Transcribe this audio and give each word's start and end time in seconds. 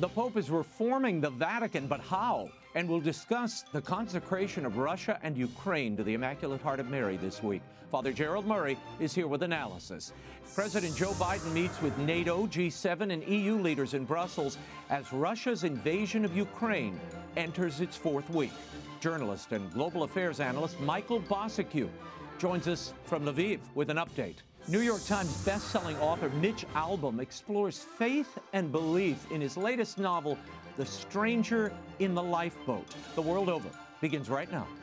The 0.00 0.08
Pope 0.08 0.38
is 0.38 0.48
reforming 0.48 1.20
the 1.20 1.28
Vatican, 1.28 1.86
but 1.86 2.00
how? 2.00 2.48
And 2.74 2.88
we'll 2.88 3.00
discuss 3.00 3.64
the 3.70 3.82
consecration 3.82 4.64
of 4.64 4.78
Russia 4.78 5.20
and 5.22 5.36
Ukraine 5.36 5.94
to 5.98 6.02
the 6.02 6.14
Immaculate 6.14 6.62
Heart 6.62 6.80
of 6.80 6.88
Mary 6.88 7.18
this 7.18 7.42
week. 7.42 7.60
Father 7.90 8.10
Gerald 8.10 8.46
Murray 8.46 8.78
is 8.98 9.14
here 9.14 9.26
with 9.26 9.42
analysis. 9.42 10.14
President 10.54 10.96
Joe 10.96 11.10
Biden 11.12 11.52
meets 11.52 11.82
with 11.82 11.98
NATO, 11.98 12.46
G7, 12.46 13.12
and 13.12 13.22
EU 13.24 13.56
leaders 13.56 13.92
in 13.92 14.06
Brussels 14.06 14.56
as 14.88 15.12
Russia's 15.12 15.64
invasion 15.64 16.24
of 16.24 16.34
Ukraine 16.34 16.98
enters 17.36 17.82
its 17.82 17.94
fourth 17.94 18.30
week. 18.30 18.52
Journalist 19.00 19.52
and 19.52 19.70
global 19.70 20.04
affairs 20.04 20.40
analyst 20.40 20.80
Michael 20.80 21.20
Bociurkiw 21.20 21.90
joins 22.38 22.66
us 22.68 22.94
from 23.04 23.26
Lviv 23.26 23.60
with 23.74 23.90
an 23.90 23.98
update. 23.98 24.36
New 24.68 24.80
York 24.80 25.04
Times 25.06 25.32
best-selling 25.44 25.96
author 25.98 26.28
Mitch 26.30 26.66
Albom 26.74 27.20
explores 27.20 27.78
faith 27.98 28.38
and 28.52 28.70
belief 28.70 29.30
in 29.32 29.40
his 29.40 29.56
latest 29.56 29.98
novel, 29.98 30.38
The 30.76 30.86
Stranger 30.86 31.72
in 31.98 32.14
the 32.14 32.22
Lifeboat. 32.22 32.86
The 33.14 33.22
World 33.22 33.48
Over 33.48 33.70
begins 34.00 34.28
right 34.28 34.50
now. 34.52 34.60
Now, 34.60 34.79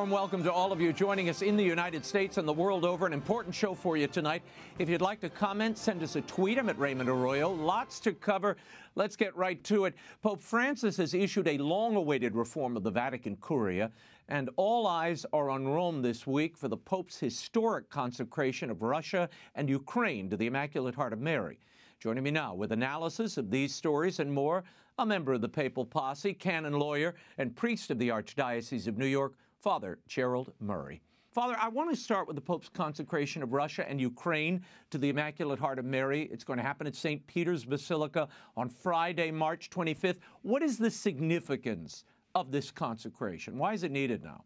warm 0.00 0.08
welcome 0.08 0.42
to 0.42 0.50
all 0.50 0.72
of 0.72 0.80
you 0.80 0.94
joining 0.94 1.28
us 1.28 1.42
in 1.42 1.58
the 1.58 1.62
United 1.62 2.06
States 2.06 2.38
and 2.38 2.48
the 2.48 2.52
world 2.54 2.86
over. 2.86 3.04
An 3.04 3.12
important 3.12 3.54
show 3.54 3.74
for 3.74 3.98
you 3.98 4.06
tonight. 4.06 4.42
If 4.78 4.88
you'd 4.88 5.02
like 5.02 5.20
to 5.20 5.28
comment, 5.28 5.76
send 5.76 6.02
us 6.02 6.16
a 6.16 6.22
tweet. 6.22 6.56
I'm 6.56 6.70
at 6.70 6.78
Raymond 6.78 7.10
Arroyo. 7.10 7.50
Lots 7.50 8.00
to 8.00 8.14
cover. 8.14 8.56
Let's 8.94 9.14
get 9.14 9.36
right 9.36 9.62
to 9.64 9.84
it. 9.84 9.94
Pope 10.22 10.40
Francis 10.40 10.96
has 10.96 11.12
issued 11.12 11.46
a 11.48 11.58
long 11.58 11.96
awaited 11.96 12.34
reform 12.34 12.78
of 12.78 12.82
the 12.82 12.90
Vatican 12.90 13.36
Curia, 13.46 13.90
and 14.30 14.48
all 14.56 14.86
eyes 14.86 15.26
are 15.34 15.50
on 15.50 15.68
Rome 15.68 16.00
this 16.00 16.26
week 16.26 16.56
for 16.56 16.68
the 16.68 16.78
Pope's 16.78 17.18
historic 17.18 17.90
consecration 17.90 18.70
of 18.70 18.80
Russia 18.80 19.28
and 19.54 19.68
Ukraine 19.68 20.30
to 20.30 20.36
the 20.38 20.46
Immaculate 20.46 20.94
Heart 20.94 21.12
of 21.12 21.20
Mary. 21.20 21.58
Joining 21.98 22.24
me 22.24 22.30
now 22.30 22.54
with 22.54 22.72
analysis 22.72 23.36
of 23.36 23.50
these 23.50 23.74
stories 23.74 24.18
and 24.18 24.32
more, 24.32 24.64
a 24.98 25.04
member 25.04 25.34
of 25.34 25.42
the 25.42 25.48
papal 25.50 25.84
posse, 25.84 26.32
canon 26.32 26.72
lawyer, 26.72 27.16
and 27.36 27.54
priest 27.54 27.90
of 27.90 27.98
the 27.98 28.08
Archdiocese 28.08 28.86
of 28.86 28.96
New 28.96 29.04
York, 29.04 29.34
Father 29.60 29.98
Gerald 30.08 30.52
Murray. 30.58 31.02
Father, 31.32 31.56
I 31.60 31.68
want 31.68 31.90
to 31.90 31.96
start 31.96 32.26
with 32.26 32.34
the 32.34 32.42
Pope's 32.42 32.68
consecration 32.68 33.42
of 33.42 33.52
Russia 33.52 33.88
and 33.88 34.00
Ukraine 34.00 34.62
to 34.90 34.98
the 34.98 35.10
Immaculate 35.10 35.60
Heart 35.60 35.78
of 35.78 35.84
Mary. 35.84 36.28
It's 36.32 36.42
going 36.42 36.56
to 36.56 36.62
happen 36.62 36.88
at 36.88 36.96
St. 36.96 37.24
Peter's 37.28 37.64
Basilica 37.64 38.26
on 38.56 38.68
Friday, 38.68 39.30
March 39.30 39.70
25th. 39.70 40.18
What 40.42 40.62
is 40.62 40.76
the 40.76 40.90
significance 40.90 42.04
of 42.34 42.50
this 42.50 42.72
consecration? 42.72 43.58
Why 43.58 43.74
is 43.74 43.84
it 43.84 43.92
needed 43.92 44.24
now? 44.24 44.42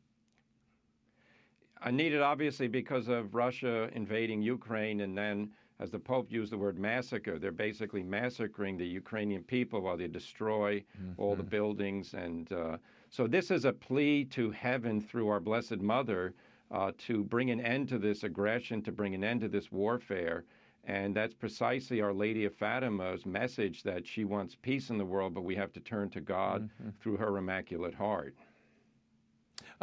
Uh, 1.81 1.87
I 1.87 1.91
need 1.91 2.13
it 2.13 2.21
obviously 2.21 2.69
because 2.69 3.09
of 3.09 3.35
Russia 3.35 3.89
invading 3.95 4.43
Ukraine 4.43 5.01
and 5.01 5.17
then 5.17 5.51
as 5.81 5.91
the 5.91 5.99
Pope 5.99 6.31
used 6.31 6.53
the 6.53 6.59
word 6.59 6.79
massacre, 6.79 7.39
they're 7.39 7.53
basically 7.53 8.03
massacring 8.03 8.77
the 8.77 8.87
Ukrainian 8.87 9.43
people 9.43 9.81
while 9.81 9.97
they 9.97 10.07
destroy 10.07 10.79
mm-hmm. 10.79 11.21
all 11.21 11.35
the 11.35 11.43
buildings. 11.43 12.15
And 12.15 12.53
uh, 12.53 12.77
so 13.11 13.27
this 13.27 13.51
is 13.51 13.65
a 13.65 13.73
plea 13.73 14.25
to 14.27 14.51
heaven 14.51 15.01
through 15.01 15.29
our 15.29 15.41
Blessed 15.41 15.81
Mother 15.81 16.35
uh, 16.71 16.93
to 17.07 17.25
bring 17.25 17.51
an 17.51 17.61
end 17.61 17.89
to 17.89 17.99
this 17.99 18.23
aggression, 18.23 18.83
to 18.83 18.93
bring 18.93 19.15
an 19.15 19.25
end 19.25 19.41
to 19.41 19.49
this 19.49 19.73
warfare. 19.73 20.45
And 20.85 21.15
that's 21.15 21.35
precisely 21.35 22.01
Our 22.01 22.13
Lady 22.13 22.45
of 22.45 22.55
Fatima's 22.55 23.25
message 23.25 23.83
that 23.85 24.07
she 24.07 24.25
wants 24.25 24.57
peace 24.61 24.91
in 24.91 24.99
the 24.99 25.05
world, 25.05 25.35
but 25.35 25.43
we 25.43 25.57
have 25.57 25.73
to 25.73 25.81
turn 25.81 26.11
to 26.11 26.21
God 26.21 26.69
mm-hmm. 26.69 26.91
through 27.01 27.17
her 27.17 27.39
Immaculate 27.39 27.95
Heart. 27.95 28.35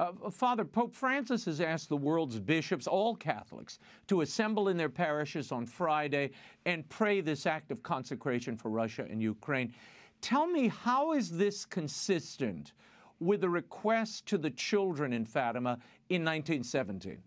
Uh, 0.02 0.32
Father, 0.32 0.66
Pope 0.66 0.96
Francis 0.96 1.46
has 1.46 1.62
asked 1.62 1.88
the 1.88 1.96
world's 1.96 2.40
bishops, 2.40 2.88
all 2.88 3.16
Catholics, 3.16 3.78
to 4.08 4.22
assemble 4.22 4.70
in 4.70 4.76
their 4.76 4.90
parishes 4.90 5.52
on 5.52 5.64
Friday 5.64 6.32
and 6.66 6.90
pray 6.90 7.22
this 7.22 7.46
act 7.46 7.70
of 7.70 7.84
consecration 7.84 8.58
for 8.58 8.72
Russia 8.72 9.06
and 9.08 9.22
Ukraine. 9.22 9.72
Tell 10.20 10.48
me, 10.48 10.70
how 10.70 11.14
is 11.14 11.30
this 11.30 11.66
consistent 11.66 12.74
with 13.20 13.42
the 13.42 13.50
request 13.50 14.26
to 14.26 14.40
the 14.40 14.50
children 14.50 15.14
in 15.14 15.24
Fatima 15.24 15.78
in 16.10 16.26
1917? 16.26 17.20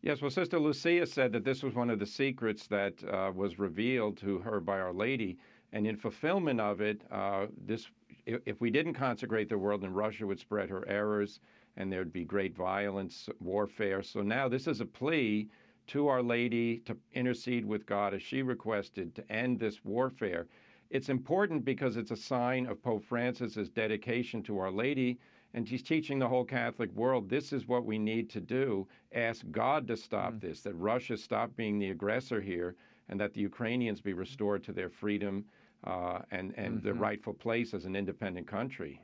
Yes, 0.00 0.22
well, 0.22 0.30
Sister 0.30 0.58
Lucia 0.58 1.04
said 1.04 1.32
that 1.32 1.44
this 1.44 1.62
was 1.62 1.74
one 1.74 1.90
of 1.90 1.98
the 1.98 2.06
secrets 2.06 2.66
that 2.68 2.94
uh, 3.04 3.30
was 3.34 3.58
revealed 3.58 4.16
to 4.18 4.38
her 4.38 4.58
by 4.58 4.80
Our 4.80 4.94
Lady. 4.94 5.36
And 5.74 5.86
in 5.86 5.96
fulfillment 5.96 6.60
of 6.60 6.80
it, 6.80 7.02
uh, 7.10 7.46
this 7.66 7.88
if 8.26 8.60
we 8.60 8.70
didn't 8.70 8.94
consecrate 8.94 9.48
the 9.48 9.58
world, 9.58 9.82
then 9.82 9.92
Russia 9.92 10.26
would 10.26 10.40
spread 10.40 10.70
her 10.70 10.86
errors 10.88 11.40
and 11.76 11.92
there'd 11.92 12.12
be 12.12 12.24
great 12.24 12.56
violence, 12.56 13.28
warfare. 13.40 14.02
So 14.02 14.22
now 14.22 14.48
this 14.48 14.66
is 14.66 14.80
a 14.80 14.86
plea 14.86 15.48
to 15.88 16.08
Our 16.08 16.22
Lady 16.22 16.78
to 16.86 16.96
intercede 17.12 17.64
with 17.64 17.86
God 17.86 18.14
as 18.14 18.22
she 18.22 18.42
requested 18.42 19.14
to 19.14 19.32
end 19.32 19.58
this 19.58 19.84
warfare. 19.84 20.46
It's 20.90 21.08
important 21.08 21.64
because 21.64 21.96
it's 21.96 22.12
a 22.12 22.16
sign 22.16 22.66
of 22.66 22.82
Pope 22.82 23.04
Francis's 23.04 23.68
dedication 23.68 24.42
to 24.44 24.58
Our 24.58 24.70
Lady, 24.70 25.18
and 25.52 25.68
she's 25.68 25.82
teaching 25.82 26.18
the 26.18 26.28
whole 26.28 26.44
Catholic 26.44 26.92
world 26.94 27.28
this 27.28 27.52
is 27.52 27.66
what 27.66 27.84
we 27.84 27.98
need 27.98 28.30
to 28.30 28.40
do. 28.40 28.86
Ask 29.12 29.44
God 29.50 29.86
to 29.88 29.96
stop 29.96 30.34
mm-hmm. 30.34 30.46
this, 30.46 30.60
that 30.62 30.74
Russia 30.74 31.16
stop 31.16 31.54
being 31.56 31.78
the 31.78 31.90
aggressor 31.90 32.40
here, 32.40 32.76
and 33.08 33.20
that 33.20 33.34
the 33.34 33.40
Ukrainians 33.40 34.00
be 34.00 34.12
restored 34.12 34.62
to 34.64 34.72
their 34.72 34.88
freedom 34.88 35.44
uh, 35.86 36.20
and, 36.30 36.54
and 36.56 36.76
mm-hmm. 36.76 36.86
the 36.86 36.94
rightful 36.94 37.34
place 37.34 37.74
as 37.74 37.84
an 37.84 37.96
independent 37.96 38.46
country. 38.46 39.00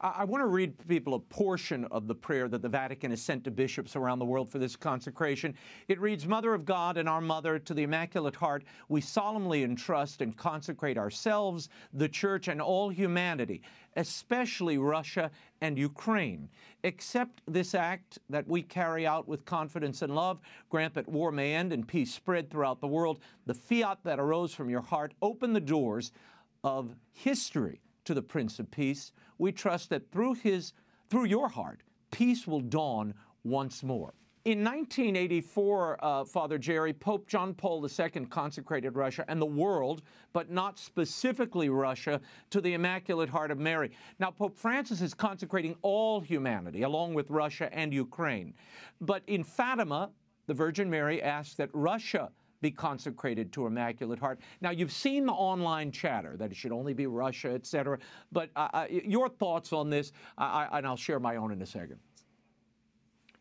I 0.00 0.24
want 0.24 0.42
to 0.42 0.46
read 0.46 0.74
people 0.88 1.14
a 1.14 1.18
portion 1.18 1.84
of 1.86 2.06
the 2.08 2.14
prayer 2.14 2.48
that 2.48 2.60
the 2.60 2.68
Vatican 2.68 3.10
has 3.10 3.22
sent 3.22 3.44
to 3.44 3.50
bishops 3.50 3.94
around 3.94 4.18
the 4.18 4.24
world 4.24 4.50
for 4.50 4.58
this 4.58 4.74
consecration. 4.74 5.54
It 5.88 6.00
reads 6.00 6.26
Mother 6.26 6.54
of 6.54 6.64
God 6.64 6.96
and 6.96 7.08
our 7.08 7.20
Mother, 7.20 7.58
to 7.58 7.74
the 7.74 7.84
Immaculate 7.84 8.34
Heart, 8.34 8.64
we 8.88 9.00
solemnly 9.00 9.62
entrust 9.62 10.20
and 10.20 10.36
consecrate 10.36 10.98
ourselves, 10.98 11.68
the 11.92 12.08
Church, 12.08 12.48
and 12.48 12.60
all 12.60 12.88
humanity, 12.88 13.62
especially 13.96 14.78
Russia 14.78 15.30
and 15.60 15.78
Ukraine. 15.78 16.48
Accept 16.84 17.40
this 17.46 17.74
act 17.74 18.18
that 18.28 18.48
we 18.48 18.62
carry 18.62 19.06
out 19.06 19.28
with 19.28 19.44
confidence 19.44 20.02
and 20.02 20.14
love. 20.14 20.40
Grant 20.68 20.94
that 20.94 21.08
war 21.08 21.30
may 21.30 21.54
end 21.54 21.72
and 21.72 21.86
peace 21.86 22.12
spread 22.12 22.50
throughout 22.50 22.80
the 22.80 22.88
world. 22.88 23.20
The 23.46 23.54
fiat 23.54 23.98
that 24.04 24.18
arose 24.18 24.52
from 24.52 24.68
your 24.68 24.80
heart, 24.80 25.14
open 25.22 25.52
the 25.52 25.60
doors 25.60 26.12
of 26.64 26.94
history 27.12 27.80
to 28.04 28.14
the 28.14 28.22
Prince 28.22 28.58
of 28.58 28.70
Peace 28.70 29.12
we 29.38 29.52
trust 29.52 29.90
that 29.90 30.10
through 30.10 30.34
his 30.34 30.72
through 31.10 31.24
your 31.24 31.48
heart, 31.48 31.82
peace 32.10 32.46
will 32.46 32.60
dawn 32.60 33.12
once 33.44 33.82
more. 33.82 34.14
In 34.44 34.64
1984, 34.64 35.98
uh, 36.02 36.24
Father 36.24 36.58
Jerry, 36.58 36.92
Pope 36.92 37.28
John 37.28 37.54
Paul 37.54 37.86
II 37.86 38.26
consecrated 38.26 38.96
Russia 38.96 39.24
and 39.28 39.40
the 39.40 39.46
world, 39.46 40.02
but 40.32 40.50
not 40.50 40.78
specifically 40.78 41.68
Russia, 41.68 42.20
to 42.50 42.60
the 42.60 42.74
Immaculate 42.74 43.28
Heart 43.28 43.50
of 43.50 43.58
Mary. 43.58 43.92
Now, 44.18 44.30
Pope 44.30 44.56
Francis 44.56 45.00
is 45.00 45.14
consecrating 45.14 45.76
all 45.82 46.20
humanity, 46.20 46.82
along 46.82 47.14
with 47.14 47.30
Russia 47.30 47.68
and 47.72 47.92
Ukraine. 47.92 48.54
But 49.00 49.22
in 49.26 49.44
Fatima, 49.44 50.10
the 50.46 50.54
Virgin 50.54 50.90
Mary 50.90 51.22
asked 51.22 51.56
that 51.58 51.70
Russia 51.72 52.30
be 52.62 52.70
consecrated 52.70 53.52
to 53.52 53.66
Immaculate 53.66 54.18
Heart. 54.18 54.40
Now, 54.62 54.70
you've 54.70 54.92
seen 54.92 55.26
the 55.26 55.32
online 55.32 55.90
chatter 55.90 56.36
that 56.38 56.50
it 56.50 56.56
should 56.56 56.72
only 56.72 56.94
be 56.94 57.06
Russia, 57.06 57.50
et 57.50 57.66
cetera, 57.66 57.98
but 58.30 58.48
uh, 58.56 58.68
uh 58.72 58.86
your 58.88 59.28
thoughts 59.28 59.72
on 59.74 59.90
this, 59.90 60.12
uh, 60.38 60.68
and 60.72 60.86
I'll 60.86 60.96
share 60.96 61.20
my 61.20 61.36
own 61.36 61.52
in 61.52 61.60
a 61.60 61.66
second. 61.66 61.98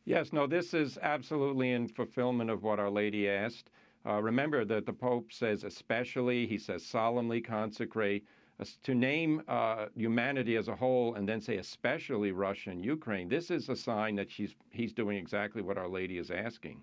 Yes, 0.03 0.33
no, 0.33 0.47
this 0.47 0.73
is 0.73 0.97
absolutely 1.01 1.71
in 1.71 1.87
fulfillment 1.87 2.49
of 2.49 2.63
what 2.63 2.79
Our 2.79 2.89
Lady 2.89 3.29
asked. 3.29 3.69
Uh, 4.03 4.19
remember 4.19 4.65
that 4.65 4.87
the 4.87 4.93
Pope 4.93 5.31
says 5.31 5.63
especially, 5.63 6.47
he 6.47 6.57
says 6.57 6.83
solemnly 6.83 7.39
consecrate, 7.39 8.25
uh, 8.59 8.65
to 8.81 8.95
name 8.95 9.43
uh, 9.47 9.85
humanity 9.95 10.55
as 10.55 10.67
a 10.67 10.75
whole 10.75 11.13
and 11.13 11.29
then 11.29 11.39
say 11.39 11.57
especially 11.57 12.31
Russia 12.31 12.71
and 12.71 12.83
Ukraine. 12.83 13.29
This 13.29 13.51
is 13.51 13.69
a 13.69 13.75
sign 13.75 14.15
that 14.15 14.31
she's, 14.31 14.55
he's 14.71 14.91
doing 14.91 15.17
exactly 15.17 15.61
what 15.61 15.77
Our 15.77 15.87
Lady 15.87 16.17
is 16.17 16.31
asking. 16.31 16.81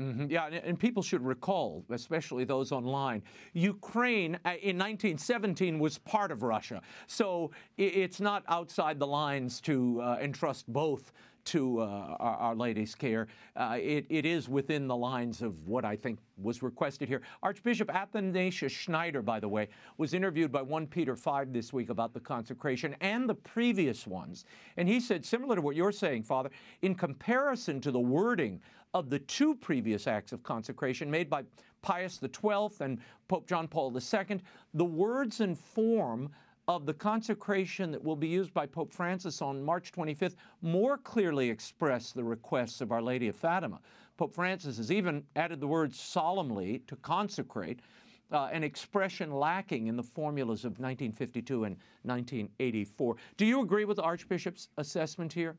Mm-hmm. 0.00 0.26
Yeah, 0.30 0.46
and 0.46 0.78
people 0.78 1.02
should 1.02 1.24
recall, 1.24 1.84
especially 1.90 2.44
those 2.44 2.70
online, 2.70 3.22
Ukraine 3.52 4.36
uh, 4.44 4.54
in 4.62 4.78
1917 4.78 5.78
was 5.78 5.98
part 5.98 6.30
of 6.30 6.42
Russia. 6.44 6.80
So 7.08 7.50
it's 7.76 8.20
not 8.20 8.44
outside 8.48 9.00
the 9.00 9.06
lines 9.06 9.60
to 9.62 10.00
uh, 10.00 10.18
entrust 10.20 10.72
both 10.72 11.12
to 11.48 11.80
uh, 11.80 12.16
Our, 12.20 12.36
Our, 12.36 12.54
Lady's 12.54 12.94
care. 12.94 13.26
Uh, 13.56 13.78
it, 13.80 14.04
it 14.10 14.26
is 14.26 14.50
within 14.50 14.86
the 14.86 14.96
lines 14.96 15.40
of 15.40 15.66
what 15.66 15.82
I 15.82 15.96
think 15.96 16.18
was 16.36 16.62
requested 16.62 17.08
here. 17.08 17.22
Archbishop 17.42 17.92
Athanasius 17.94 18.70
Schneider, 18.70 19.22
by 19.22 19.40
the 19.40 19.48
way, 19.48 19.68
was 19.96 20.12
interviewed 20.12 20.52
by 20.52 20.60
1 20.60 20.86
Peter 20.88 21.16
5 21.16 21.52
this 21.52 21.72
week 21.72 21.88
about 21.88 22.12
the 22.12 22.20
consecration 22.20 22.94
and 23.00 23.26
the 23.26 23.34
previous 23.34 24.06
ones. 24.06 24.44
And 24.76 24.86
he 24.86 25.00
said, 25.00 25.24
similar 25.24 25.56
to 25.56 25.62
what 25.62 25.74
you're 25.74 25.90
saying, 25.90 26.24
Father, 26.24 26.50
in 26.82 26.94
comparison 26.94 27.80
to 27.80 27.90
the 27.90 28.00
wording 28.00 28.60
of 28.94 29.10
the 29.10 29.18
two 29.18 29.54
previous 29.54 30.06
acts 30.06 30.32
of 30.32 30.42
consecration 30.42 31.10
made 31.10 31.28
by 31.28 31.42
Pius 31.82 32.20
XII 32.20 32.68
and 32.80 32.98
Pope 33.28 33.46
John 33.46 33.68
Paul 33.68 33.94
II, 33.96 34.40
the 34.74 34.84
words 34.84 35.40
and 35.40 35.58
form 35.58 36.30
of 36.66 36.84
the 36.84 36.94
consecration 36.94 37.90
that 37.90 38.02
will 38.02 38.16
be 38.16 38.28
used 38.28 38.52
by 38.52 38.66
Pope 38.66 38.92
Francis 38.92 39.40
on 39.40 39.62
March 39.62 39.90
25th 39.90 40.36
more 40.60 40.98
clearly 40.98 41.48
express 41.48 42.12
the 42.12 42.22
requests 42.22 42.80
of 42.80 42.92
Our 42.92 43.00
Lady 43.00 43.28
of 43.28 43.36
Fatima. 43.36 43.80
Pope 44.18 44.34
Francis 44.34 44.76
has 44.76 44.92
even 44.92 45.24
added 45.36 45.60
the 45.60 45.66
word 45.66 45.94
solemnly 45.94 46.82
to 46.86 46.96
consecrate, 46.96 47.80
uh, 48.32 48.50
an 48.52 48.62
expression 48.62 49.30
lacking 49.30 49.86
in 49.86 49.96
the 49.96 50.02
formulas 50.02 50.64
of 50.64 50.72
1952 50.72 51.64
and 51.64 51.76
1984. 52.02 53.16
Do 53.38 53.46
you 53.46 53.62
agree 53.62 53.86
with 53.86 53.96
the 53.96 54.02
Archbishop's 54.02 54.68
assessment 54.76 55.32
here? 55.32 55.56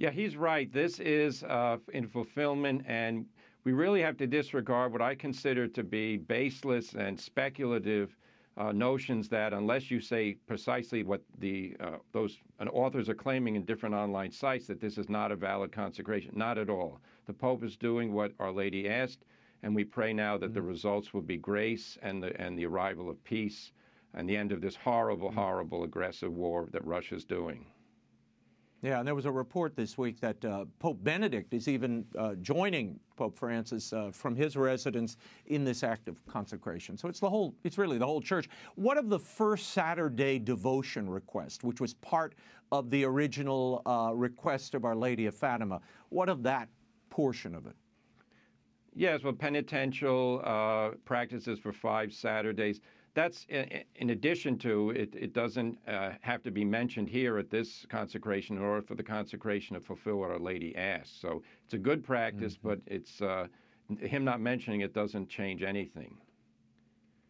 Yeah, 0.00 0.08
he's 0.10 0.34
right. 0.34 0.72
This 0.72 0.98
is 0.98 1.42
uh, 1.42 1.76
in 1.92 2.08
fulfillment, 2.08 2.86
and 2.86 3.26
we 3.64 3.72
really 3.72 4.00
have 4.00 4.16
to 4.16 4.26
disregard 4.26 4.92
what 4.92 5.02
I 5.02 5.14
consider 5.14 5.68
to 5.68 5.84
be 5.84 6.16
baseless 6.16 6.94
and 6.94 7.20
speculative 7.20 8.16
uh, 8.56 8.72
notions 8.72 9.28
that 9.28 9.52
unless 9.52 9.90
you 9.90 10.00
say 10.00 10.38
precisely 10.46 11.02
what 11.02 11.20
the 11.38 11.76
uh, 11.80 11.98
those 12.12 12.38
authors 12.72 13.10
are 13.10 13.14
claiming 13.14 13.56
in 13.56 13.66
different 13.66 13.94
online 13.94 14.32
sites 14.32 14.66
that 14.68 14.80
this 14.80 14.96
is 14.96 15.10
not 15.10 15.32
a 15.32 15.36
valid 15.36 15.70
consecration, 15.70 16.32
not 16.34 16.56
at 16.56 16.70
all. 16.70 17.02
The 17.26 17.34
Pope 17.34 17.62
is 17.62 17.76
doing 17.76 18.14
what 18.14 18.32
Our 18.40 18.52
Lady 18.52 18.88
asked, 18.88 19.26
and 19.62 19.74
we 19.74 19.84
pray 19.84 20.14
now 20.14 20.38
that 20.38 20.46
mm-hmm. 20.46 20.54
the 20.54 20.62
results 20.62 21.12
will 21.12 21.20
be 21.20 21.36
grace 21.36 21.98
and 22.00 22.22
the 22.22 22.40
and 22.40 22.58
the 22.58 22.64
arrival 22.64 23.10
of 23.10 23.22
peace 23.22 23.72
and 24.14 24.26
the 24.26 24.38
end 24.38 24.50
of 24.50 24.62
this 24.62 24.76
horrible, 24.76 25.28
mm-hmm. 25.28 25.40
horrible, 25.40 25.84
aggressive 25.84 26.32
war 26.32 26.70
that 26.72 26.86
Russia 26.86 27.16
is 27.16 27.24
doing. 27.26 27.66
Yeah, 28.82 28.98
and 28.98 29.06
there 29.06 29.14
was 29.14 29.26
a 29.26 29.30
report 29.30 29.76
this 29.76 29.98
week 29.98 30.20
that 30.20 30.42
uh, 30.42 30.64
Pope 30.78 31.04
Benedict 31.04 31.52
is 31.52 31.68
even 31.68 32.06
uh, 32.18 32.34
joining 32.36 32.98
Pope 33.16 33.36
Francis 33.36 33.92
uh, 33.92 34.10
from 34.10 34.34
his 34.34 34.56
residence 34.56 35.18
in 35.46 35.64
this 35.64 35.82
act 35.84 36.08
of 36.08 36.24
consecration. 36.26 36.96
So 36.96 37.06
it's 37.06 37.20
the 37.20 37.28
whole, 37.28 37.54
it's 37.62 37.76
really 37.76 37.98
the 37.98 38.06
whole 38.06 38.22
church. 38.22 38.48
What 38.76 38.96
of 38.96 39.10
the 39.10 39.18
first 39.18 39.70
Saturday 39.70 40.38
devotion 40.38 41.10
request, 41.10 41.62
which 41.62 41.78
was 41.78 41.92
part 41.94 42.34
of 42.72 42.88
the 42.88 43.04
original 43.04 43.82
uh, 43.84 44.12
request 44.14 44.74
of 44.74 44.86
Our 44.86 44.96
Lady 44.96 45.26
of 45.26 45.34
Fatima? 45.34 45.82
What 46.08 46.30
of 46.30 46.42
that 46.44 46.70
portion 47.10 47.54
of 47.54 47.66
it? 47.66 47.76
Yes, 48.94 49.22
well, 49.22 49.34
penitential 49.34 50.40
uh, 50.42 50.92
practices 51.04 51.58
for 51.58 51.72
five 51.72 52.14
Saturdays 52.14 52.80
that's 53.14 53.46
in 53.48 54.10
addition 54.10 54.56
to 54.58 54.90
it, 54.90 55.14
it 55.14 55.32
doesn't 55.32 55.78
uh, 55.88 56.12
have 56.20 56.42
to 56.44 56.50
be 56.50 56.64
mentioned 56.64 57.08
here 57.08 57.38
at 57.38 57.50
this 57.50 57.86
consecration 57.88 58.56
in 58.56 58.62
order 58.62 58.82
for 58.82 58.94
the 58.94 59.02
consecration 59.02 59.74
to 59.74 59.80
fulfill 59.80 60.16
what 60.16 60.30
Our 60.30 60.38
Lady 60.38 60.76
asked. 60.76 61.20
So 61.20 61.42
it's 61.64 61.74
a 61.74 61.78
good 61.78 62.04
practice, 62.04 62.56
mm-hmm. 62.56 62.68
but 62.68 62.80
it's 62.86 63.20
uh, 63.20 63.46
him 64.00 64.24
not 64.24 64.40
mentioning 64.40 64.80
it 64.80 64.94
doesn't 64.94 65.28
change 65.28 65.62
anything. 65.62 66.16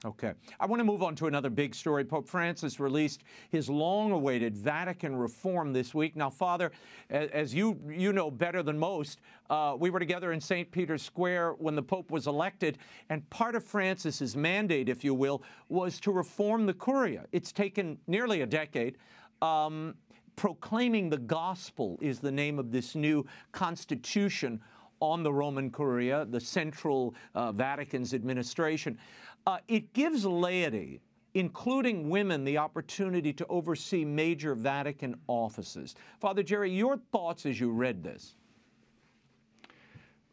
Okay. 0.03 0.33
I 0.59 0.65
want 0.65 0.81
to 0.81 0.85
move 0.85 1.03
on 1.03 1.15
to 1.17 1.27
another 1.27 1.51
big 1.51 1.75
story. 1.75 2.05
Pope 2.05 2.27
Francis 2.27 2.81
released 2.81 3.23
his 3.51 3.69
long 3.69 4.13
awaited 4.13 4.57
Vatican 4.57 5.15
reform 5.15 5.75
this 5.75 5.95
week. 5.95 6.17
Now, 6.17 6.31
Father, 6.31 6.73
as 7.11 7.55
you, 7.55 7.79
you 7.87 8.15
know 8.15 8.31
better 8.31 8.63
than 8.63 8.79
most, 8.79 9.21
uh, 9.51 9.77
we 9.79 9.91
were 9.91 9.99
together 9.99 10.33
in 10.33 10.41
St. 10.41 10.71
Peter's 10.71 11.03
Square 11.03 11.53
when 11.59 11.75
the 11.75 11.83
Pope 11.83 12.11
was 12.11 12.27
elected, 12.27 12.79
and 13.11 13.29
part 13.29 13.55
of 13.55 13.63
Francis's 13.63 14.35
mandate, 14.35 14.89
if 14.89 15.05
you 15.05 15.13
will, 15.13 15.43
was 15.69 16.01
to 16.01 16.13
reform 16.13 16.65
the 16.65 16.75
Curia. 16.75 17.27
It's 17.33 17.53
taken 17.53 17.99
nearly 18.07 18.41
a 18.41 18.47
decade. 18.47 18.97
Um, 19.43 19.95
proclaiming 20.35 21.11
the 21.11 21.19
gospel 21.19 21.99
is 22.01 22.21
the 22.21 22.33
name 22.33 22.59
of 22.59 22.73
this 22.73 22.95
new 22.95 23.27
constitution 23.53 24.63
on 25.01 25.23
the 25.23 25.33
Roman 25.33 25.71
Curia, 25.71 26.27
the 26.27 26.41
central 26.41 27.15
uh, 27.35 27.53
Vatican's 27.53 28.15
administration. 28.15 28.99
Uh, 29.47 29.59
it 29.69 29.93
gives 29.93 30.25
laity, 30.25 31.01
including 31.35 32.09
women, 32.11 32.45
the 32.45 32.59
opportunity 32.59 33.33
to 33.33 33.47
oversee 33.49 34.05
major 34.05 34.55
Vatican 34.55 35.15
offices. 35.27 35.95
Father 36.21 36.43
Jerry, 36.43 36.71
your 36.71 36.97
thoughts 37.13 37.47
as 37.47 37.59
you 37.59 37.71
read 37.71 38.03
this? 38.03 38.37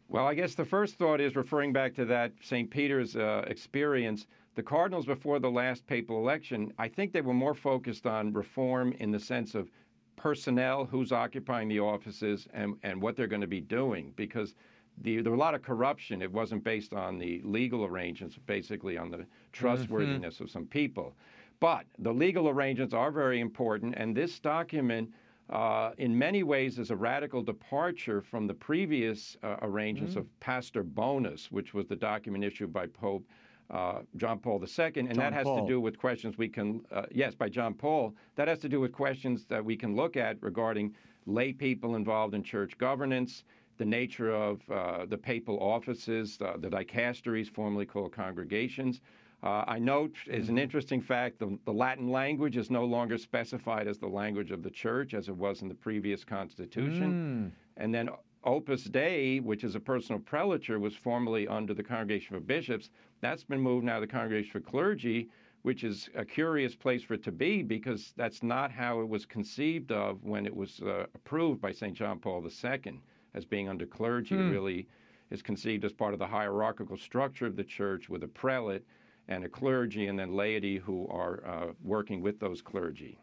Well, 0.10 0.26
I 0.26 0.34
guess 0.34 0.56
the 0.56 0.66
first 0.66 0.96
thought 0.96 1.20
is 1.20 1.36
referring 1.36 1.74
back 1.74 1.94
to 1.96 2.06
that 2.06 2.32
St. 2.42 2.70
Peter's 2.70 3.16
uh, 3.16 3.44
experience. 3.48 4.28
The 4.56 4.64
cardinals, 4.64 5.06
before 5.06 5.40
the 5.40 5.52
last 5.52 5.86
papal 5.86 6.18
election, 6.18 6.72
I 6.80 6.88
think 6.88 7.12
they 7.12 7.22
were 7.22 7.34
more 7.34 7.54
focused 7.54 8.08
on 8.08 8.32
reform 8.32 8.94
in 8.94 9.12
the 9.12 9.20
sense 9.20 9.54
of 9.54 9.70
personnel, 10.16 10.86
who's 10.86 11.12
occupying 11.12 11.68
the 11.68 11.80
offices, 11.80 12.48
and, 12.54 12.76
and 12.84 13.02
what 13.02 13.16
they're 13.16 13.28
going 13.28 13.42
to 13.42 13.48
be 13.48 13.62
doing, 13.62 14.14
because 14.16 14.56
the, 15.02 15.22
there 15.22 15.32
were 15.32 15.38
a 15.38 15.40
lot 15.40 15.56
of 15.56 15.62
corruption. 15.62 16.22
It 16.22 16.32
wasn't 16.32 16.64
based 16.64 16.94
on 16.94 17.18
the 17.18 17.42
legal 17.44 17.86
arrangements, 17.86 18.38
basically 18.46 18.98
on 18.98 19.12
the 19.12 19.26
trustworthiness 19.52 20.36
mm-hmm. 20.36 20.44
of 20.46 20.50
some 20.50 20.66
people. 20.66 21.16
But 21.60 21.86
the 22.00 22.14
legal 22.14 22.50
arrangements 22.50 22.94
are 22.94 23.12
very 23.12 23.40
important, 23.40 23.96
and 23.98 24.16
this 24.16 24.40
document, 24.40 25.10
uh, 25.50 25.92
in 25.98 26.18
many 26.18 26.44
ways, 26.44 26.78
is 26.78 26.92
a 26.92 26.96
radical 26.96 27.42
departure 27.42 28.22
from 28.22 28.46
the 28.46 28.54
previous 28.54 29.38
uh, 29.44 29.56
arrangements 29.62 30.14
mm-hmm. 30.14 30.22
of 30.22 30.40
Pastor 30.40 30.84
Bonus, 30.84 31.52
which 31.52 31.74
was 31.74 31.88
the 31.88 31.96
document 31.96 32.44
issued 32.44 32.72
by 32.72 32.86
Pope 32.88 33.26
uh, 33.70 34.00
John 34.16 34.40
Paul 34.40 34.64
II, 34.64 34.86
and 34.96 35.10
John 35.10 35.18
that 35.18 35.34
has 35.34 35.44
Paul. 35.44 35.62
to 35.62 35.68
do 35.68 35.82
with 35.82 35.98
questions 35.98 36.38
we 36.38 36.48
can, 36.48 36.82
uh, 36.92 37.04
yes, 37.12 37.36
by 37.36 37.50
John 37.50 37.74
Paul. 37.74 38.16
That 38.36 38.48
has 38.48 38.60
to 38.60 38.70
do 38.70 38.80
with 38.80 38.94
questions 38.94 39.46
that 39.46 39.64
we 39.64 39.76
can 39.76 39.96
look 39.96 40.16
at 40.16 40.38
regarding 40.42 40.96
lay 41.26 41.52
people 41.52 41.96
involved 41.96 42.34
in 42.34 42.44
church 42.44 42.78
governance 42.78 43.44
the 43.78 43.86
nature 43.86 44.34
of 44.34 44.62
uh, 44.70 45.06
the 45.06 45.18
papal 45.18 45.60
offices, 45.60 46.38
uh, 46.42 46.58
the 46.58 46.70
dicasteries, 46.70 47.50
formerly 47.50 47.86
called 47.86 48.12
congregations. 48.12 49.02
Uh, 49.44 49.64
I 49.68 49.78
note, 49.78 50.16
as 50.32 50.50
an 50.50 50.56
mm-hmm. 50.56 50.64
interesting 50.64 51.02
fact, 51.02 51.38
the, 51.38 51.60
the, 51.66 51.72
Latin 51.72 52.10
language 52.10 52.58
is 52.58 52.72
no 52.72 52.86
longer 52.86 53.20
specified 53.20 53.88
as 53.88 54.00
the 54.00 54.08
language 54.08 54.50
of 54.50 54.64
the 54.64 54.72
church 54.72 55.14
as 55.14 55.30
it 55.30 55.36
was 55.36 55.62
in 55.62 55.68
the 55.68 55.76
previous 55.76 56.24
constitution. 56.24 57.54
Mm. 57.54 57.82
And 57.82 57.94
then 57.94 58.10
Opus 58.44 58.86
Dei, 58.86 59.40
which 59.40 59.64
is 59.64 59.76
a 59.76 59.80
personal 59.80 60.20
prelature, 60.20 60.80
was 60.80 60.96
formerly 60.96 61.48
under 61.48 61.76
the 61.76 61.84
Congregation 61.84 62.36
for 62.36 62.40
Bishops. 62.40 62.90
That's 63.22 63.44
been 63.44 63.62
moved 63.62 63.86
now 63.86 63.96
to 63.96 64.02
the 64.02 64.12
Congregation 64.12 64.52
for 64.52 64.60
Clergy, 64.60 65.30
which 65.62 65.84
is 65.84 66.10
a 66.16 66.26
curious 66.26 66.76
place 66.76 67.04
for 67.04 67.16
it 67.16 67.24
to 67.24 67.32
be 67.32 67.62
because 67.62 68.14
that's 68.16 68.42
not 68.42 68.72
how 68.72 69.02
it 69.02 69.08
was 69.08 69.26
conceived 69.26 69.92
of 69.92 70.24
when 70.24 70.48
it 70.48 70.56
was 70.56 70.80
uh, 70.82 71.06
approved 71.14 71.62
by 71.62 71.72
St. 71.72 71.94
John 71.94 72.20
Paul 72.20 72.44
II 72.44 73.02
as 73.38 73.46
being 73.46 73.70
under 73.70 73.86
clergy 73.86 74.36
hmm. 74.36 74.50
really 74.50 74.88
is 75.30 75.42
conceived 75.42 75.86
as 75.86 75.94
part 75.94 76.14
of 76.14 76.20
the 76.20 76.28
hierarchical 76.28 76.98
structure 76.98 77.46
of 77.46 77.56
the 77.56 77.64
church 77.64 78.10
with 78.10 78.24
a 78.24 78.28
prelate 78.28 78.86
and 79.28 79.44
a 79.44 79.50
clergy 79.50 80.08
and 80.08 80.18
then 80.18 80.34
laity 80.34 80.78
who 80.78 81.08
are 81.10 81.44
uh, 81.46 81.68
working 81.84 82.22
with 82.22 82.40
those 82.40 82.62
clergy. 82.62 83.20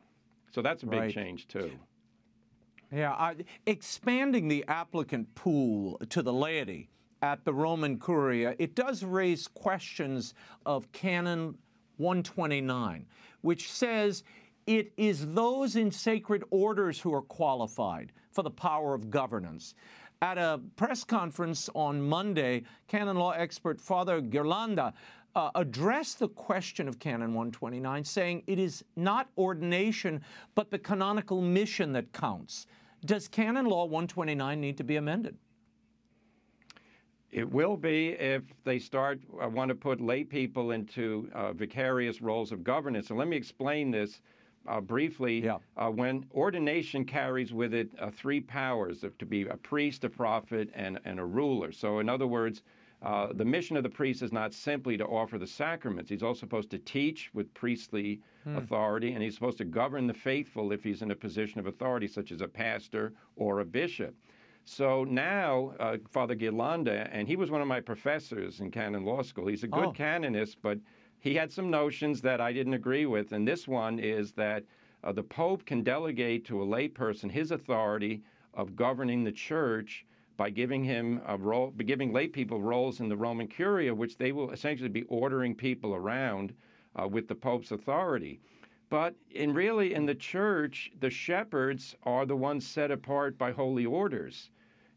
So 0.52 0.62
that's 0.62 0.82
a 0.82 0.86
big 0.86 1.00
right. 1.00 1.12
change 1.12 1.48
too. 1.48 1.72
Yeah, 2.92 3.14
uh, 3.14 3.34
expanding 3.66 4.46
the 4.46 4.64
applicant 4.68 5.34
pool 5.34 5.98
to 6.10 6.22
the 6.22 6.32
laity 6.32 6.90
at 7.22 7.44
the 7.44 7.52
Roman 7.52 7.98
Curia, 7.98 8.54
it 8.58 8.74
does 8.74 9.02
raise 9.02 9.48
questions 9.48 10.34
of 10.66 10.92
Canon 10.92 11.56
129, 11.96 13.06
which 13.40 13.72
says 13.72 14.22
it 14.66 14.92
is 14.96 15.34
those 15.34 15.76
in 15.76 15.90
sacred 15.90 16.44
orders 16.50 17.00
who 17.00 17.12
are 17.14 17.22
qualified 17.22 18.12
for 18.30 18.42
the 18.42 18.50
power 18.50 18.94
of 18.94 19.10
governance. 19.10 19.74
At 20.24 20.38
a 20.38 20.58
press 20.76 21.04
conference 21.04 21.68
on 21.74 22.00
Monday, 22.00 22.62
canon 22.88 23.18
law 23.18 23.32
expert 23.32 23.78
Father 23.78 24.22
Ghirlanda 24.22 24.94
uh, 25.34 25.50
addressed 25.54 26.18
the 26.18 26.28
question 26.28 26.88
of 26.88 26.98
Canon 26.98 27.34
129, 27.34 28.02
saying 28.04 28.42
it 28.46 28.58
is 28.58 28.82
not 28.96 29.28
ordination, 29.36 30.22
but 30.54 30.70
the 30.70 30.78
canonical 30.78 31.42
mission 31.42 31.92
that 31.92 32.10
counts. 32.14 32.66
Does 33.04 33.28
Canon 33.28 33.66
Law 33.66 33.84
129 33.84 34.58
need 34.58 34.78
to 34.78 34.82
be 34.82 34.96
amended? 34.96 35.36
It 37.30 37.52
will 37.52 37.76
be 37.76 38.12
if 38.12 38.44
they 38.64 38.78
start 38.78 39.20
uh, 39.42 39.46
want 39.46 39.68
to 39.68 39.74
put 39.74 40.00
lay 40.00 40.24
people 40.24 40.70
into 40.70 41.28
uh, 41.34 41.52
vicarious 41.52 42.22
roles 42.22 42.50
of 42.50 42.64
governance. 42.64 43.10
And 43.10 43.18
let 43.18 43.28
me 43.28 43.36
explain 43.36 43.90
this 43.90 44.22
uh, 44.66 44.80
briefly, 44.80 45.44
yeah. 45.44 45.58
uh, 45.76 45.90
when 45.90 46.24
ordination 46.34 47.04
carries 47.04 47.52
with 47.52 47.74
it 47.74 47.88
uh, 48.00 48.10
three 48.10 48.40
powers 48.40 49.04
to 49.18 49.26
be 49.26 49.42
a 49.48 49.56
priest, 49.56 50.04
a 50.04 50.08
prophet, 50.08 50.70
and, 50.74 50.98
and 51.04 51.20
a 51.20 51.24
ruler. 51.24 51.72
So, 51.72 51.98
in 52.00 52.08
other 52.08 52.26
words, 52.26 52.62
Uh, 53.04 53.28
the 53.34 53.44
mission 53.44 53.76
of 53.76 53.82
the 53.82 53.96
priest 54.00 54.22
is 54.22 54.32
not 54.32 54.54
simply 54.54 54.96
to 54.96 55.04
offer 55.04 55.38
the 55.38 55.46
sacraments. 55.46 56.10
He's 56.10 56.22
also 56.22 56.40
supposed 56.40 56.70
to 56.70 56.78
teach 56.78 57.30
with 57.34 57.52
priestly 57.52 58.20
hmm. 58.44 58.56
authority, 58.56 59.12
and 59.12 59.22
he's 59.22 59.34
supposed 59.34 59.58
to 59.58 59.66
govern 59.80 60.06
the 60.06 60.14
faithful 60.14 60.72
if 60.72 60.82
he's 60.82 61.02
in 61.02 61.10
a 61.10 61.14
position 61.14 61.60
of 61.60 61.66
authority, 61.66 62.08
such 62.08 62.32
as 62.32 62.40
a 62.40 62.48
pastor 62.48 63.12
or 63.36 63.60
a 63.60 63.64
bishop. 63.64 64.14
So 64.64 65.04
now, 65.04 65.74
uh, 65.78 65.98
Father 66.10 66.34
Ghirlanda, 66.34 67.08
and 67.12 67.28
he 67.28 67.36
was 67.36 67.50
one 67.50 67.60
of 67.60 67.68
my 67.68 67.80
professors 67.80 68.60
in 68.60 68.70
canon 68.70 69.04
law 69.04 69.22
school. 69.22 69.48
He's 69.48 69.64
a 69.64 69.68
good 69.78 69.90
oh. 69.90 69.92
canonist, 69.92 70.56
but 70.62 70.78
he 71.24 71.34
had 71.34 71.50
some 71.50 71.70
notions 71.70 72.20
that 72.20 72.38
I 72.38 72.52
didn't 72.52 72.74
agree 72.74 73.06
with. 73.06 73.32
And 73.32 73.48
this 73.48 73.66
one 73.66 73.98
is 73.98 74.32
that 74.32 74.62
uh, 75.02 75.10
the 75.10 75.22
Pope 75.22 75.64
can 75.64 75.82
delegate 75.82 76.44
to 76.44 76.62
a 76.62 76.66
layperson 76.66 77.30
his 77.30 77.50
authority 77.50 78.22
of 78.52 78.76
governing 78.76 79.24
the 79.24 79.32
church 79.32 80.04
by 80.36 80.50
giving 80.50 80.84
him 80.84 81.22
a 81.26 81.38
role, 81.38 81.70
by 81.70 81.84
giving 81.84 82.12
lay 82.12 82.28
people 82.28 82.60
roles 82.60 83.00
in 83.00 83.08
the 83.08 83.16
Roman 83.16 83.48
Curia, 83.48 83.94
which 83.94 84.18
they 84.18 84.32
will 84.32 84.50
essentially 84.50 84.90
be 84.90 85.04
ordering 85.04 85.54
people 85.54 85.94
around 85.94 86.52
uh, 86.94 87.08
with 87.08 87.26
the 87.26 87.34
Pope's 87.34 87.72
authority. 87.72 88.38
But 88.90 89.14
in 89.30 89.54
really, 89.54 89.94
in 89.94 90.04
the 90.04 90.14
church, 90.14 90.92
the 91.00 91.08
shepherds 91.08 91.96
are 92.02 92.26
the 92.26 92.36
ones 92.36 92.66
set 92.66 92.90
apart 92.90 93.38
by 93.38 93.50
holy 93.50 93.86
orders. 93.86 94.50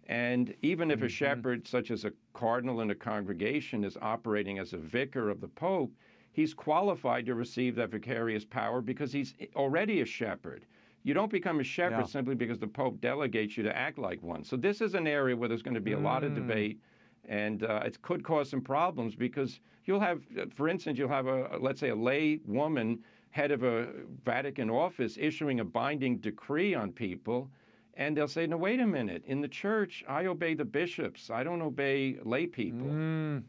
And 0.08 0.54
even 0.62 0.92
if 0.92 0.98
mm-hmm. 0.98 1.06
a 1.06 1.10
shepherd, 1.10 1.66
such 1.66 1.90
as 1.90 2.04
a 2.04 2.12
cardinal 2.34 2.82
in 2.82 2.92
a 2.92 2.96
congregation, 2.96 3.86
is 3.86 3.98
operating 4.02 4.60
as 4.60 4.74
a 4.74 4.78
vicar 4.78 5.30
of 5.30 5.40
the 5.40 5.48
Pope, 5.48 5.94
he's 6.38 6.54
qualified 6.54 7.26
to 7.26 7.34
receive 7.34 7.74
that 7.76 7.90
vicarious 7.90 8.46
power 8.46 8.80
because 8.80 9.12
he's 9.12 9.34
already 9.56 10.02
a 10.02 10.06
shepherd. 10.06 10.68
You 11.02 11.16
don't 11.16 11.32
become 11.32 11.60
a 11.60 11.64
shepherd 11.64 12.02
yeah. 12.02 12.06
simply 12.06 12.36
because 12.36 12.60
the 12.60 12.68
Pope 12.68 13.02
delegates 13.02 13.58
you 13.58 13.64
to 13.64 13.76
act 13.76 13.98
like 13.98 14.22
one. 14.22 14.44
So 14.44 14.56
this 14.56 14.80
is 14.80 14.94
an 14.94 15.08
area 15.08 15.36
where 15.36 15.50
there's 15.50 15.64
going 15.64 15.74
to 15.74 15.82
be 15.82 15.94
a 15.94 15.98
mm. 15.98 16.04
lot 16.04 16.24
of 16.24 16.34
mm. 16.34 16.36
debate, 16.36 16.80
and 17.28 17.64
uh, 17.64 17.82
it 17.84 18.00
could 18.04 18.24
cause 18.24 18.52
some 18.52 18.62
problems 18.62 19.16
because 19.16 19.60
you'll 19.86 20.00
have, 20.00 20.22
for 20.54 20.70
instance, 20.70 21.00
you'll 21.00 21.10
have 21.10 21.26
a 21.26 21.58
let's 21.60 21.80
say 21.80 21.90
a 21.90 21.96
lay 21.96 22.40
woman 22.46 23.00
head 23.32 23.50
of 23.50 23.64
a 23.64 23.88
Vatican 24.24 24.70
office 24.70 25.18
issuing 25.20 25.60
a 25.60 25.66
binding 25.66 26.18
decree 26.18 26.76
on 26.76 26.92
people 26.92 27.50
and 27.96 28.16
they'll 28.16 28.28
say, 28.28 28.46
no, 28.46 28.58
wait 28.58 28.80
a 28.80 28.86
minute. 28.86 29.24
In 29.26 29.42
the 29.42 29.48
church, 29.48 30.04
I 30.08 30.28
obey 30.28 30.54
the 30.54 30.66
bishops. 30.66 31.32
I 31.32 31.44
don't 31.44 31.64
obey 31.64 32.18
lay 32.24 32.46
people. 32.46 32.88
Mm. 32.88 33.44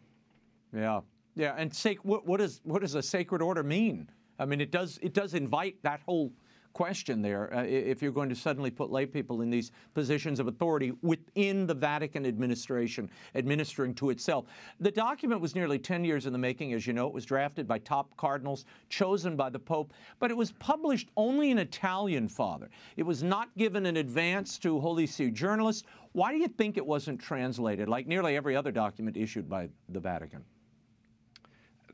Yeah. 0.75 1.01
Yeah. 1.39 1.55
And 1.57 1.73
sac- 1.73 2.05
what, 2.05 2.27
what, 2.27 2.41
is, 2.41 2.61
what 2.65 2.83
does 2.83 2.97
a 2.97 3.03
sacred 3.03 3.41
order 3.41 3.63
mean? 3.63 4.11
I 4.41 4.45
mean, 4.45 4.61
it 4.61 4.73
does, 4.73 4.99
it 5.03 5.15
does 5.15 5.35
invite 5.35 5.77
that 5.83 6.01
whole 6.05 6.33
question 6.73 7.23
there 7.23 7.53
uh, 7.55 7.63
if 7.63 8.03
you're 8.03 8.13
going 8.13 8.29
to 8.29 8.35
suddenly 8.35 8.71
put 8.71 8.91
lay 8.91 9.07
people 9.07 9.41
in 9.41 9.51
these 9.51 9.71
positions 9.95 10.39
of 10.39 10.49
authority 10.49 10.93
within 11.03 11.67
the 11.67 11.75
Vatican 11.75 12.27
administration, 12.27 13.09
administering 13.37 13.95
to 13.95 14.11
itself. 14.11 14.47
The 14.81 14.91
document 14.91 15.41
was 15.41 15.55
nearly 15.55 15.79
10 15.79 16.05
years 16.05 16.27
in 16.27 16.33
the 16.33 16.39
making, 16.39 16.73
as 16.75 16.87
you 16.87 16.93
know. 16.93 17.07
It 17.07 17.13
was 17.13 17.25
drafted 17.25 17.69
by 17.69 17.79
top 17.79 18.17
cardinals, 18.17 18.65
chosen 18.89 19.37
by 19.37 19.49
the 19.49 19.59
Pope, 19.59 19.93
but 20.19 20.31
it 20.31 20.37
was 20.37 20.53
published 20.53 21.09
only 21.17 21.51
in 21.51 21.59
Italian, 21.59 22.29
Father. 22.29 22.69
It 22.97 23.05
was 23.05 23.23
not 23.23 23.49
given 23.57 23.87
in 23.87 23.97
advance 23.97 24.59
to 24.59 24.81
Holy 24.81 25.07
See 25.07 25.31
journalists. 25.31 25.85
Why 26.13 26.33
do 26.33 26.39
you 26.39 26.49
think 26.49 26.77
it 26.77 26.87
wasn't 26.87 27.21
translated, 27.21 27.89
like 27.89 28.07
nearly 28.09 28.37
every 28.37 28.57
other 28.57 28.73
document 28.73 29.17
issued 29.17 29.49
by 29.49 29.69
the 29.89 30.01
Vatican? 30.01 30.45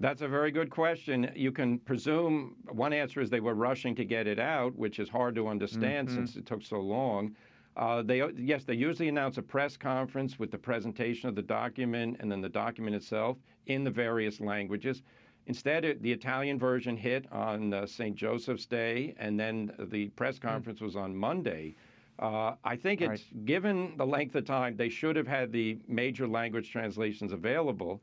That's 0.01 0.23
a 0.23 0.29
very 0.29 0.51
good 0.51 0.71
question. 0.71 1.31
You 1.37 1.53
can 1.53 1.79
presume 1.79 2.57
one 2.73 2.93
answer 2.93 3.21
is 3.21 3.31
they 3.31 3.41
were 3.41 3.55
rushing 3.55 3.95
to 3.97 4.05
get 4.05 4.27
it 4.27 4.39
out, 4.39 4.75
which 4.77 4.99
is 4.99 5.09
hard 5.09 5.35
to 5.37 5.49
understand 5.49 6.09
mm-hmm. 6.09 6.17
since 6.17 6.37
it 6.37 6.47
took 6.47 6.63
so 6.63 6.81
long. 6.81 7.37
Uh, 7.77 8.03
they 8.03 8.23
yes, 8.37 8.65
they 8.65 8.75
usually 8.75 9.09
announce 9.09 9.37
a 9.39 9.43
press 9.43 9.77
conference 9.77 10.39
with 10.39 10.51
the 10.51 10.59
presentation 10.59 11.29
of 11.29 11.35
the 11.35 11.43
document 11.43 12.17
and 12.21 12.31
then 12.31 12.41
the 12.41 12.49
document 12.49 12.95
itself 12.95 13.37
in 13.67 13.83
the 13.83 13.91
various 13.91 14.41
languages. 14.41 15.03
Instead, 15.47 15.85
it, 15.85 16.03
the 16.03 16.11
Italian 16.11 16.59
version 16.59 16.97
hit 16.97 17.31
on 17.31 17.75
uh, 17.75 17.87
St. 17.87 18.17
Joseph's 18.17 18.67
Day, 18.67 19.15
and 19.19 19.39
then 19.39 19.73
the 19.91 20.09
press 20.11 20.39
hmm. 20.39 20.49
conference 20.49 20.81
mm. 20.81 20.85
was 20.85 20.97
on 20.97 21.15
Monday. 21.15 21.75
Uh, 22.19 22.55
I 22.65 22.77
think 22.77 23.01
it's 23.01 23.09
right. 23.11 23.45
given 23.45 23.95
the 23.97 24.07
length 24.07 24.35
of 24.37 24.45
time, 24.45 24.77
they 24.77 24.89
should 24.89 25.17
have 25.17 25.27
had 25.27 25.53
the 25.53 25.79
major 25.89 26.29
language 26.29 26.71
translations 26.71 27.33
available. 27.33 28.01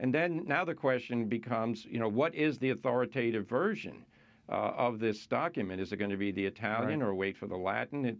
And 0.00 0.12
then 0.12 0.42
now 0.46 0.64
the 0.64 0.74
question 0.74 1.26
becomes, 1.26 1.84
you 1.84 1.98
know, 1.98 2.08
what 2.08 2.34
is 2.34 2.58
the 2.58 2.70
authoritative 2.70 3.48
version 3.48 4.04
uh, 4.48 4.72
of 4.76 4.98
this 4.98 5.26
document? 5.26 5.80
Is 5.80 5.92
it 5.92 5.96
going 5.96 6.10
to 6.10 6.16
be 6.16 6.32
the 6.32 6.44
Italian 6.44 7.00
right. 7.00 7.08
or 7.08 7.14
wait 7.14 7.36
for 7.36 7.46
the 7.46 7.56
Latin? 7.56 8.04
It, 8.04 8.16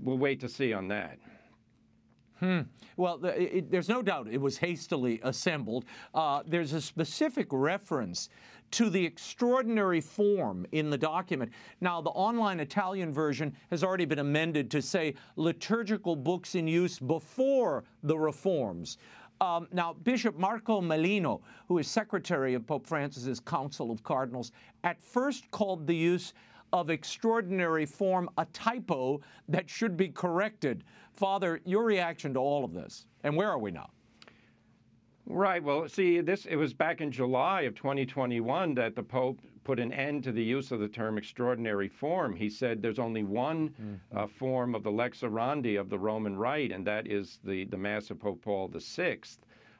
we'll 0.00 0.18
wait 0.18 0.40
to 0.40 0.48
see 0.48 0.72
on 0.72 0.88
that. 0.88 1.18
Hmm. 2.38 2.60
Well, 2.96 3.24
it, 3.24 3.50
it, 3.52 3.70
there's 3.70 3.88
no 3.88 4.00
doubt 4.00 4.28
it 4.30 4.40
was 4.40 4.58
hastily 4.58 5.18
assembled. 5.24 5.84
Uh, 6.14 6.42
there's 6.46 6.72
a 6.72 6.80
specific 6.80 7.48
reference 7.50 8.28
to 8.70 8.90
the 8.90 9.04
extraordinary 9.04 10.00
form 10.00 10.66
in 10.72 10.90
the 10.90 10.98
document. 10.98 11.50
Now, 11.80 12.00
the 12.00 12.10
online 12.10 12.60
Italian 12.60 13.12
version 13.12 13.56
has 13.70 13.82
already 13.82 14.04
been 14.04 14.18
amended 14.18 14.70
to 14.72 14.82
say 14.82 15.14
liturgical 15.36 16.14
books 16.14 16.54
in 16.54 16.68
use 16.68 16.98
before 16.98 17.84
the 18.02 18.16
reforms. 18.16 18.98
Um, 19.40 19.68
now, 19.72 19.92
Bishop 19.92 20.36
Marco 20.36 20.80
Mellino, 20.80 21.40
who 21.68 21.78
is 21.78 21.86
secretary 21.86 22.54
of 22.54 22.66
Pope 22.66 22.86
Francis's 22.86 23.40
Council 23.40 23.90
of 23.90 24.02
Cardinals, 24.02 24.52
at 24.84 25.00
first 25.00 25.50
called 25.50 25.86
the 25.86 25.94
use 25.94 26.32
of 26.72 26.90
extraordinary 26.90 27.86
form 27.86 28.28
a 28.38 28.44
typo 28.46 29.20
that 29.48 29.70
should 29.70 29.96
be 29.96 30.08
corrected. 30.08 30.84
Father, 31.12 31.60
your 31.64 31.84
reaction 31.84 32.34
to 32.34 32.40
all 32.40 32.64
of 32.64 32.72
this, 32.72 33.06
and 33.24 33.36
where 33.36 33.48
are 33.48 33.58
we 33.58 33.70
now? 33.70 33.88
Right. 35.26 35.62
Well, 35.62 35.88
see, 35.88 36.20
this 36.20 36.46
it 36.46 36.56
was 36.56 36.72
back 36.72 37.00
in 37.00 37.10
July 37.12 37.62
of 37.62 37.74
2021 37.74 38.74
that 38.74 38.96
the 38.96 39.02
Pope 39.02 39.40
put 39.68 39.78
an 39.78 39.92
end 39.92 40.24
to 40.24 40.32
the 40.32 40.42
use 40.42 40.72
of 40.72 40.80
the 40.80 40.88
term 40.88 41.18
extraordinary 41.18 41.88
form. 41.88 42.34
He 42.34 42.48
said 42.48 42.80
there's 42.80 42.98
only 42.98 43.22
one 43.22 43.68
mm-hmm. 43.68 44.18
uh, 44.18 44.26
form 44.26 44.74
of 44.74 44.82
the 44.82 44.90
lex 44.90 45.20
orandi 45.20 45.78
of 45.78 45.90
the 45.90 45.98
Roman 45.98 46.38
Rite, 46.38 46.72
and 46.72 46.86
that 46.86 47.06
is 47.06 47.38
the, 47.44 47.66
the 47.66 47.76
Mass 47.76 48.08
of 48.10 48.18
Pope 48.18 48.40
Paul 48.40 48.70
VI. 48.74 49.18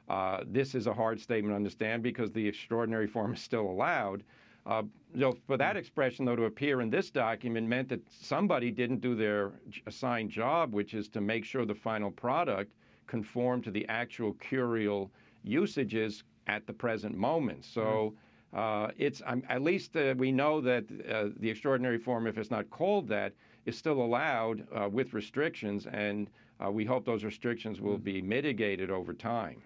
Uh, 0.07 0.43
this 0.45 0.75
is 0.75 0.85
a 0.85 0.93
hard 0.93 1.19
statement 1.19 1.53
to 1.53 1.55
understand 1.55 2.03
because 2.03 2.31
the 2.31 2.47
extraordinary 2.47 3.07
form 3.07 3.33
is 3.33 3.41
still 3.41 3.65
allowed. 3.65 4.21
Uh, 4.67 4.83
so 5.17 5.35
for 5.47 5.57
that 5.57 5.75
mm. 5.75 5.79
expression, 5.79 6.23
though, 6.23 6.35
to 6.35 6.43
appear 6.43 6.81
in 6.81 6.91
this 6.91 7.09
document 7.09 7.67
meant 7.67 7.89
that 7.89 8.01
somebody 8.11 8.69
didn't 8.69 9.01
do 9.01 9.15
their 9.15 9.53
assigned 9.87 10.29
job, 10.29 10.71
which 10.71 10.93
is 10.93 11.09
to 11.09 11.19
make 11.19 11.43
sure 11.43 11.65
the 11.65 11.73
final 11.73 12.11
product 12.11 12.71
conformed 13.07 13.63
to 13.63 13.71
the 13.71 13.87
actual 13.89 14.33
curial 14.33 15.09
usages 15.41 16.23
at 16.45 16.67
the 16.67 16.73
present 16.73 17.17
moment. 17.17 17.65
So. 17.65 17.81
Mm-hmm 17.81 18.25
uh, 18.53 18.89
it's 18.97 19.21
um, 19.25 19.43
at 19.47 19.61
least 19.61 19.95
uh, 19.95 20.15
we 20.17 20.31
know 20.31 20.59
that 20.61 20.85
uh, 21.09 21.29
the 21.39 21.49
extraordinary 21.49 21.97
form, 21.97 22.25
if 22.25 22.37
it's 22.37 22.49
not 22.49 22.69
called 22.69 23.07
that, 23.07 23.33
is 23.65 23.77
still 23.77 24.01
allowed 24.01 24.65
uh, 24.73 24.89
with 24.89 25.13
restrictions, 25.13 25.85
and 25.87 26.29
uh, 26.63 26.71
we 26.71 26.83
hope 26.83 27.05
those 27.05 27.23
restrictions 27.23 27.79
will 27.79 27.97
be 27.97 28.21
mitigated 28.21 28.89
over 28.89 29.13
time. 29.13 29.61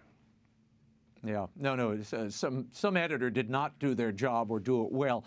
Yeah, 1.25 1.45
no, 1.55 1.75
no. 1.75 1.91
Uh, 1.91 2.29
some 2.29 2.67
some 2.71 2.97
editor 2.97 3.29
did 3.29 3.49
not 3.49 3.79
do 3.79 3.95
their 3.95 4.11
job 4.11 4.51
or 4.51 4.59
do 4.59 4.83
it 4.83 4.91
well. 4.91 5.23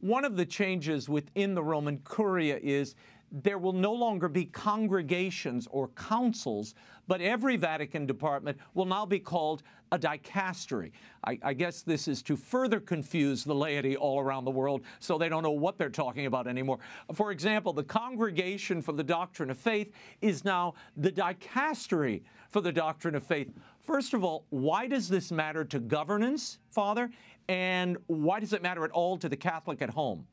one 0.00 0.26
of 0.26 0.36
the 0.36 0.44
changes 0.44 1.08
within 1.08 1.54
the 1.54 1.62
Roman 1.62 1.98
Curia 2.00 2.58
is 2.62 2.94
there 3.32 3.58
will 3.58 3.72
no 3.72 3.92
longer 3.92 4.28
be 4.28 4.44
congregations 4.44 5.66
or 5.70 5.88
councils, 5.88 6.74
but 7.08 7.20
every 7.20 7.56
Vatican 7.56 8.06
department 8.06 8.58
will 8.74 8.84
now 8.84 9.04
be 9.04 9.18
called 9.18 9.62
a 9.92 9.98
dicastery. 9.98 10.90
I, 11.24 11.38
I, 11.42 11.52
guess 11.54 11.82
this 11.82 12.08
is 12.08 12.22
to 12.24 12.36
further 12.36 12.80
confuse 12.80 13.44
the 13.44 13.54
laity 13.54 13.96
all 13.96 14.18
around 14.18 14.44
the 14.44 14.50
world 14.50 14.82
so 14.98 15.16
they 15.16 15.28
don't 15.28 15.44
know 15.44 15.52
what 15.52 15.78
they're 15.78 15.90
talking 15.90 16.26
about 16.26 16.46
anymore. 16.48 16.78
For 17.14 17.30
example, 17.30 17.72
the 17.72 17.84
Congregation 17.84 18.82
for 18.82 18.92
the 18.92 19.04
Doctrine 19.04 19.50
of 19.50 19.58
Faith 19.58 19.92
is 20.20 20.44
now 20.44 20.74
the 20.96 21.12
dicastery 21.12 22.22
for 22.48 22.60
the 22.60 22.72
doctrine 22.72 23.14
of 23.14 23.22
faith. 23.22 23.52
First 23.80 24.14
of 24.14 24.24
all, 24.24 24.44
why 24.50 24.88
does 24.88 25.08
this 25.08 25.30
matter 25.30 25.64
to 25.66 25.78
governance, 25.78 26.58
Father? 26.70 27.10
And 27.48 27.96
why 28.06 28.40
does 28.40 28.52
it 28.52 28.62
matter 28.62 28.84
at 28.84 28.90
all 28.90 29.16
to 29.18 29.28
the 29.28 29.36
Catholic 29.36 29.82
at 29.82 29.90
home? 29.90 30.26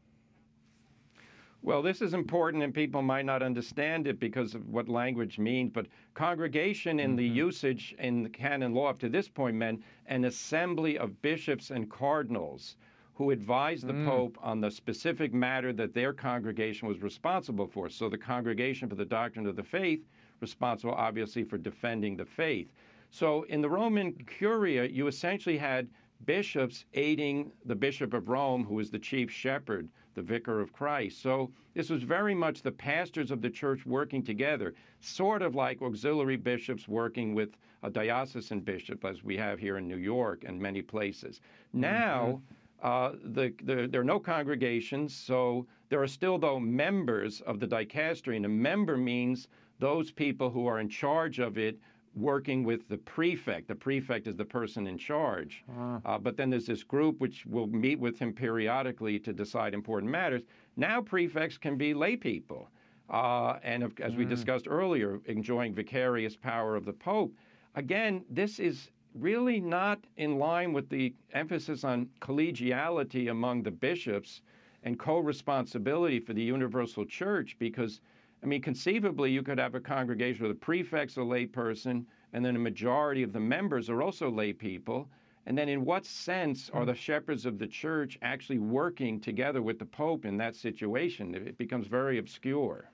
Well, 1.65 1.81
this 1.81 2.01
is 2.01 2.13
important, 2.13 2.61
and 2.61 2.73
people 2.73 3.01
might 3.01 3.23
not 3.23 3.41
understand 3.41 4.05
it 4.05 4.19
because 4.19 4.53
of 4.53 4.67
what 4.67 4.89
language 4.89 5.39
means. 5.39 5.71
But 5.73 5.87
congregation 6.13 6.99
in 6.99 7.11
mm-hmm. 7.11 7.17
the 7.17 7.27
usage 7.27 7.95
in 7.99 8.21
the 8.21 8.29
canon 8.29 8.73
law 8.73 8.89
up 8.89 8.99
to 8.99 9.07
this 9.07 9.29
point 9.29 9.55
meant 9.55 9.81
an 10.07 10.25
assembly 10.25 10.97
of 10.97 11.21
bishops 11.21 11.71
and 11.71 11.89
cardinals 11.89 12.75
who 13.15 13.31
advised 13.31 13.87
the 13.87 13.93
mm. 13.93 14.05
Pope 14.05 14.37
on 14.41 14.59
the 14.59 14.69
specific 14.69 15.33
matter 15.33 15.71
that 15.71 15.93
their 15.93 16.11
congregation 16.11 16.89
was 16.89 17.01
responsible 17.01 17.67
for. 17.67 17.87
So 17.87 18.09
the 18.09 18.17
congregation 18.17 18.89
for 18.89 18.95
the 18.95 19.05
doctrine 19.05 19.47
of 19.47 19.55
the 19.55 19.63
faith, 19.63 20.01
responsible 20.41 20.95
obviously 20.95 21.45
for 21.45 21.57
defending 21.57 22.17
the 22.17 22.25
faith. 22.25 22.73
So 23.09 23.43
in 23.43 23.61
the 23.61 23.69
Roman 23.69 24.11
Curia, 24.25 24.83
you 24.83 25.07
essentially 25.07 25.57
had 25.57 25.87
bishops 26.25 26.83
aiding 26.93 27.53
the 27.63 27.75
Bishop 27.75 28.13
of 28.13 28.27
Rome, 28.27 28.65
who 28.65 28.75
was 28.75 28.89
the 28.89 28.99
chief 28.99 29.31
shepherd, 29.31 29.87
the 30.13 30.21
vicar 30.21 30.59
of 30.59 30.73
Christ. 30.73 31.21
So 31.21 31.51
this 31.73 31.89
was 31.89 32.03
very 32.03 32.35
much 32.35 32.61
the 32.61 32.71
pastors 32.71 33.31
of 33.31 33.41
the 33.41 33.49
church 33.49 33.85
working 33.85 34.23
together, 34.23 34.73
sort 34.99 35.41
of 35.41 35.55
like 35.55 35.81
auxiliary 35.81 36.37
bishops 36.37 36.87
working 36.87 37.33
with 37.33 37.57
a 37.83 37.89
diocesan 37.89 38.61
bishop, 38.61 39.03
as 39.03 39.23
we 39.23 39.35
have 39.37 39.59
here 39.59 39.77
in 39.77 39.87
New 39.87 39.97
York 39.97 40.43
and 40.45 40.59
many 40.59 40.81
places. 40.81 41.41
Now, 41.73 42.41
uh, 42.81 43.13
the, 43.23 43.53
the, 43.63 43.87
there 43.87 44.01
are 44.01 44.05
no 44.05 44.19
congregations, 44.19 45.15
so 45.15 45.65
there 45.89 46.01
are 46.01 46.07
still, 46.07 46.37
though, 46.37 46.59
members 46.59 47.41
of 47.41 47.59
the 47.59 47.67
dicastery, 47.67 48.35
and 48.35 48.45
a 48.45 48.49
member 48.49 48.97
means 48.97 49.47
those 49.79 50.11
people 50.11 50.49
who 50.49 50.67
are 50.67 50.79
in 50.79 50.89
charge 50.89 51.39
of 51.39 51.57
it 51.57 51.79
working 52.15 52.63
with 52.63 52.87
the 52.89 52.97
prefect. 52.97 53.67
The 53.67 53.75
prefect 53.75 54.27
is 54.27 54.35
the 54.35 54.45
person 54.45 54.87
in 54.87 54.97
charge. 54.97 55.63
Uh, 56.05 56.17
but 56.17 56.37
then 56.37 56.49
there's 56.49 56.65
this 56.67 56.83
group 56.83 57.19
which 57.19 57.45
will 57.45 57.67
meet 57.67 57.99
with 57.99 58.19
him 58.19 58.33
periodically 58.33 59.19
to 59.19 59.33
decide 59.33 59.73
important 59.73 60.11
matters. 60.11 60.43
Now 60.77 61.01
prefects 61.01 61.57
can 61.57 61.77
be 61.77 61.93
lay 61.93 62.15
people. 62.15 62.69
Uh, 63.09 63.59
and 63.63 63.83
of- 63.83 63.99
as 63.99 64.15
we 64.15 64.25
discussed 64.25 64.67
earlier, 64.69 65.19
enjoying 65.25 65.73
vicarious 65.73 66.35
power 66.35 66.75
of 66.75 66.85
the 66.85 66.93
Pope. 66.93 67.33
Again, 67.75 68.23
this 68.29 68.59
is 68.59 68.91
really 69.15 69.59
not 69.59 69.99
in 70.17 70.37
line 70.37 70.73
with 70.73 70.89
the 70.89 71.13
emphasis 71.33 71.83
on 71.83 72.09
collegiality 72.21 73.29
among 73.29 73.63
the 73.63 73.71
bishops 73.71 74.41
and 74.83 74.99
co 74.99 75.19
responsibility 75.19 76.19
for 76.19 76.33
the 76.33 76.41
universal 76.41 77.05
church 77.05 77.55
because 77.59 78.01
I 78.43 78.45
mean, 78.45 78.61
conceivably, 78.61 79.31
you 79.31 79.41
could 79.41 79.57
have 79.57 79.73
a 79.73 79.79
congregation 79.79 80.43
where 80.43 80.53
the 80.53 80.59
prefect's 80.59 81.15
a 81.15 81.21
layperson, 81.21 82.05
and 82.33 82.43
then 82.43 82.57
a 82.57 82.59
majority 82.59 83.23
of 83.23 83.31
the 83.31 83.39
members 83.39 83.89
are 83.89 84.01
also 84.01 84.29
lay 84.29 84.51
people. 84.51 85.07
And 85.45 85.57
then, 85.57 85.69
in 85.69 85.85
what 85.85 86.05
sense 86.05 86.69
are 86.73 86.81
hmm. 86.81 86.87
the 86.87 86.95
shepherds 86.95 87.45
of 87.45 87.57
the 87.57 87.67
church 87.67 88.17
actually 88.21 88.59
working 88.59 89.19
together 89.19 89.61
with 89.61 89.79
the 89.79 89.85
Pope 89.85 90.25
in 90.25 90.37
that 90.37 90.55
situation? 90.55 91.33
It 91.35 91.57
becomes 91.57 91.87
very 91.87 92.17
obscure. 92.17 92.89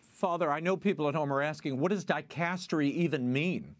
Father, 0.00 0.50
I 0.50 0.60
know 0.60 0.76
people 0.76 1.08
at 1.08 1.14
home 1.14 1.32
are 1.32 1.40
asking, 1.40 1.78
what 1.78 1.90
does 1.90 2.04
dicastery 2.04 2.90
even 2.92 3.32
mean? 3.32 3.74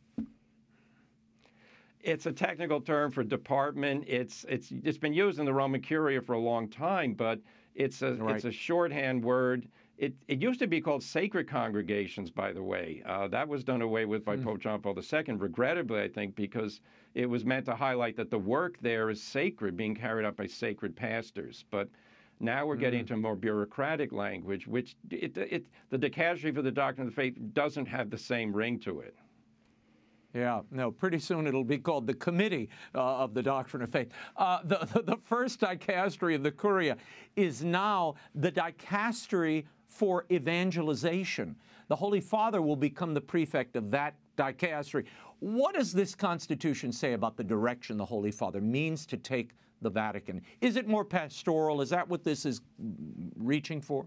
It's 2.03 2.27
a 2.27 2.33
technical 2.33 2.81
term 2.81 3.11
for 3.11 3.23
department. 3.23 4.05
It's 4.07 4.47
it's 4.49 4.73
it's 4.83 4.97
been 4.97 5.13
used 5.13 5.39
in 5.39 5.45
the 5.45 5.53
Roman 5.53 5.83
Curia 5.83 6.23
for 6.23 6.33
a 6.33 6.39
long 6.39 6.69
time, 6.69 7.13
but 7.13 7.41
it's 7.75 8.01
a 8.01 8.15
Right. 8.15 8.37
it's 8.37 8.47
a 8.47 8.53
shorthand 8.53 9.23
word. 9.23 9.69
It, 10.01 10.15
it 10.29 10.41
used 10.41 10.59
to 10.61 10.67
be 10.67 10.81
called 10.81 11.03
sacred 11.03 11.47
congregations, 11.47 12.31
by 12.31 12.55
the 12.55 12.63
way. 12.63 13.03
Uh, 13.05 13.29
that 13.29 13.47
was 13.47 13.63
done 13.63 13.83
away 13.83 14.07
with 14.07 14.25
by 14.25 14.35
Pope 14.39 14.59
John 14.59 14.81
Paul 14.81 14.99
II, 14.99 15.35
regrettably, 15.35 16.01
I 16.01 16.09
think, 16.09 16.35
because 16.35 16.81
it 17.15 17.27
was 17.27 17.45
meant 17.45 17.67
to 17.67 17.75
highlight 17.75 18.17
that 18.17 18.31
the 18.31 18.39
work 18.39 18.79
there 18.81 19.11
is 19.11 19.23
sacred, 19.23 19.77
being 19.77 19.95
carried 19.95 20.25
out 20.25 20.37
by 20.37 20.47
sacred 20.47 20.97
pastors. 20.97 21.67
But 21.71 21.91
now 22.41 22.65
we're 22.65 22.77
getting 22.77 23.01
into 23.01 23.15
more 23.19 23.37
bureaucratic 23.37 24.11
language, 24.11 24.67
which 24.67 24.97
it, 25.11 25.37
it, 25.37 25.67
the 25.91 25.99
dicastery 25.99 26.55
for 26.55 26.63
the 26.63 26.71
doctrine 26.71 27.07
of 27.07 27.15
the 27.15 27.21
faith 27.21 27.37
doesn't 27.53 27.85
have 27.85 28.09
the 28.09 28.17
same 28.17 28.55
ring 28.55 28.81
to 28.81 29.01
it. 29.01 29.15
Yeah, 30.33 30.61
no, 30.71 30.91
pretty 30.91 31.19
soon 31.19 31.47
it'll 31.47 31.63
be 31.63 31.77
called 31.77 32.07
the 32.07 32.15
Committee 32.15 32.71
uh, 32.95 33.19
of 33.19 33.35
the 33.35 33.43
Doctrine 33.43 33.83
of 33.83 33.91
Faith. 33.91 34.13
Uh, 34.37 34.61
the, 34.65 34.79
the, 34.95 35.03
the 35.03 35.17
first 35.25 35.61
dicastery 35.61 36.35
of 36.35 36.43
the 36.43 36.53
Curia 36.53 36.97
is 37.37 37.63
now 37.63 38.15
the 38.35 38.51
dicastery 38.51 39.67
for 39.91 40.25
evangelization. 40.31 41.57
The 41.89 41.97
Holy 41.97 42.21
Father 42.21 42.63
will 42.63 42.77
become 42.77 43.13
the 43.13 43.21
prefect 43.21 43.75
of 43.75 43.91
that 43.91 44.15
dicastery. 44.39 45.05
What 45.41 45.75
does 45.75 45.93
this 45.93 46.15
Constitution 46.15 46.93
say 46.93 47.15
about 47.15 47.37
the 47.37 47.45
direction 47.45 47.97
the 47.97 48.05
Holy 48.05 48.31
Father 48.31 48.61
means 48.61 49.05
to 49.07 49.17
take 49.17 49.51
the 49.83 49.91
Vatican? 49.91 50.41
Is 50.61 50.77
it 50.77 50.87
more 50.87 51.05
pastoral? 51.05 51.81
Is 51.81 51.91
that 51.91 52.09
what 52.09 52.23
this 52.23 52.47
is 52.47 52.61
reaching 53.37 53.81
for? 53.81 54.07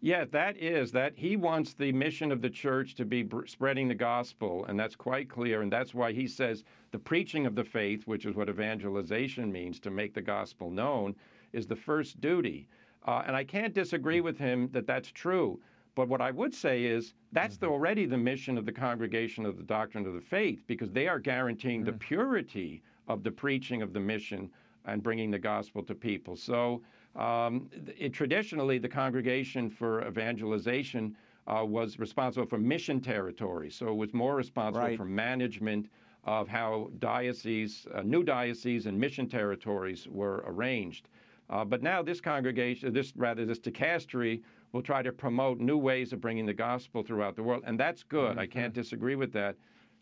Yeah, 0.00 0.26
that 0.30 0.56
is 0.56 0.92
that 0.92 1.14
he 1.16 1.36
wants 1.36 1.74
the 1.74 1.90
mission 1.90 2.30
of 2.30 2.40
the 2.40 2.50
church 2.50 2.94
to 2.94 3.04
be 3.04 3.28
spreading 3.46 3.88
the 3.88 3.96
gospel, 3.96 4.64
and 4.66 4.78
that's 4.78 4.94
quite 4.94 5.28
clear. 5.28 5.62
And 5.62 5.72
that's 5.72 5.92
why 5.92 6.12
he 6.12 6.28
says 6.28 6.62
the 6.92 7.00
preaching 7.00 7.46
of 7.46 7.56
the 7.56 7.64
faith, 7.64 8.06
which 8.06 8.24
is 8.24 8.36
what 8.36 8.48
evangelization 8.48 9.50
means, 9.50 9.80
to 9.80 9.90
make 9.90 10.14
the 10.14 10.22
gospel 10.22 10.70
known, 10.70 11.16
is 11.52 11.66
the 11.66 11.74
first 11.74 12.20
duty. 12.20 12.68
Uh, 13.06 13.22
and 13.26 13.34
I 13.36 13.44
can't 13.44 13.74
disagree 13.74 14.20
with 14.20 14.38
him 14.38 14.68
that 14.72 14.86
that's 14.86 15.10
true. 15.10 15.60
But 15.94 16.08
what 16.08 16.20
I 16.20 16.30
would 16.30 16.54
say 16.54 16.84
is 16.84 17.14
that's 17.32 17.56
the, 17.56 17.66
already 17.66 18.06
the 18.06 18.18
mission 18.18 18.56
of 18.56 18.64
the 18.64 18.72
congregation 18.72 19.44
of 19.44 19.56
the 19.56 19.64
doctrine 19.64 20.06
of 20.06 20.14
the 20.14 20.20
faith, 20.20 20.62
because 20.66 20.90
they 20.92 21.08
are 21.08 21.18
guaranteeing 21.18 21.82
the 21.82 21.92
purity 21.92 22.82
of 23.08 23.24
the 23.24 23.30
preaching 23.30 23.82
of 23.82 23.92
the 23.92 24.00
mission 24.00 24.50
and 24.84 25.02
bringing 25.02 25.30
the 25.30 25.38
gospel 25.38 25.82
to 25.82 25.94
people. 25.94 26.36
So 26.36 26.82
um, 27.16 27.68
it, 27.98 28.12
traditionally, 28.12 28.78
the 28.78 28.88
Congregation 28.88 29.68
for 29.68 30.06
Evangelization 30.06 31.16
uh, 31.48 31.64
was 31.64 31.98
responsible 31.98 32.46
for 32.46 32.58
mission 32.58 33.00
territory. 33.00 33.70
So 33.70 33.88
it 33.88 33.94
was 33.94 34.14
more 34.14 34.36
responsible 34.36 34.86
Right. 34.86 34.96
for 34.96 35.04
management 35.04 35.88
of 36.24 36.46
how 36.46 36.90
dioceses, 37.00 37.86
uh, 37.94 38.02
new 38.02 38.22
dioceses, 38.22 38.86
and 38.86 38.98
mission 38.98 39.28
territories 39.28 40.06
were 40.08 40.44
arranged. 40.46 41.08
Uh, 41.50 41.64
but 41.64 41.82
now 41.82 42.02
this 42.02 42.20
congregation, 42.20 42.92
this 42.92 43.12
rather 43.16 43.46
this 43.46 43.58
dicastery, 43.58 44.42
will 44.72 44.82
try 44.82 45.02
to 45.02 45.12
promote 45.12 45.58
new 45.58 45.78
ways 45.78 46.12
of 46.12 46.20
bringing 46.20 46.44
the 46.44 46.52
gospel 46.52 47.02
throughout 47.02 47.36
the 47.36 47.42
world, 47.42 47.62
and 47.66 47.80
that's 47.80 48.02
good. 48.02 48.38
I 48.38 48.46
can't 48.46 48.74
disagree 48.74 49.16
with 49.16 49.32
that. 49.32 49.56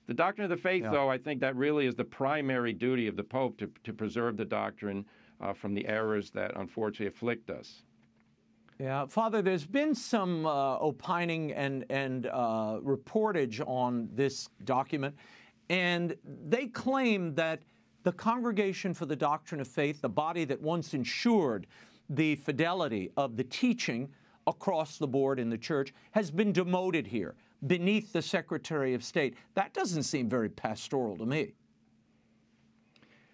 The 0.09 0.15
doctrine 0.15 0.45
of 0.45 0.51
the 0.51 0.57
faith, 0.57 0.83
Yeah. 0.83 0.91
though, 0.91 1.09
I 1.09 1.19
think 1.19 1.41
that 1.41 1.55
really 1.57 1.87
is 1.87 1.95
the 1.95 2.05
primary 2.05 2.73
duty 2.73 3.07
of 3.07 3.17
the 3.17 3.25
Pope 3.25 3.59
to, 3.59 3.71
to 3.85 3.93
preserve 3.93 4.37
the 4.37 4.45
doctrine 4.45 5.05
uh, 5.41 5.53
from 5.53 5.75
the 5.75 5.87
errors 5.87 6.31
that 6.31 6.57
unfortunately 6.57 7.07
afflict 7.09 7.51
us. 7.51 7.83
Yeah, 8.79 9.07
Father, 9.07 9.41
there's 9.41 9.67
been 9.67 9.95
some 9.95 10.47
uh, 10.47 10.79
opining 10.79 11.53
and, 11.53 11.85
and 11.91 12.27
uh, 12.27 12.79
reportage 12.83 13.61
on 13.67 14.09
this 14.13 14.49
document, 14.65 15.15
and 15.71 16.15
they 16.25 16.67
claim 16.67 17.35
that 17.37 17.63
the 18.07 18.13
Congregation 18.13 18.95
for 18.95 19.05
the 19.05 19.17
Doctrine 19.17 19.61
of 19.61 19.67
Faith, 19.67 20.01
the 20.01 20.09
body 20.09 20.45
that 20.45 20.63
once 20.63 20.95
ensured 20.95 21.67
the 22.09 22.37
fidelity 22.37 23.11
of 23.17 23.37
the 23.37 23.43
teaching 23.43 24.09
across 24.47 24.97
the 24.97 25.09
board 25.09 25.41
in 25.41 25.51
the 25.51 25.59
church, 25.59 25.93
has 26.13 26.31
been 26.31 26.53
demoted 26.53 27.05
here 27.05 27.35
beneath 27.67 28.13
the 28.13 28.23
Secretary 28.23 28.95
of 28.95 29.03
State. 29.03 29.35
That 29.55 29.75
doesn't 29.75 30.05
seem 30.05 30.29
very 30.29 30.49
pastoral 30.49 31.17
to 31.17 31.27
me. 31.27 31.55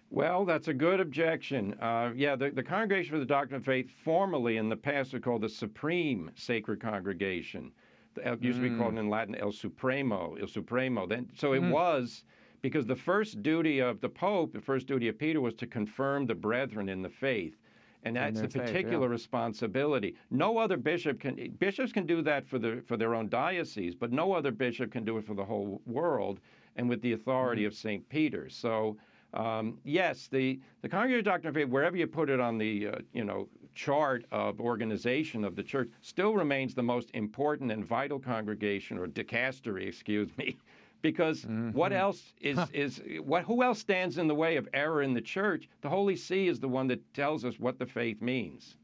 Well, 0.09 0.43
that's 0.43 0.69
a 0.69 0.73
good 0.73 0.99
objection. 0.99 1.75
Uh, 1.79 2.09
yeah, 2.15 2.35
the, 2.35 2.49
the 2.49 2.63
Congregation 2.63 3.11
for 3.11 3.19
the 3.19 3.25
Doctrine 3.25 3.57
of 3.57 3.65
Faith, 3.65 3.91
formerly 4.03 4.57
in 4.57 4.69
the 4.69 4.75
past, 4.75 5.13
was 5.13 5.21
called 5.21 5.43
the 5.43 5.49
Supreme 5.49 6.31
Sacred 6.33 6.81
Congregation. 6.81 7.71
It 8.17 8.41
used 8.41 8.59
to 8.59 8.67
be 8.67 8.75
called 8.75 8.97
in 8.97 9.07
Latin 9.07 9.35
El 9.35 9.51
Supremo, 9.51 10.35
Il 10.41 10.47
Supremo. 10.47 11.05
Then, 11.05 11.29
so 11.35 11.53
it 11.53 11.61
was 11.61 12.23
because 12.63 12.87
the 12.87 12.95
first 12.95 13.43
duty 13.43 13.79
of 13.79 14.01
the 14.01 14.09
Pope, 14.09 14.53
the 14.53 14.61
first 14.61 14.87
duty 14.87 15.09
of 15.09 15.19
Peter, 15.19 15.41
was 15.41 15.53
to 15.55 15.67
confirm 15.67 16.25
the 16.25 16.33
brethren 16.33 16.89
in 16.89 17.03
the 17.03 17.09
faith. 17.09 17.57
And 18.03 18.15
that's 18.15 18.41
a 18.41 18.49
faith, 18.49 18.55
yeah. 18.55 18.61
particular 18.65 19.09
responsibility. 19.09 20.15
No 20.31 20.57
other 20.57 20.77
bishop 20.77 21.19
can. 21.19 21.55
Bishops 21.59 21.91
can 21.91 22.05
do 22.07 22.21
that 22.23 22.47
for 22.47 22.57
the 22.59 22.81
for 22.87 22.97
their 22.97 23.13
own 23.15 23.29
diocese, 23.29 23.95
but 23.95 24.11
no 24.11 24.33
other 24.33 24.51
bishop 24.51 24.91
can 24.91 25.05
do 25.05 25.17
it 25.17 25.25
for 25.25 25.35
the 25.35 25.45
whole 25.45 25.81
world, 25.85 26.39
and 26.77 26.89
with 26.89 27.01
the 27.01 27.13
authority 27.13 27.61
Mm-hmm. 27.63 27.67
of 27.67 27.75
Saint 27.75 28.09
Peter. 28.09 28.49
So, 28.49 28.97
um, 29.33 29.77
yes, 29.83 30.27
the 30.27 30.59
the 30.81 30.89
Congregation 30.89 31.19
of 31.19 31.25
Doctrine 31.25 31.49
of 31.49 31.55
Faith, 31.55 31.69
wherever 31.69 31.97
you 31.97 32.07
put 32.07 32.29
it 32.29 32.39
on 32.39 32.57
the 32.57 32.87
uh, 32.87 32.95
you 33.13 33.23
know 33.25 33.47
chart 33.73 34.25
of 34.31 34.59
organization 34.61 35.43
of 35.45 35.55
the 35.55 35.63
church, 35.63 35.89
still 36.01 36.33
remains 36.35 36.75
the 36.75 36.83
most 36.83 37.09
important 37.13 37.71
and 37.71 37.85
vital 37.85 38.19
congregation 38.19 38.97
or 38.97 39.07
dicastery, 39.07 39.87
excuse 39.87 40.29
me. 40.37 40.57
Because 41.03 41.43
what 41.73 41.91
Mm-hmm. 41.91 41.99
else 42.01 42.33
is, 42.41 42.57
is 42.73 43.01
what 43.23 43.43
who 43.43 43.61
else 43.61 43.77
stands 43.77 44.17
in 44.17 44.27
the 44.27 44.33
way 44.33 44.55
of 44.55 44.67
error 44.73 45.03
in 45.03 45.13
the 45.13 45.21
church? 45.21 45.69
The 45.81 45.89
Holy 45.89 46.15
See 46.15 46.47
is 46.47 46.59
the 46.59 46.67
one 46.69 46.87
that 46.87 47.13
tells 47.13 47.45
us 47.45 47.59
what 47.59 47.77
the 47.77 47.85
faith 47.85 48.21
means. 48.21 48.77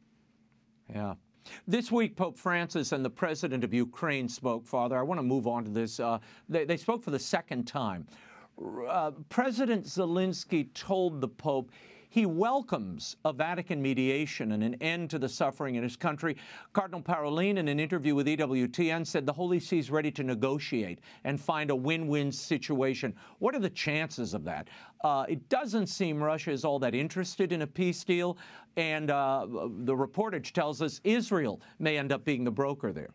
Yeah. 0.94 1.16
This 1.66 1.92
week, 1.92 2.16
Pope 2.18 2.38
Francis 2.38 2.92
and 2.92 3.04
the 3.04 3.10
president 3.10 3.64
of 3.64 3.74
Ukraine 3.74 4.28
spoke, 4.28 4.68
Father. 4.68 4.98
I 4.98 5.02
want 5.02 5.18
to 5.18 5.24
move 5.24 5.48
on 5.48 5.64
to 5.64 5.72
this. 5.72 6.00
Uh, 6.00 6.20
they, 6.50 6.66
they 6.66 6.78
spoke 6.78 7.02
for 7.02 7.12
the 7.12 7.18
second 7.20 7.64
time. 7.66 8.06
Uh, 8.88 9.12
president 9.30 9.86
Zelensky 9.86 10.68
told 10.74 11.22
the 11.22 11.28
Pope 11.30 11.72
he 12.10 12.26
welcomes 12.26 13.16
a 13.24 13.32
Vatican 13.32 13.82
mediation 13.82 14.52
and 14.52 14.64
an 14.64 14.76
end 14.82 15.12
to 15.12 15.20
the 15.20 15.30
suffering 15.30 15.76
in 15.76 15.84
his 15.84 15.96
country. 15.96 16.36
Cardinal 16.74 17.02
Parolin, 17.02 17.58
in 17.58 17.68
an 17.68 17.80
interview 17.80 18.16
with 18.16 18.26
EWTN, 18.26 19.06
said 19.06 19.26
the 19.26 19.34
Holy 19.34 19.60
See 19.60 19.78
is 19.78 19.92
ready 19.92 20.10
to 20.12 20.24
negotiate 20.24 21.00
and 21.24 21.40
find 21.40 21.70
a 21.70 21.76
win 21.76 22.08
win 22.08 22.32
situation. 22.32 23.14
What 23.38 23.54
are 23.56 23.60
the 23.60 23.70
chances 23.70 24.34
of 24.34 24.44
that? 24.46 24.70
Uh, 25.04 25.26
it 25.30 25.48
doesn't 25.50 25.88
seem 25.88 26.22
Russia 26.22 26.52
is 26.52 26.66
all 26.66 26.80
that 26.80 26.96
interested 26.96 27.52
in 27.52 27.62
a 27.62 27.68
peace 27.68 28.04
deal, 28.04 28.38
and 28.76 29.12
uh, 29.12 29.46
the 29.50 29.96
reportage 29.96 30.52
tells 30.52 30.82
us 30.82 31.00
Israel 31.04 31.62
may 31.78 31.98
end 31.98 32.12
up 32.12 32.26
being 32.26 32.44
the 32.44 32.52
broker 32.52 32.92
there. 32.92 33.12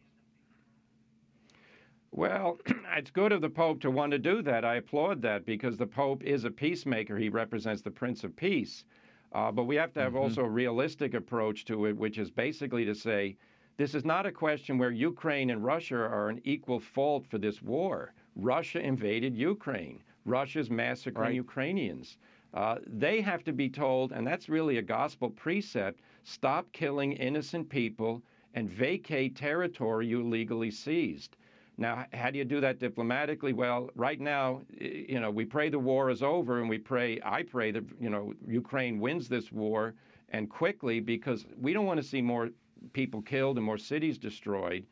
Well, 2.16 2.60
it's 2.96 3.10
good 3.10 3.32
of 3.32 3.40
the 3.40 3.50
Pope 3.50 3.80
to 3.80 3.90
want 3.90 4.12
to 4.12 4.20
do 4.20 4.40
that. 4.42 4.64
I 4.64 4.76
applaud 4.76 5.20
that 5.22 5.44
because 5.44 5.76
the 5.76 5.86
Pope 5.88 6.22
is 6.22 6.44
a 6.44 6.50
peacemaker. 6.50 7.18
He 7.18 7.28
represents 7.28 7.82
the 7.82 7.90
Prince 7.90 8.22
of 8.22 8.36
Peace. 8.36 8.84
Uh, 9.32 9.50
but 9.50 9.64
we 9.64 9.74
have 9.74 9.92
to 9.94 10.00
have 10.00 10.12
mm-hmm. 10.12 10.22
also 10.22 10.44
a 10.44 10.48
realistic 10.48 11.14
approach 11.14 11.64
to 11.64 11.86
it, 11.86 11.96
which 11.96 12.18
is 12.18 12.30
basically 12.30 12.84
to 12.84 12.94
say 12.94 13.36
this 13.78 13.96
is 13.96 14.04
not 14.04 14.26
a 14.26 14.30
question 14.30 14.78
where 14.78 14.92
Ukraine 14.92 15.50
and 15.50 15.64
Russia 15.64 15.96
are 15.96 16.28
an 16.28 16.40
equal 16.44 16.78
fault 16.78 17.26
for 17.26 17.38
this 17.38 17.60
war. 17.60 18.14
Russia 18.36 18.78
invaded 18.78 19.34
Ukraine. 19.34 20.00
Russia's 20.24 20.70
massacring 20.70 21.20
right. 21.20 21.34
Ukrainians. 21.34 22.18
Uh, 22.54 22.76
they 22.86 23.22
have 23.22 23.42
to 23.42 23.52
be 23.52 23.68
told, 23.68 24.12
and 24.12 24.24
that's 24.24 24.48
really 24.48 24.78
a 24.78 24.82
gospel 24.82 25.30
precept 25.30 26.00
stop 26.22 26.70
killing 26.70 27.14
innocent 27.14 27.68
people 27.68 28.22
and 28.54 28.70
vacate 28.70 29.34
territory 29.34 30.06
you 30.06 30.20
illegally 30.20 30.70
seized. 30.70 31.36
Now, 31.76 32.06
how 32.12 32.30
do 32.30 32.38
you 32.38 32.44
do 32.44 32.60
that 32.60 32.78
diplomatically? 32.78 33.52
Well, 33.52 33.90
right 33.96 34.20
now, 34.20 34.62
you 34.78 35.18
know, 35.18 35.30
we 35.30 35.44
pray 35.44 35.68
the 35.68 35.78
war 35.78 36.10
is 36.10 36.22
over, 36.22 36.60
and 36.60 36.68
we 36.68 36.78
pray, 36.78 37.20
I 37.24 37.42
pray 37.42 37.72
that, 37.72 37.84
you 38.00 38.10
know, 38.10 38.32
Ukraine 38.46 39.00
wins 39.00 39.28
this 39.28 39.50
war 39.50 39.94
and 40.30 40.48
quickly 40.48 41.00
because 41.00 41.46
we 41.60 41.72
don't 41.72 41.86
want 41.86 42.00
to 42.00 42.06
see 42.06 42.22
more 42.22 42.50
people 42.92 43.22
killed 43.22 43.56
and 43.56 43.66
more 43.66 43.78
cities 43.78 44.18
destroyed. 44.18 44.86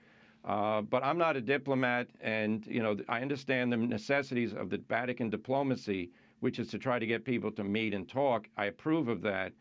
Uh, 0.45 0.83
but 0.83 1.05
I'm 1.05 1.19
not 1.19 1.37
a 1.37 1.41
diplomat, 1.41 2.09
and 2.21 2.67
you 2.67 2.83
know 2.83 2.97
I 3.09 3.21
understand 3.21 3.73
the 3.73 3.77
necessities 3.77 4.53
of 4.53 4.71
the 4.71 4.79
Vatican 4.89 5.31
diplomacy, 5.31 6.11
which 6.41 6.59
is 6.59 6.69
to 6.71 6.79
try 6.79 6.99
to 6.99 7.07
get 7.07 7.25
people 7.25 7.53
to 7.53 7.63
meet 7.63 7.95
and 7.95 8.09
talk. 8.09 8.49
I 8.57 8.65
approve 8.65 9.07
of 9.07 9.23
that, 9.23 9.53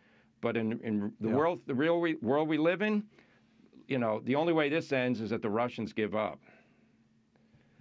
but 0.41 0.57
in, 0.57 0.79
in 0.84 1.13
the 1.19 1.29
yeah. 1.29 1.36
world, 1.36 1.60
the 1.67 1.75
real 1.75 1.99
we, 2.01 2.15
world 2.15 2.47
we 2.47 2.57
live 2.57 2.81
in, 2.81 3.03
you 3.88 3.99
know, 3.99 4.21
the 4.23 4.34
only 4.34 4.53
way 4.53 4.69
this 4.69 4.91
ends 4.91 5.21
is 5.21 5.29
that 5.29 5.43
the 5.43 5.49
Russians 5.49 5.93
give 5.93 6.15
up. 6.15 6.39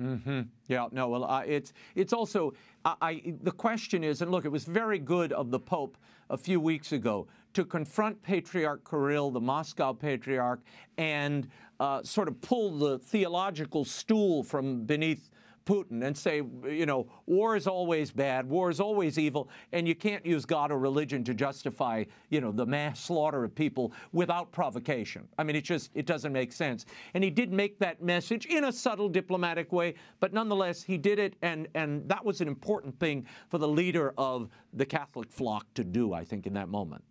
Mm-hmm. 0.00 0.42
Yeah, 0.68 0.86
no. 0.92 1.08
Well, 1.08 1.24
uh, 1.24 1.42
it's 1.46 1.72
it's 1.94 2.12
also 2.12 2.54
I, 2.84 2.94
I, 3.02 3.34
the 3.42 3.52
question 3.52 4.02
is, 4.02 4.22
and 4.22 4.30
look, 4.30 4.44
it 4.44 4.48
was 4.48 4.64
very 4.64 4.98
good 4.98 5.32
of 5.32 5.50
the 5.50 5.58
Pope 5.58 5.96
a 6.30 6.36
few 6.36 6.60
weeks 6.60 6.92
ago 6.92 7.26
to 7.52 7.64
confront 7.64 8.22
Patriarch 8.22 8.88
Kirill, 8.88 9.30
the 9.30 9.40
Moscow 9.40 9.92
Patriarch, 9.92 10.60
and 10.96 11.48
uh, 11.80 12.02
sort 12.02 12.28
of 12.28 12.40
pull 12.40 12.78
the 12.78 12.98
theological 12.98 13.84
stool 13.84 14.42
from 14.42 14.84
beneath 14.84 15.28
Putin 15.64 16.04
and 16.04 16.16
say, 16.16 16.42
you 16.68 16.86
know, 16.86 17.06
war 17.26 17.56
is 17.56 17.66
always 17.66 18.10
bad, 18.10 18.48
war 18.48 18.70
is 18.70 18.80
always 18.80 19.18
evil, 19.18 19.48
and 19.72 19.86
you 19.86 19.94
can't 19.94 20.24
use 20.24 20.44
God 20.44 20.70
or 20.70 20.78
religion 20.78 21.22
to 21.24 21.34
justify, 21.34 22.04
you 22.28 22.40
know, 22.40 22.52
the 22.52 22.66
mass 22.66 23.00
slaughter 23.00 23.44
of 23.44 23.54
people 23.54 23.92
without 24.12 24.50
provocation. 24.52 25.28
I 25.38 25.44
mean, 25.44 25.56
it 25.56 25.64
just 25.64 25.90
it 25.94 26.06
doesn't 26.06 26.32
make 26.32 26.52
sense. 26.52 26.86
And 27.14 27.22
he 27.22 27.30
did 27.30 27.52
make 27.52 27.78
that 27.78 28.02
message 28.02 28.46
in 28.46 28.64
a 28.64 28.72
subtle 28.72 29.08
diplomatic 29.08 29.72
way, 29.72 29.94
but 30.18 30.32
nonetheless 30.32 30.82
he 30.82 30.98
did 30.98 31.18
it, 31.18 31.34
and 31.42 31.68
and 31.74 32.08
that 32.08 32.24
was 32.24 32.40
an 32.40 32.48
important 32.48 32.98
thing 32.98 33.26
for 33.48 33.58
the 33.58 33.68
leader 33.68 34.14
of 34.18 34.48
the 34.72 34.86
Catholic 34.86 35.30
flock 35.30 35.66
to 35.74 35.84
do, 35.84 36.12
I 36.12 36.24
think, 36.24 36.46
in 36.46 36.54
that 36.54 36.68
moment. 36.68 37.04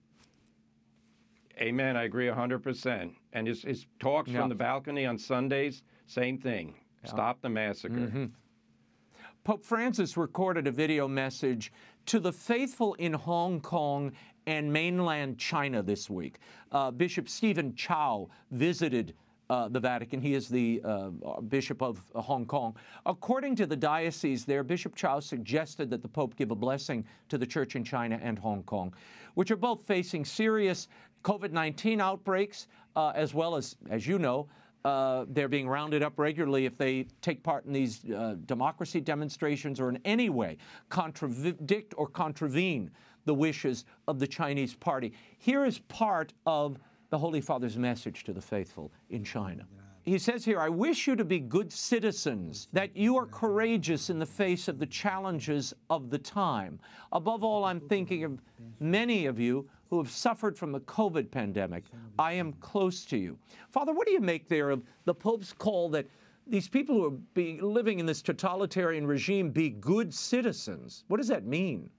Amen. 1.62 1.98
I 1.98 2.04
agree 2.04 2.28
100%. 2.28 3.12
And 3.34 3.48
his, 3.48 3.64
his 3.64 3.86
talks 4.00 4.32
from 4.32 4.48
the 4.50 4.56
balcony 4.56 5.06
on 5.06 5.18
Sundays, 5.18 5.84
same 6.08 6.38
thing. 6.38 6.74
Stop 7.06 7.42
the 7.42 7.50
massacre. 7.50 7.96
Mm-hmm. 7.96 8.26
Pope 9.44 9.64
Francis 9.64 10.18
recorded 10.18 10.68
a 10.68 10.72
video 10.72 11.08
message 11.08 11.72
to 12.06 12.20
the 12.20 12.32
faithful 12.32 12.94
in 12.96 13.14
Hong 13.14 13.62
Kong 13.62 14.12
and 14.48 14.72
mainland 14.72 15.38
China 15.38 15.82
this 15.82 16.10
week. 16.10 16.40
Uh, 16.72 16.92
Bishop 16.92 17.30
Stephen 17.30 17.74
Chow 17.76 18.30
visited 18.52 19.14
uh, 19.50 19.68
the 19.68 19.80
Vatican. 19.80 20.22
He 20.22 20.34
is 20.34 20.48
the 20.48 20.82
uh, 20.84 21.10
Bishop 21.42 21.82
of 21.82 22.02
Hong 22.16 22.46
Kong. 22.46 22.76
According 23.06 23.56
to 23.58 23.66
the 23.66 23.76
diocese 23.76 24.46
there, 24.46 24.64
Bishop 24.64 24.96
Chow 24.96 25.20
suggested 25.20 25.90
that 25.90 26.02
the 26.02 26.08
Pope 26.08 26.36
give 26.36 26.52
a 26.52 26.56
blessing 26.56 27.06
to 27.30 27.38
the 27.38 27.48
church 27.48 27.76
in 27.76 27.84
China 27.84 28.20
and 28.22 28.38
Hong 28.38 28.64
Kong, 28.64 28.94
which 29.34 29.50
are 29.52 29.56
both 29.56 29.82
facing 29.84 30.24
serious 30.24 30.88
COVID 31.24 31.52
19 31.52 32.00
outbreaks, 32.00 32.68
uh, 32.96 33.12
as 33.16 33.34
well 33.34 33.56
as, 33.56 33.76
as 33.90 34.06
you 34.06 34.20
know, 34.20 34.48
uh, 34.86 35.26
they're 35.30 35.50
being 35.50 35.68
rounded 35.68 36.04
up 36.04 36.18
regularly 36.18 36.66
if 36.66 36.78
they 36.78 37.06
take 37.22 37.44
part 37.44 37.66
in 37.66 37.74
these 37.74 38.10
uh, 38.12 38.36
democracy 38.46 39.02
demonstrations 39.02 39.80
or 39.80 39.90
in 39.90 40.00
any 40.06 40.30
way 40.30 40.58
contradict 40.90 41.94
or 41.98 42.08
contravene 42.08 42.90
the 43.26 43.34
wishes 43.34 43.86
of 44.08 44.20
the 44.20 44.28
Chinese 44.28 44.74
party. 44.74 45.14
Here 45.38 45.66
is 45.66 45.80
part 45.80 46.34
of 46.46 46.78
the 47.10 47.18
Holy 47.18 47.42
Father's 47.42 47.78
message 47.78 48.24
to 48.24 48.34
the 48.34 48.42
faithful 48.42 48.92
in 49.10 49.24
China. 49.24 49.66
He 50.04 50.18
says 50.18 50.46
here, 50.46 50.60
I 50.60 50.70
wish 50.70 51.08
you 51.08 51.16
to 51.18 51.26
be 51.26 51.40
good 51.40 51.72
citizens, 51.72 52.68
that 52.74 52.96
you 52.96 53.18
are 53.18 53.26
courageous 53.26 54.10
in 54.10 54.18
the 54.18 54.26
face 54.26 54.68
of 54.68 54.80
the 54.80 54.86
challenges 54.86 55.74
of 55.90 56.10
the 56.10 56.18
time. 56.18 56.80
Above 57.12 57.44
all, 57.44 57.66
I'm 57.66 57.82
thinking 57.82 58.24
of 58.24 58.42
many 58.80 59.26
of 59.26 59.40
you 59.40 59.70
who 59.90 59.98
have 59.98 60.12
suffered 60.12 60.58
from 60.58 60.72
the 60.72 60.80
COVID 60.82 61.32
pandemic. 61.32 61.86
I 62.18 62.34
am 62.34 62.54
close 62.54 63.06
to 63.06 63.18
you. 63.18 63.38
Father, 63.72 63.94
what 63.94 64.06
do 64.06 64.14
you 64.14 64.20
make 64.20 64.48
there 64.48 64.70
of 64.70 64.84
the 65.06 65.14
Pope's 65.14 65.52
call 65.52 65.90
that 65.90 66.08
these 66.46 66.68
people 66.68 66.96
who 66.96 67.06
are 67.06 67.18
be 67.34 67.60
living 67.62 68.00
in 68.00 68.06
this 68.06 68.22
totalitarian 68.22 69.08
regime 69.08 69.50
be 69.50 69.70
good 69.70 70.14
citizens? 70.14 71.04
What 71.08 71.18
does 71.18 71.28
that 71.28 71.46
mean? 71.46 71.90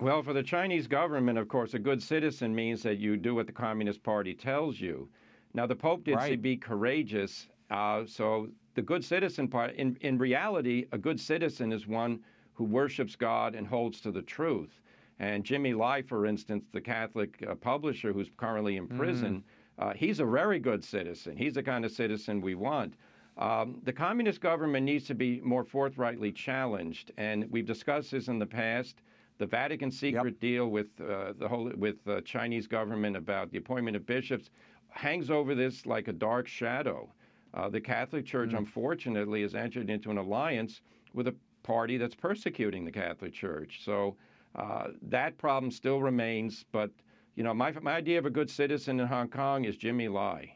Well, 0.00 0.22
for 0.22 0.34
the 0.34 0.42
Chinese 0.42 0.86
government, 0.86 1.38
of 1.38 1.48
course, 1.48 1.72
a 1.72 1.78
good 1.78 2.02
citizen 2.02 2.54
means 2.54 2.82
that 2.82 2.98
you 2.98 3.16
do 3.16 3.34
what 3.34 3.46
the 3.46 3.52
Communist 3.52 4.02
Party 4.02 4.34
tells 4.34 4.78
you. 4.78 5.08
Now, 5.54 5.66
the 5.66 5.74
Pope 5.74 6.04
did 6.04 6.16
right. 6.16 6.28
say 6.28 6.36
be 6.36 6.56
courageous. 6.56 7.48
Uh, 7.70 8.04
so 8.06 8.48
the 8.74 8.82
good 8.82 9.02
citizen 9.02 9.48
part, 9.48 9.74
in, 9.76 9.96
in 10.02 10.18
reality, 10.18 10.86
a 10.92 10.98
good 10.98 11.18
citizen 11.18 11.72
is 11.72 11.86
one 11.86 12.20
who 12.52 12.64
worships 12.64 13.16
God 13.16 13.54
and 13.54 13.66
holds 13.66 14.02
to 14.02 14.10
the 14.10 14.20
truth. 14.20 14.82
And 15.18 15.44
Jimmy 15.44 15.72
Lai, 15.72 16.02
for 16.02 16.26
instance, 16.26 16.64
the 16.72 16.80
Catholic 16.80 17.42
uh, 17.48 17.54
publisher 17.54 18.12
who's 18.12 18.30
currently 18.36 18.76
in 18.76 18.86
prison, 18.86 19.42
mm. 19.80 19.90
uh, 19.90 19.94
he's 19.94 20.20
a 20.20 20.26
very 20.26 20.58
good 20.58 20.84
citizen. 20.84 21.36
He's 21.36 21.54
the 21.54 21.62
kind 21.62 21.84
of 21.84 21.90
citizen 21.90 22.40
we 22.40 22.54
want. 22.54 22.94
Um, 23.38 23.80
the 23.84 23.92
communist 23.92 24.40
government 24.40 24.84
needs 24.84 25.04
to 25.06 25.14
be 25.14 25.40
more 25.42 25.64
forthrightly 25.64 26.32
challenged, 26.32 27.12
and 27.18 27.50
we've 27.50 27.66
discussed 27.66 28.10
this 28.10 28.28
in 28.28 28.38
the 28.38 28.46
past. 28.46 29.02
The 29.38 29.46
Vatican 29.46 29.90
secret 29.90 30.34
yep. 30.34 30.40
deal 30.40 30.68
with 30.68 30.86
uh, 31.00 31.34
the 31.38 31.46
whole 31.46 31.70
with 31.76 32.02
the 32.04 32.22
Chinese 32.22 32.66
government 32.66 33.16
about 33.16 33.50
the 33.50 33.58
appointment 33.58 33.94
of 33.94 34.06
bishops 34.06 34.48
hangs 34.88 35.30
over 35.30 35.54
this 35.54 35.84
like 35.84 36.08
a 36.08 36.12
dark 36.12 36.48
shadow. 36.48 37.12
Uh, 37.52 37.68
the 37.68 37.80
Catholic 37.80 38.24
Church, 38.24 38.50
mm. 38.50 38.58
unfortunately, 38.58 39.42
has 39.42 39.54
entered 39.54 39.90
into 39.90 40.10
an 40.10 40.16
alliance 40.16 40.80
with 41.12 41.28
a 41.28 41.34
party 41.62 41.98
that's 41.98 42.14
persecuting 42.14 42.84
the 42.84 42.92
Catholic 42.92 43.34
Church. 43.34 43.80
So 43.84 44.16
uh, 44.56 44.88
that 45.02 45.38
problem 45.38 45.70
still 45.70 46.00
remains, 46.00 46.64
but 46.72 46.90
you 47.34 47.44
know, 47.44 47.52
my, 47.52 47.72
my 47.82 47.92
idea 47.92 48.18
of 48.18 48.26
a 48.26 48.30
good 48.30 48.50
citizen 48.50 48.98
in 48.98 49.06
Hong 49.06 49.28
Kong 49.28 49.64
is 49.64 49.76
Jimmy 49.76 50.08
Lai. 50.08 50.55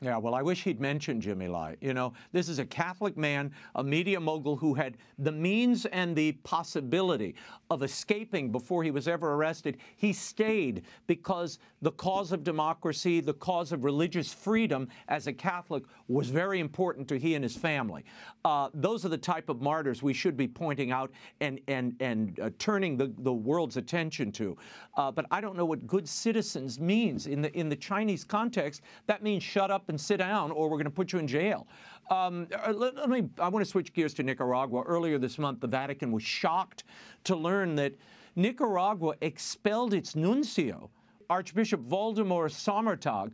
Yeah, 0.00 0.16
well, 0.16 0.34
I 0.34 0.42
wish 0.42 0.62
he'd 0.62 0.80
mentioned 0.80 1.22
Jimmy 1.22 1.48
Lai. 1.48 1.76
You 1.80 1.92
know, 1.92 2.12
this 2.32 2.48
is 2.48 2.60
a 2.60 2.64
Catholic 2.64 3.16
man, 3.16 3.50
a 3.74 3.82
media 3.82 4.20
mogul 4.20 4.56
who 4.56 4.72
had 4.72 4.96
the 5.18 5.32
means 5.32 5.86
and 5.86 6.14
the 6.14 6.32
possibility 6.44 7.34
of 7.68 7.82
escaping 7.82 8.52
before 8.52 8.84
he 8.84 8.92
was 8.92 9.08
ever 9.08 9.32
arrested. 9.32 9.78
He 9.96 10.12
stayed 10.12 10.82
because 11.08 11.58
the 11.82 11.90
cause 11.90 12.30
of 12.30 12.44
democracy, 12.44 13.20
the 13.20 13.34
cause 13.34 13.72
of 13.72 13.84
religious 13.84 14.32
freedom 14.32 14.88
as 15.08 15.26
a 15.26 15.32
Catholic 15.32 15.82
was 16.06 16.28
very 16.28 16.60
important 16.60 17.08
to 17.08 17.18
he 17.18 17.34
and 17.34 17.42
his 17.42 17.56
family. 17.56 18.04
Uh, 18.44 18.68
those 18.74 19.04
are 19.04 19.08
the 19.08 19.18
type 19.18 19.48
of 19.48 19.60
martyrs 19.60 20.00
we 20.00 20.12
should 20.12 20.36
be 20.36 20.46
pointing 20.46 20.92
out 20.92 21.10
and, 21.40 21.60
and, 21.66 21.96
and 21.98 22.38
uh, 22.38 22.50
turning 22.58 22.96
the, 22.96 23.12
the 23.18 23.32
world's 23.32 23.76
attention 23.76 24.30
to. 24.30 24.56
Uh, 24.96 25.10
but 25.10 25.26
I 25.32 25.40
don't 25.40 25.56
know 25.56 25.66
what 25.66 25.88
good 25.88 26.08
citizens 26.08 26.78
means. 26.78 27.26
In 27.26 27.42
the, 27.42 27.52
in 27.58 27.68
the 27.68 27.76
Chinese 27.76 28.22
context, 28.22 28.82
that 29.06 29.24
means 29.24 29.42
shut 29.42 29.72
up 29.72 29.87
and 29.88 30.00
sit 30.00 30.18
down 30.18 30.50
or 30.50 30.68
we're 30.68 30.76
going 30.76 30.84
to 30.84 30.90
put 30.90 31.12
you 31.12 31.18
in 31.18 31.26
jail. 31.26 31.66
Um, 32.10 32.46
uh, 32.66 32.72
let, 32.72 32.96
let, 32.96 33.08
me, 33.08 33.28
I 33.38 33.48
want 33.48 33.64
to 33.64 33.70
switch 33.70 33.92
gears 33.92 34.14
to 34.14 34.22
Nicaragua. 34.22 34.82
Earlier 34.82 35.18
this 35.18 35.38
month, 35.38 35.60
the 35.60 35.66
Vatican 35.66 36.12
was 36.12 36.22
shocked 36.22 36.84
to 37.24 37.36
learn 37.36 37.74
that 37.76 37.94
Nicaragua 38.36 39.14
expelled 39.20 39.94
its 39.94 40.14
nuncio. 40.14 40.90
Archbishop 41.28 41.80
Waldemar 41.82 42.48
Sommertag 42.48 43.32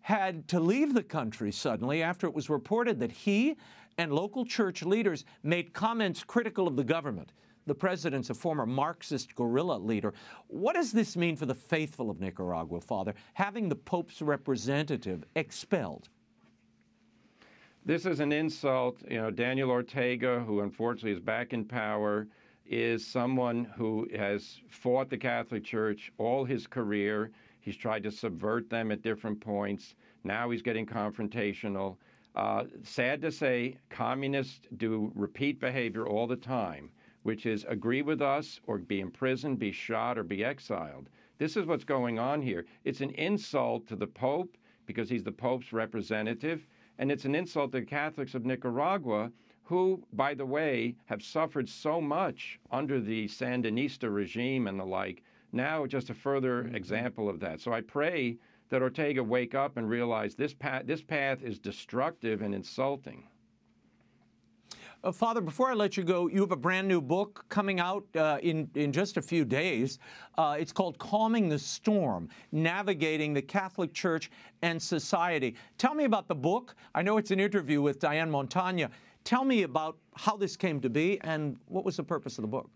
had 0.00 0.46
to 0.48 0.60
leave 0.60 0.94
the 0.94 1.02
country 1.02 1.52
suddenly 1.52 2.02
after 2.02 2.26
it 2.26 2.34
was 2.34 2.48
reported 2.48 2.98
that 3.00 3.12
he 3.12 3.56
and 3.98 4.12
local 4.12 4.44
church 4.44 4.82
leaders 4.82 5.24
made 5.42 5.72
comments 5.72 6.22
critical 6.22 6.66
of 6.66 6.76
the 6.76 6.84
government. 6.84 7.32
The 7.66 7.74
president's 7.74 8.30
a 8.30 8.34
former 8.34 8.64
Marxist 8.64 9.34
guerrilla 9.34 9.76
leader. 9.76 10.14
What 10.46 10.74
does 10.74 10.92
this 10.92 11.16
mean 11.16 11.36
for 11.36 11.46
the 11.46 11.54
faithful 11.54 12.10
of 12.10 12.20
Nicaragua, 12.20 12.80
Father, 12.80 13.14
having 13.34 13.68
the 13.68 13.76
Pope's 13.76 14.22
representative 14.22 15.24
expelled? 15.34 16.08
This 17.84 18.06
is 18.06 18.20
an 18.20 18.32
insult. 18.32 19.02
You 19.10 19.18
know, 19.18 19.30
Daniel 19.30 19.70
Ortega, 19.70 20.40
who 20.40 20.60
unfortunately 20.60 21.12
is 21.12 21.20
back 21.20 21.52
in 21.52 21.64
power, 21.64 22.28
is 22.64 23.06
someone 23.06 23.64
who 23.76 24.08
has 24.16 24.60
fought 24.68 25.08
the 25.08 25.16
Catholic 25.16 25.64
Church 25.64 26.12
all 26.18 26.44
his 26.44 26.66
career. 26.66 27.30
He's 27.60 27.76
tried 27.76 28.02
to 28.04 28.10
subvert 28.10 28.70
them 28.70 28.90
at 28.92 29.02
different 29.02 29.40
points. 29.40 29.94
Now 30.24 30.50
he's 30.50 30.62
getting 30.62 30.86
confrontational. 30.86 31.96
Uh, 32.34 32.64
sad 32.82 33.22
to 33.22 33.32
say, 33.32 33.76
communists 33.88 34.68
do 34.76 35.10
repeat 35.14 35.58
behavior 35.58 36.06
all 36.06 36.26
the 36.26 36.36
time, 36.36 36.90
which 37.26 37.44
is 37.44 37.66
agree 37.68 38.02
with 38.02 38.22
us 38.22 38.60
or 38.68 38.78
be 38.78 39.00
imprisoned, 39.00 39.58
be 39.58 39.72
shot, 39.72 40.16
or 40.16 40.22
be 40.22 40.44
exiled. 40.44 41.08
This 41.38 41.56
is 41.56 41.66
what's 41.66 41.82
going 41.82 42.20
on 42.20 42.40
here. 42.40 42.64
It's 42.84 43.00
an 43.00 43.10
insult 43.10 43.88
to 43.88 43.96
the 43.96 44.06
Pope 44.06 44.56
because 44.86 45.10
he's 45.10 45.24
the 45.24 45.32
Pope's 45.32 45.72
representative, 45.72 46.68
and 46.98 47.10
it's 47.10 47.24
an 47.24 47.34
insult 47.34 47.72
to 47.72 47.80
the 47.80 47.84
Catholics 47.84 48.36
of 48.36 48.46
Nicaragua, 48.46 49.32
who, 49.64 50.00
by 50.12 50.34
the 50.34 50.46
way, 50.46 50.94
have 51.06 51.20
suffered 51.20 51.68
so 51.68 52.00
much 52.00 52.60
under 52.70 53.00
the 53.00 53.26
Sandinista 53.26 54.08
regime 54.14 54.68
and 54.68 54.78
the 54.78 54.84
like. 54.84 55.24
Now, 55.50 55.84
just 55.84 56.10
a 56.10 56.14
further 56.14 56.62
mm-hmm. 56.62 56.76
example 56.76 57.28
of 57.28 57.40
that. 57.40 57.60
So 57.60 57.72
I 57.72 57.80
pray 57.80 58.38
that 58.68 58.82
Ortega 58.82 59.24
wake 59.24 59.56
up 59.56 59.78
and 59.78 59.90
realize 59.90 60.36
this 60.36 60.54
path, 60.54 60.84
this 60.86 61.02
path 61.02 61.42
is 61.42 61.58
destructive 61.58 62.40
and 62.40 62.54
insulting. 62.54 63.24
Uh, 65.06 65.12
Father, 65.12 65.40
before 65.40 65.70
I 65.70 65.74
let 65.74 65.96
you 65.96 66.02
go, 66.02 66.26
you 66.26 66.40
have 66.40 66.50
a 66.50 66.56
brand 66.56 66.88
new 66.88 67.00
book 67.00 67.44
coming 67.48 67.78
out 67.78 68.04
uh, 68.16 68.38
in, 68.42 68.68
in 68.74 68.90
just 68.90 69.16
a 69.16 69.22
few 69.22 69.44
days. 69.44 70.00
Uh, 70.36 70.56
it's 70.58 70.72
called 70.72 70.98
Calming 70.98 71.48
the 71.48 71.60
Storm 71.60 72.28
Navigating 72.50 73.32
the 73.32 73.40
Catholic 73.40 73.94
Church 73.94 74.32
and 74.62 74.82
Society. 74.82 75.54
Tell 75.78 75.94
me 75.94 76.06
about 76.06 76.26
the 76.26 76.34
book. 76.34 76.74
I 76.92 77.02
know 77.02 77.18
it's 77.18 77.30
an 77.30 77.38
interview 77.38 77.80
with 77.80 78.00
Diane 78.00 78.28
Montagna. 78.28 78.90
Tell 79.22 79.44
me 79.44 79.62
about 79.62 79.96
how 80.16 80.36
this 80.36 80.56
came 80.56 80.80
to 80.80 80.90
be 80.90 81.20
and 81.20 81.56
what 81.68 81.84
was 81.84 81.98
the 81.98 82.02
purpose 82.02 82.36
of 82.38 82.42
the 82.42 82.48
book. 82.48 82.68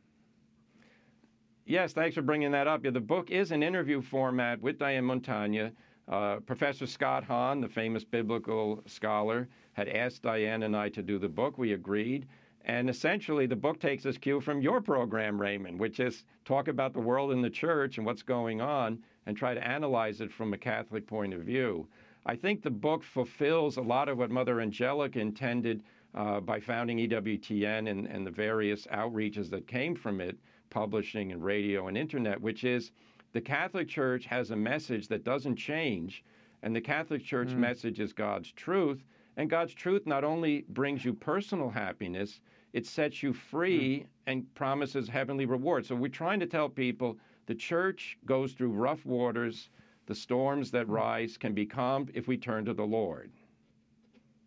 Yes, 1.66 1.93
thanks 1.93 2.14
for 2.14 2.23
bringing 2.23 2.53
that 2.53 2.69
up. 2.69 2.85
Yeah, 2.85 2.93
the 2.93 3.01
book 3.01 3.33
is 3.33 3.51
an 3.51 3.64
interview 3.64 4.01
format 4.01 4.61
with 4.62 4.79
Diane 4.79 5.05
Montagna. 5.05 5.73
Uh, 6.11 6.40
Professor 6.40 6.88
Scott 6.88 7.23
Hahn, 7.23 7.61
the 7.61 7.68
famous 7.68 8.03
biblical 8.03 8.83
scholar, 8.87 9.49
had 9.75 9.88
asked 9.88 10.23
Diane 10.23 10.64
and 10.64 10.77
I 10.77 10.88
to 10.88 11.03
do 11.03 11.18
the 11.20 11.29
book. 11.29 11.57
We 11.57 11.73
agreed. 11.73 12.27
And 12.64 12.90
essentially, 12.90 13.46
the 13.46 13.57
book 13.57 13.79
takes 13.79 14.05
its 14.05 14.18
cue 14.18 14.40
from 14.40 14.61
your 14.61 14.81
program, 14.81 15.40
Raymond, 15.40 15.79
which 15.79 16.01
is 16.01 16.25
talk 16.44 16.66
about 16.66 16.92
the 16.92 17.01
world 17.01 17.31
and 17.31 17.44
the 17.44 17.49
church 17.49 17.96
and 17.96 18.05
what's 18.05 18.23
going 18.23 18.61
on 18.61 18.99
and 19.27 19.37
try 19.37 19.55
to 19.55 19.66
analyze 19.66 20.20
it 20.20 20.33
from 20.33 20.53
a 20.53 20.59
Catholic 20.59 21.07
point 21.07 21.33
of 21.33 21.42
view. 21.42 21.87
I 22.27 22.35
think 22.35 22.62
the 22.62 22.70
book 22.70 23.05
fulfills 23.05 23.77
a 23.77 23.83
lot 23.83 24.09
of 24.09 24.18
what 24.18 24.31
Mother 24.33 24.61
Angelica 24.61 25.20
intended 25.20 25.85
uh, 26.14 26.40
by 26.40 26.59
founding 26.59 26.99
EWTN 26.99 27.88
and, 27.88 28.07
and 28.07 28.27
the 28.27 28.33
various 28.33 28.87
outreaches 28.88 29.49
that 29.51 29.68
came 29.68 29.94
from 29.94 30.20
it, 30.20 30.37
publishing 30.70 31.31
and 31.31 31.42
radio 31.42 31.87
and 31.87 31.96
internet, 31.96 32.40
which 32.40 32.64
is 32.64 32.90
the 33.33 33.40
Catholic 33.40 33.88
Church 33.88 34.27
has 34.27 34.51
a 34.51 34.57
message 34.57 35.09
that 35.09 35.25
doesn't 35.25 35.57
change, 35.57 36.25
and 36.62 36.75
the 36.75 36.81
Catholic 36.81 37.25
Church 37.25 37.51
mm. 37.51 37.57
message 37.57 38.01
is 38.01 38.12
God's 38.12 38.53
truth. 38.53 39.05
And 39.37 39.49
God's 39.49 39.73
truth 39.73 40.07
not 40.07 40.25
only 40.25 40.66
brings 40.69 41.05
you 41.05 41.14
personal 41.14 41.71
happiness, 41.71 42.40
it 42.73 42.87
sets 42.87 43.23
you 43.23 43.33
free 43.33 44.01
mm. 44.01 44.07
and 44.27 44.55
promises 44.55 45.09
heavenly 45.09 45.47
rewards. 45.47 45.88
So 45.88 45.95
we're 45.95 46.09
trying 46.09 46.40
to 46.40 46.47
tell 46.47 46.69
people 46.69 47.16
the 47.47 47.55
church 47.55 48.19
goes 48.27 48.53
through 48.53 48.73
rough 48.73 49.07
waters. 49.07 49.71
The 50.07 50.14
storms 50.14 50.71
that 50.73 50.88
mm. 50.88 50.93
rise 50.93 51.37
can 51.37 51.55
be 51.55 51.64
calmed 51.64 52.11
if 52.14 52.29
we 52.29 52.37
turn 52.37 52.64
to 52.66 52.75
the 52.75 52.85
Lord. 52.85 53.31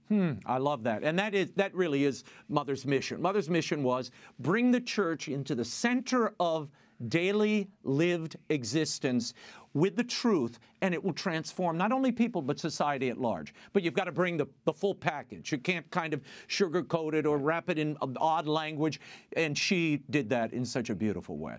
Hmm, 0.10 0.34
I 0.46 0.58
love 0.58 0.84
that. 0.84 1.04
And 1.04 1.18
that 1.18 1.34
is 1.34 1.52
that 1.56 1.74
really 1.74 2.04
is 2.04 2.24
Mother's 2.50 2.86
mission. 2.86 3.22
Mother's 3.22 3.50
mission 3.50 3.82
was 3.82 4.12
bring 4.40 4.70
the 4.70 4.82
church 4.82 5.30
into 5.30 5.56
the 5.56 5.66
center 5.66 6.36
of 6.40 6.70
daily 7.10 7.70
lived 7.84 8.36
existence 8.50 9.34
with 9.74 9.96
the 9.96 10.04
truth, 10.04 10.60
and 10.82 10.94
it 10.94 11.04
will 11.04 11.14
transform 11.14 11.78
not 11.78 11.92
only 11.92 12.12
people, 12.12 12.42
but 12.42 12.60
society 12.60 13.10
at 13.10 13.18
large. 13.18 13.54
But 13.74 13.84
you've 13.84 13.96
got 13.96 14.06
to 14.06 14.12
bring 14.12 14.38
the, 14.38 14.48
the 14.66 14.74
full 14.74 14.94
package. 14.94 15.52
You 15.52 15.58
can't 15.58 15.90
kind 15.90 16.14
of 16.14 16.22
sugarcoat 16.48 17.14
it 17.14 17.26
or 17.26 17.38
wrap 17.38 17.70
it 17.70 17.80
in 17.80 17.98
odd 18.18 18.48
language. 18.48 19.00
And 19.36 19.58
she 19.58 20.02
did 20.10 20.30
that 20.30 20.54
in 20.54 20.64
such 20.66 20.90
a 20.90 20.96
beautiful 20.96 21.38
way. 21.38 21.58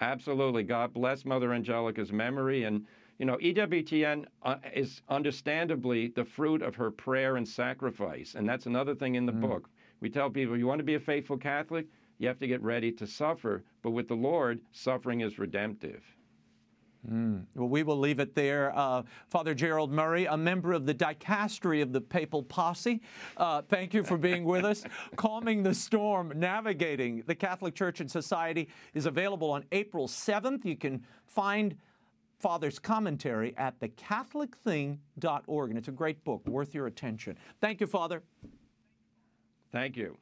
Absolutely. 0.00 0.62
God 0.62 0.92
bless 0.92 1.24
Mother 1.24 1.52
Angelica's 1.52 2.12
memory. 2.12 2.64
And 2.64 2.86
you 3.18 3.24
know, 3.24 3.36
EWTN 3.38 4.26
uh, 4.42 4.56
is 4.74 5.00
understandably 5.08 6.08
the 6.08 6.24
fruit 6.24 6.62
of 6.62 6.74
her 6.74 6.90
prayer 6.90 7.36
and 7.36 7.48
sacrifice. 7.48 8.34
And 8.34 8.48
that's 8.48 8.66
another 8.66 8.94
thing 8.94 9.14
in 9.14 9.24
the 9.24 9.32
mm. 9.32 9.40
book. 9.40 9.70
We 10.00 10.10
tell 10.10 10.28
people 10.28 10.56
you 10.56 10.66
want 10.66 10.80
to 10.80 10.84
be 10.84 10.94
a 10.94 11.00
faithful 11.00 11.38
Catholic, 11.38 11.86
you 12.18 12.28
have 12.28 12.38
to 12.38 12.46
get 12.46 12.62
ready 12.62 12.92
to 12.92 13.06
suffer. 13.06 13.64
But 13.82 13.90
with 13.90 14.08
the 14.08 14.14
Lord, 14.14 14.60
suffering 14.72 15.20
is 15.20 15.38
redemptive. 15.38 16.02
Mm. 17.10 17.44
Well, 17.54 17.68
we 17.68 17.82
will 17.82 17.98
leave 17.98 18.18
it 18.18 18.34
there. 18.34 18.76
Uh, 18.76 19.02
Father 19.28 19.54
Gerald 19.54 19.92
Murray, 19.92 20.26
a 20.26 20.36
member 20.36 20.72
of 20.72 20.86
the 20.86 20.94
dicastery 20.94 21.80
of 21.82 21.92
the 21.92 22.00
Papal 22.00 22.42
Posse, 22.42 23.00
uh, 23.36 23.62
thank 23.62 23.94
you 23.94 24.02
for 24.02 24.16
being 24.16 24.44
with 24.44 24.64
us. 24.64 24.84
Calming 25.16 25.62
the 25.62 25.74
Storm, 25.74 26.32
Navigating 26.34 27.22
the 27.26 27.34
Catholic 27.34 27.74
Church 27.74 28.00
and 28.00 28.10
Society 28.10 28.68
is 28.94 29.06
available 29.06 29.50
on 29.50 29.64
April 29.72 30.08
7th. 30.08 30.64
You 30.64 30.76
can 30.76 31.04
find 31.26 31.76
Father's 32.38 32.78
commentary 32.78 33.54
at 33.56 33.78
thecatholicthing.org. 33.80 35.70
And 35.70 35.78
it's 35.78 35.88
a 35.88 35.92
great 35.92 36.22
book, 36.24 36.46
worth 36.46 36.74
your 36.74 36.86
attention. 36.86 37.36
Thank 37.60 37.80
you, 37.80 37.86
Father. 37.86 38.22
Thank 39.72 39.96
you. 39.96 40.16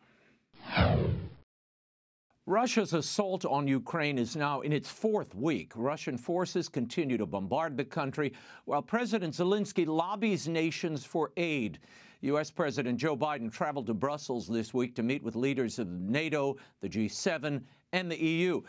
Russia's 2.47 2.93
assault 2.93 3.47
on 3.47 3.67
Ukraine 3.67 4.19
is 4.19 4.37
now 4.37 4.61
in 4.61 4.71
its 4.71 4.91
fourth 4.91 5.35
week. 5.35 5.73
Russian 5.75 6.19
forces 6.19 6.69
continue 6.69 7.17
to 7.17 7.25
bombard 7.25 7.75
the 7.75 7.87
country 7.87 8.35
while 8.67 8.83
President 8.83 9.33
Zelensky 9.33 9.87
lobbies 9.87 10.47
nations 10.47 11.07
for 11.07 11.33
aid. 11.39 11.79
U.S. 12.21 12.51
President 12.51 12.99
Joe 12.99 13.17
Biden 13.17 13.51
traveled 13.51 13.87
to 13.87 13.95
Brussels 13.95 14.47
this 14.47 14.75
week 14.75 14.95
to 14.97 15.03
meet 15.03 15.23
with 15.23 15.37
leaders 15.37 15.79
of 15.79 15.89
NATO, 15.89 16.57
the 16.83 16.89
G7, 16.89 17.63
and 17.95 18.11
the 18.11 18.23
EU. 18.23 18.61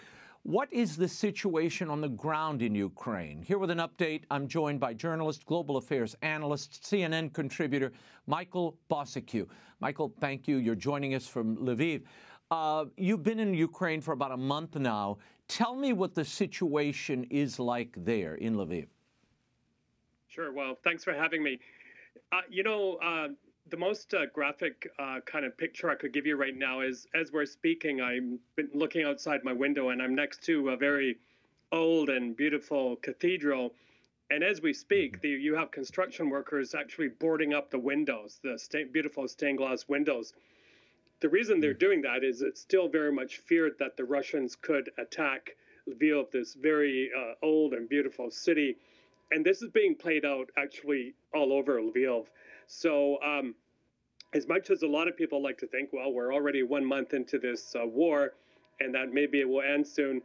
What 0.44 0.72
is 0.72 0.96
the 0.96 1.08
situation 1.08 1.90
on 1.90 2.00
the 2.00 2.08
ground 2.10 2.62
in 2.62 2.76
Ukraine? 2.76 3.42
Here 3.42 3.58
with 3.58 3.72
an 3.72 3.80
update, 3.80 4.24
I'm 4.32 4.48
joined 4.48 4.80
by 4.80 4.94
journalist, 4.94 5.46
global 5.46 5.78
affairs 5.78 6.16
analyst, 6.22 6.84
CNN 6.84 7.34
contributor 7.34 7.92
Michael 8.28 8.78
Bociurkiw. 8.90 9.48
Michael, 9.82 10.14
thank 10.20 10.48
you. 10.48 10.58
You're 10.58 10.76
joining 10.76 11.16
us 11.16 11.28
from 11.28 11.58
Lviv. 11.58 12.04
Uh, 12.52 12.86
you've 12.96 13.24
been 13.24 13.40
in 13.40 13.54
Ukraine 13.54 14.02
for 14.02 14.12
about 14.12 14.32
a 14.32 14.38
month 14.38 14.76
now. 14.76 15.18
Tell 15.48 15.76
me 15.76 15.94
what 15.94 16.14
the 16.14 16.26
situation 16.26 17.26
is 17.30 17.60
like 17.60 17.96
there 17.98 18.36
in 18.36 18.56
Lviv. 18.56 18.88
Sure. 20.28 20.52
Well, 20.52 20.78
thanks 20.84 21.04
for 21.04 21.14
having 21.14 21.42
me. 21.42 21.60
Uh, 22.32 22.42
you 22.50 22.64
know, 22.64 22.96
uh, 22.96 23.30
the 23.70 23.78
most 23.78 24.14
uh, 24.14 24.28
graphic 24.28 24.92
uh, 25.00 25.22
kind 25.26 25.46
of 25.46 25.58
picture 25.58 25.90
I 25.90 25.96
could 25.96 26.14
give 26.14 26.26
you 26.26 26.36
right 26.36 26.56
now 26.56 26.82
is 26.82 27.08
as 27.16 27.32
we're 27.32 27.46
speaking, 27.46 28.02
I'm 28.02 28.40
looking 28.74 29.04
outside 29.04 29.44
my 29.44 29.54
window 29.54 29.90
and 29.90 30.02
I'm 30.02 30.14
next 30.14 30.44
to 30.44 30.70
a 30.70 30.78
very 30.78 31.18
old 31.72 32.10
and 32.10 32.36
beautiful 32.36 32.98
cathedral. 32.98 33.74
And 34.30 34.44
as 34.44 34.62
we 34.62 34.74
speak, 34.74 35.14
mm-hmm. 35.14 35.22
the, 35.22 35.30
you 35.30 35.56
have 35.56 35.72
construction 35.72 36.30
workers 36.30 36.76
actually 36.76 37.08
boarding 37.08 37.54
up 37.54 37.72
the 37.72 37.80
windows, 37.80 38.40
the 38.44 38.60
sta- 38.60 38.86
beautiful 38.92 39.28
stained 39.28 39.58
glass 39.58 39.88
windows. 39.88 40.34
The 41.26 41.30
reason 41.30 41.60
they're 41.60 41.74
mm. 41.74 41.80
doing 41.80 42.02
that 42.04 42.24
is 42.24 42.44
it's 42.44 42.62
still 42.62 42.88
very 42.88 43.12
much 43.12 43.38
feared 43.38 43.80
that 43.80 43.98
the 43.98 44.04
Russians 44.04 44.56
could 44.56 44.92
attack 45.00 45.56
Lviv, 45.90 46.30
this 46.30 46.54
very 46.54 47.10
uh, 47.18 47.34
old 47.42 47.74
and 47.74 47.90
beautiful 47.90 48.30
city. 48.30 48.78
And 49.32 49.44
this 49.44 49.64
is 49.64 49.70
being 49.70 49.96
played 49.96 50.24
out 50.24 50.52
actually 50.56 51.16
all 51.34 51.52
over 51.52 51.82
Lviv. 51.82 52.28
So, 52.68 53.20
um, 53.24 53.56
as 54.36 54.48
much 54.48 54.70
as 54.70 54.84
a 54.84 54.88
lot 54.88 55.08
of 55.08 55.18
people 55.18 55.42
like 55.42 55.58
to 55.58 55.66
think, 55.66 55.90
well, 55.92 56.14
we're 56.14 56.32
already 56.32 56.62
one 56.62 56.86
month 56.86 57.16
into 57.16 57.40
this 57.40 57.76
uh, 57.76 57.88
war 57.88 58.34
and 58.80 58.94
that 58.94 59.12
maybe 59.12 59.40
it 59.40 59.50
will 59.50 59.64
end 59.64 59.88
soon, 59.88 60.22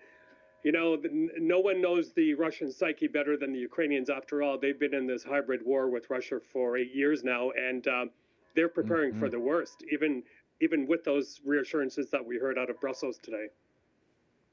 you 0.65 0.73
know, 0.73 0.99
no 1.39 1.61
one 1.61 1.81
knows 1.81 2.13
the 2.13 2.35
Russian 2.35 2.71
psyche 2.71 3.07
better 3.07 3.39
than 3.39 3.55
the 3.55 3.59
Ukrainians. 3.59 4.11
After 4.11 4.43
all, 4.43 4.59
they've 4.59 4.79
been 4.79 4.93
in 4.93 5.07
this 5.07 5.25
hybrid 5.25 5.65
war 5.65 5.89
with 5.89 6.11
Russia 6.11 6.39
for 6.53 6.77
eight 6.77 6.95
years 6.95 7.25
now, 7.25 7.53
and 7.53 7.89
uh, 7.89 8.05
they're 8.55 8.69
preparing 8.69 9.13
mm-hmm. 9.13 9.21
for 9.21 9.31
the 9.31 9.41
worst, 9.41 9.83
even 9.91 10.23
even 10.61 10.87
with 10.87 11.05
those 11.05 11.41
reassurances 11.45 12.11
that 12.11 12.25
we 12.25 12.39
heard 12.39 12.59
out 12.59 12.71
of 12.71 12.81
Brussels 12.81 13.19
today. 13.23 13.47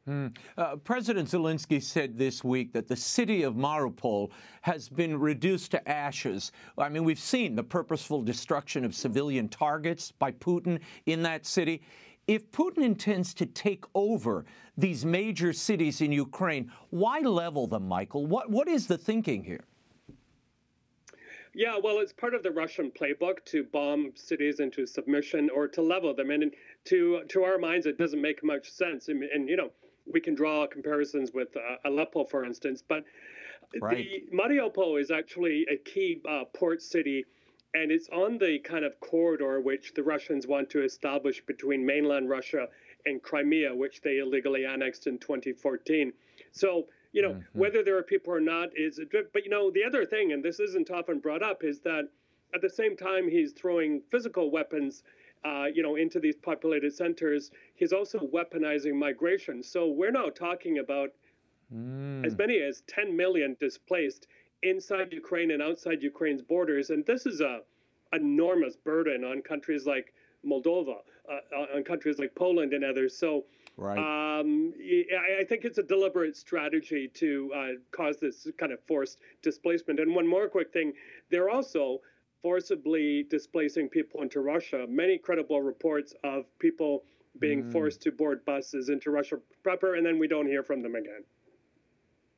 Mm. 0.08 0.36
Uh, 0.58 0.78
President 0.78 1.28
Zelensky 1.28 1.84
said 1.84 2.17
this 2.17 2.41
week 2.43 2.72
that 2.72 2.88
the 2.88 2.96
city 2.96 3.43
of 3.43 3.56
Mariupol 3.56 4.30
has 4.62 4.88
been 4.88 5.20
reduced 5.20 5.72
to 5.72 5.89
ashes. 5.89 6.54
I 6.78 6.88
mean, 6.88 7.04
we've 7.04 7.20
seen 7.20 7.56
the 7.56 7.63
purposeful 7.63 8.22
destruction 8.22 8.86
of 8.86 8.96
civilian 8.96 9.50
targets 9.50 10.13
by 10.13 10.32
Putin 10.32 10.80
in 11.08 11.24
that 11.24 11.46
city. 11.46 11.82
If 12.26 12.52
Putin 12.52 12.84
intends 12.84 13.34
to 13.36 13.46
take 13.46 13.84
over 13.96 14.46
these 14.78 15.06
major 15.06 15.52
cities 15.52 16.00
in 16.00 16.13
Ukraine, 16.13 16.72
why 16.89 17.20
level 17.20 17.67
them, 17.67 17.88
Michael? 17.88 18.26
What, 18.26 18.50
what 18.50 18.70
is 18.70 18.88
the 18.88 18.98
thinking 18.98 19.43
here? 19.43 19.65
Yeah, 21.58 21.80
well, 21.84 21.98
it's 21.98 22.13
part 22.13 22.36
of 22.36 22.43
the 22.43 22.52
Russian 22.52 22.91
playbook 22.91 23.43
to 23.46 23.63
bomb 23.63 24.12
cities 24.13 24.60
into 24.60 24.86
submission 24.86 25.50
or 25.50 25.67
to 25.70 25.82
level 25.82 26.13
them. 26.13 26.30
And 26.30 26.54
to 26.86 27.24
to 27.30 27.43
our 27.46 27.58
minds, 27.58 27.88
it 27.88 27.98
doesn't 27.98 28.22
make 28.22 28.43
much 28.43 28.70
sense. 28.70 29.08
And, 29.08 29.24
and 29.24 29.50
you 29.50 29.58
know, 29.58 29.72
we 30.06 30.22
can 30.22 30.36
draw 30.36 30.67
comparisons 30.67 31.32
with 31.34 31.58
uh, 31.58 31.78
Aleppo, 31.84 32.26
for 32.26 32.46
instance, 32.46 32.84
but 32.88 33.04
right. 33.82 33.98
the 33.98 34.38
Mariupol 34.38 35.02
is 35.02 35.10
actually 35.10 35.65
a 35.72 35.78
key 35.78 36.22
uh, 36.30 36.43
port 36.54 36.80
city, 36.80 37.26
and 37.74 37.91
it's 37.91 38.08
on 38.10 38.38
the 38.38 38.60
kind 38.60 38.86
of 38.86 39.00
corridor 39.00 39.60
which 39.60 39.96
the 39.96 40.04
Russians 40.04 40.46
want 40.46 40.70
to 40.70 40.84
establish 40.84 41.43
between 41.43 41.84
mainland 41.84 42.30
Russia 42.30 42.67
and 43.08 43.24
Crimea, 43.24 43.74
which 43.74 44.02
they 44.02 44.20
illegally 44.20 44.65
annexed 44.65 45.08
in 45.08 45.17
2014. 45.17 46.13
So, 46.52 46.86
you 47.17 47.23
know, 47.23 47.32
mm-hmm. 47.32 47.60
whether 47.60 47.84
there 47.84 47.97
are 47.97 48.03
people 48.03 48.32
or 48.32 48.39
not 48.39 48.69
is, 48.75 48.99
but 49.34 49.43
you 49.43 49.49
know, 49.49 49.71
the 49.71 49.84
other 49.84 50.06
thing, 50.06 50.34
and 50.34 50.43
this 50.43 50.60
isn't 50.60 50.91
often 50.91 51.17
brought 51.17 51.41
up, 51.41 51.63
is 51.63 51.80
that 51.80 52.08
at 52.53 52.62
the 52.62 52.69
same 52.69 52.95
time 52.95 53.27
he's 53.27 53.53
throwing 53.53 54.03
physical 54.12 54.51
weapons. 54.51 55.01
Uh, 55.43 55.65
you 55.73 55.82
know, 55.82 55.95
into 55.95 56.19
these 56.19 56.36
populated 56.36 56.93
centers, 56.93 57.51
he's 57.75 57.91
also 57.91 58.19
weaponizing 58.19 58.93
migration. 58.93 59.63
So 59.63 59.88
we're 59.88 60.12
now 60.12 60.30
talking 60.30 60.77
about 60.77 61.10
mm. 61.73 62.23
as 62.25 62.38
many 62.38 62.60
as 62.60 62.82
10 62.88 63.15
million 63.15 63.56
displaced 63.60 64.27
inside 64.62 65.12
Ukraine 65.12 65.51
and 65.51 65.62
outside 65.62 66.03
Ukraine's 66.03 66.41
borders. 66.41 66.89
And 66.91 67.03
this 67.06 67.25
is 67.25 67.41
a 67.41 67.62
enormous 68.13 68.75
burden 68.75 69.23
on 69.23 69.41
countries 69.41 69.86
like 69.86 70.13
Moldova, 70.45 70.97
uh, 71.32 71.75
on 71.75 71.84
countries 71.84 72.19
like 72.19 72.34
Poland 72.36 72.73
and 72.73 72.84
others. 72.84 73.17
So 73.17 73.45
right. 73.78 73.98
um, 73.98 74.74
I, 74.80 75.42
I, 75.42 75.44
think 75.44 75.66
it's 75.66 75.78
a 75.78 75.84
deliberate 75.84 76.36
strategy 76.36 77.10
to 77.16 77.52
uh, 77.56 77.68
cause 77.92 78.18
this 78.18 78.48
kind 78.58 78.72
of 78.72 78.80
forced 78.88 79.20
displacement. 79.42 80.00
And 80.00 80.13
one 80.13 80.28
more 80.28 80.48
quick 80.48 80.74
thing, 80.74 80.94
they're 81.30 81.50
also 81.50 82.00
forcibly 82.42 83.24
displacing 83.30 83.90
people 83.90 84.22
into 84.22 84.42
Russia. 84.42 84.86
Many 84.88 85.18
credible 85.18 85.62
reports 85.62 86.13
of 86.24 86.46
people 86.60 87.04
being 87.40 87.63
mm. 87.63 87.72
forced 87.72 88.02
to 88.02 88.12
board 88.12 88.44
buses 88.46 88.90
into 88.90 89.12
Russia 89.12 89.38
proper, 89.63 89.96
and 89.96 90.06
then 90.06 90.20
we 90.20 90.28
don't 90.28 90.48
hear 90.48 90.63
from 90.63 90.82
them 90.82 90.96
again. 90.96 91.24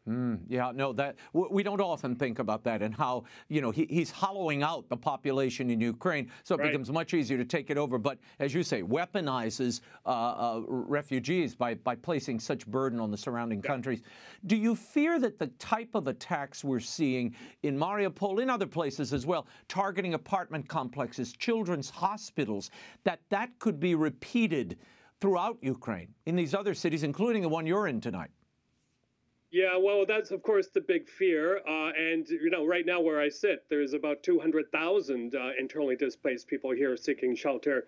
Mm, 0.08 0.40
yeah, 0.48 0.72
no, 0.74 0.94
that 0.94 1.18
we 1.34 1.62
don't 1.62 1.82
often 1.82 2.16
think 2.16 2.40
about 2.40 2.64
that 2.64 2.82
and 2.82 2.96
how 2.96 3.26
you 3.48 3.62
know 3.62 3.70
he, 3.70 3.86
he's 3.90 4.10
hollowing 4.10 4.64
out 4.64 4.88
the 4.90 4.98
population 4.98 5.70
in 5.70 5.80
Ukraine, 5.80 6.32
so 6.44 6.56
it 6.56 6.60
right. 6.60 6.68
becomes 6.68 6.90
much 6.90 7.14
easier 7.14 7.38
to 7.38 7.46
take 7.46 7.70
it 7.70 7.78
over. 7.78 7.98
But 7.98 8.18
as 8.40 8.54
you 8.54 8.64
say, 8.64 8.82
weaponizes 8.82 9.82
uh, 10.06 10.10
uh, 10.10 10.62
refugees 10.68 11.54
by 11.54 11.76
by 11.76 11.96
placing 11.96 12.40
such 12.40 12.66
burden 12.66 13.00
on 13.00 13.12
the 13.12 13.18
surrounding 13.18 13.62
yeah. 13.64 13.68
countries. 13.70 14.02
Do 14.48 14.56
you 14.56 14.74
fear 14.76 15.20
that 15.20 15.38
the 15.38 15.48
type 15.60 15.94
of 15.94 16.08
attacks 16.08 16.64
we're 16.64 16.80
seeing 16.80 17.36
in 17.64 17.78
Mariupol, 17.78 18.42
in 18.42 18.50
other 18.50 18.68
places 18.68 19.14
as 19.14 19.28
well, 19.28 19.48
targeting 19.68 20.16
apartment 20.16 20.68
complexes, 20.68 21.34
children's 21.34 21.90
hospitals, 21.90 22.72
that 23.04 23.20
that 23.30 23.50
could 23.60 23.80
be 23.80 23.96
repeated 23.96 24.78
throughout 25.22 25.58
Ukraine 25.62 26.08
in 26.26 26.36
these 26.36 26.56
other 26.56 26.74
cities, 26.74 27.04
including 27.04 27.42
the 27.42 27.50
one 27.50 27.68
you're 27.68 27.88
in 27.88 28.02
tonight? 28.02 28.32
Yeah, 29.52 29.78
well, 29.78 30.06
that's 30.06 30.30
of 30.30 30.44
course 30.44 30.68
the 30.68 30.82
big 30.82 31.10
fear. 31.10 31.58
Uh, 31.68 31.92
and, 31.98 32.28
you 32.30 32.50
know, 32.52 32.66
right 32.66 32.86
now 32.86 33.02
where 33.02 33.20
I 33.20 33.30
sit, 33.30 33.66
there's 33.70 33.94
about 33.94 34.22
200,000 34.22 35.36
uh, 35.36 35.50
internally 35.60 35.96
displaced 35.96 36.48
people 36.48 36.72
here 36.72 36.96
seeking 36.96 37.36
shelter. 37.36 37.88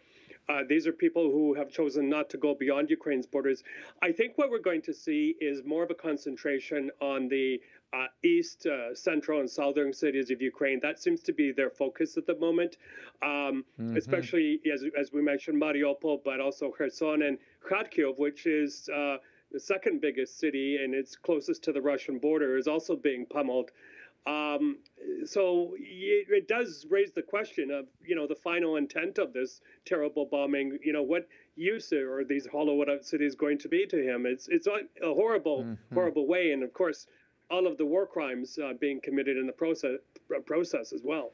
Uh, 0.49 0.61
these 0.67 0.87
are 0.87 0.91
people 0.91 1.29
who 1.29 1.53
have 1.53 1.69
chosen 1.69 2.09
not 2.09 2.29
to 2.31 2.37
go 2.37 2.55
beyond 2.55 2.89
Ukraine's 2.89 3.27
borders. 3.27 3.63
I 4.01 4.11
think 4.11 4.37
what 4.37 4.49
we're 4.49 4.59
going 4.59 4.81
to 4.83 4.93
see 4.93 5.35
is 5.39 5.63
more 5.63 5.83
of 5.83 5.91
a 5.91 5.95
concentration 5.95 6.89
on 6.99 7.27
the 7.27 7.61
uh, 7.93 8.07
east, 8.23 8.65
uh, 8.65 8.95
central, 8.95 9.39
and 9.39 9.49
southern 9.49 9.93
cities 9.93 10.31
of 10.31 10.41
Ukraine. 10.41 10.79
That 10.81 10.99
seems 10.99 11.21
to 11.23 11.33
be 11.33 11.51
their 11.51 11.69
focus 11.69 12.17
at 12.17 12.25
the 12.25 12.35
moment, 12.35 12.77
um, 13.21 13.65
mm-hmm. 13.79 13.97
especially 13.97 14.61
as, 14.73 14.83
as 14.99 15.11
we 15.11 15.21
mentioned, 15.21 15.61
Mariupol, 15.61 16.23
but 16.23 16.39
also 16.39 16.71
Kherson 16.71 17.21
and 17.21 17.37
Kharkiv, 17.69 18.17
which 18.17 18.45
is 18.47 18.89
uh, 18.89 19.17
the 19.51 19.59
second 19.59 20.01
biggest 20.01 20.39
city 20.39 20.77
and 20.83 20.93
it's 20.93 21.15
closest 21.15 21.63
to 21.63 21.71
the 21.71 21.81
Russian 21.81 22.19
border, 22.19 22.57
is 22.57 22.67
also 22.67 22.95
being 22.95 23.25
pummeled. 23.25 23.71
Um, 24.27 24.77
so 25.25 25.73
it, 25.79 26.27
it, 26.29 26.47
does 26.47 26.85
raise 26.89 27.11
the 27.11 27.23
question 27.23 27.71
of 27.71 27.87
you 28.05 28.15
know 28.15 28.27
the 28.27 28.35
final 28.35 28.75
intent 28.75 29.17
of 29.17 29.33
this 29.33 29.61
terrible 29.83 30.25
bombing. 30.25 30.77
You 30.83 30.93
know 30.93 31.01
what 31.01 31.27
use 31.55 31.91
are 31.91 32.23
these 32.23 32.45
hollowed 32.45 32.87
out 32.87 33.03
cities 33.03 33.33
going 33.33 33.57
to 33.59 33.67
be 33.67 33.87
to 33.87 33.97
him? 33.97 34.27
It's 34.27 34.47
it's 34.47 34.67
a 34.67 34.81
horrible 35.01 35.63
mm-hmm. 35.63 35.95
horrible 35.95 36.27
way, 36.27 36.51
and 36.51 36.61
of 36.61 36.71
course 36.71 37.07
all 37.49 37.65
of 37.65 37.77
the 37.77 37.85
war 37.85 38.05
crimes 38.05 38.59
uh, 38.59 38.73
being 38.79 39.01
committed 39.01 39.37
in 39.37 39.47
the 39.47 39.53
process 39.53 39.97
process 40.45 40.93
as 40.93 41.01
well. 41.03 41.31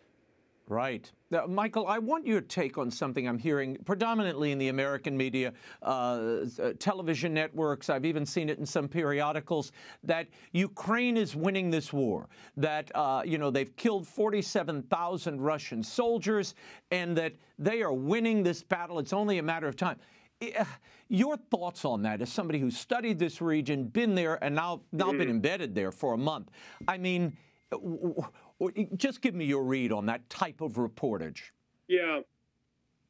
Right. 0.69 1.09
Now, 1.31 1.45
Michael, 1.45 1.87
I 1.87 1.97
want 1.97 2.27
your 2.27 2.41
take 2.41 2.77
on 2.77 2.91
something 2.91 3.25
I'm 3.25 3.39
hearing 3.39 3.77
predominantly 3.85 4.51
in 4.51 4.57
the 4.57 4.67
American 4.67 5.15
media, 5.15 5.53
uh, 5.81 6.45
uh, 6.61 6.73
television 6.77 7.33
networks. 7.33 7.89
I've 7.89 8.03
even 8.03 8.25
seen 8.25 8.49
it 8.49 8.59
in 8.59 8.65
some 8.65 8.89
periodicals 8.89 9.71
that 10.03 10.27
Ukraine 10.51 11.15
is 11.15 11.37
winning 11.37 11.69
this 11.69 11.93
war. 11.93 12.27
That 12.57 12.91
uh, 12.95 13.21
you 13.25 13.37
know 13.37 13.49
they've 13.49 13.73
killed 13.77 14.05
47,000 14.05 15.39
Russian 15.39 15.83
soldiers, 15.83 16.53
and 16.91 17.17
that 17.17 17.33
they 17.57 17.81
are 17.81 17.93
winning 17.93 18.43
this 18.43 18.61
battle. 18.61 18.99
It's 18.99 19.13
only 19.13 19.37
a 19.37 19.43
matter 19.43 19.69
of 19.69 19.77
time. 19.77 19.97
Uh, 20.41 20.65
your 21.07 21.37
thoughts 21.37 21.85
on 21.85 22.01
that, 22.01 22.21
as 22.21 22.29
somebody 22.29 22.59
who's 22.59 22.77
studied 22.77 23.19
this 23.19 23.41
region, 23.41 23.85
been 23.85 24.15
there, 24.15 24.41
and 24.43 24.53
now 24.53 24.81
now 24.91 25.11
been 25.11 25.29
mm. 25.29 25.31
embedded 25.31 25.73
there 25.73 25.93
for 25.93 26.13
a 26.13 26.17
month. 26.17 26.51
I 26.89 26.97
mean 26.97 27.37
just 28.95 29.21
give 29.21 29.35
me 29.35 29.45
your 29.45 29.63
read 29.63 29.91
on 29.91 30.05
that 30.07 30.29
type 30.29 30.61
of 30.61 30.73
reportage. 30.73 31.51
Yeah. 31.87 32.21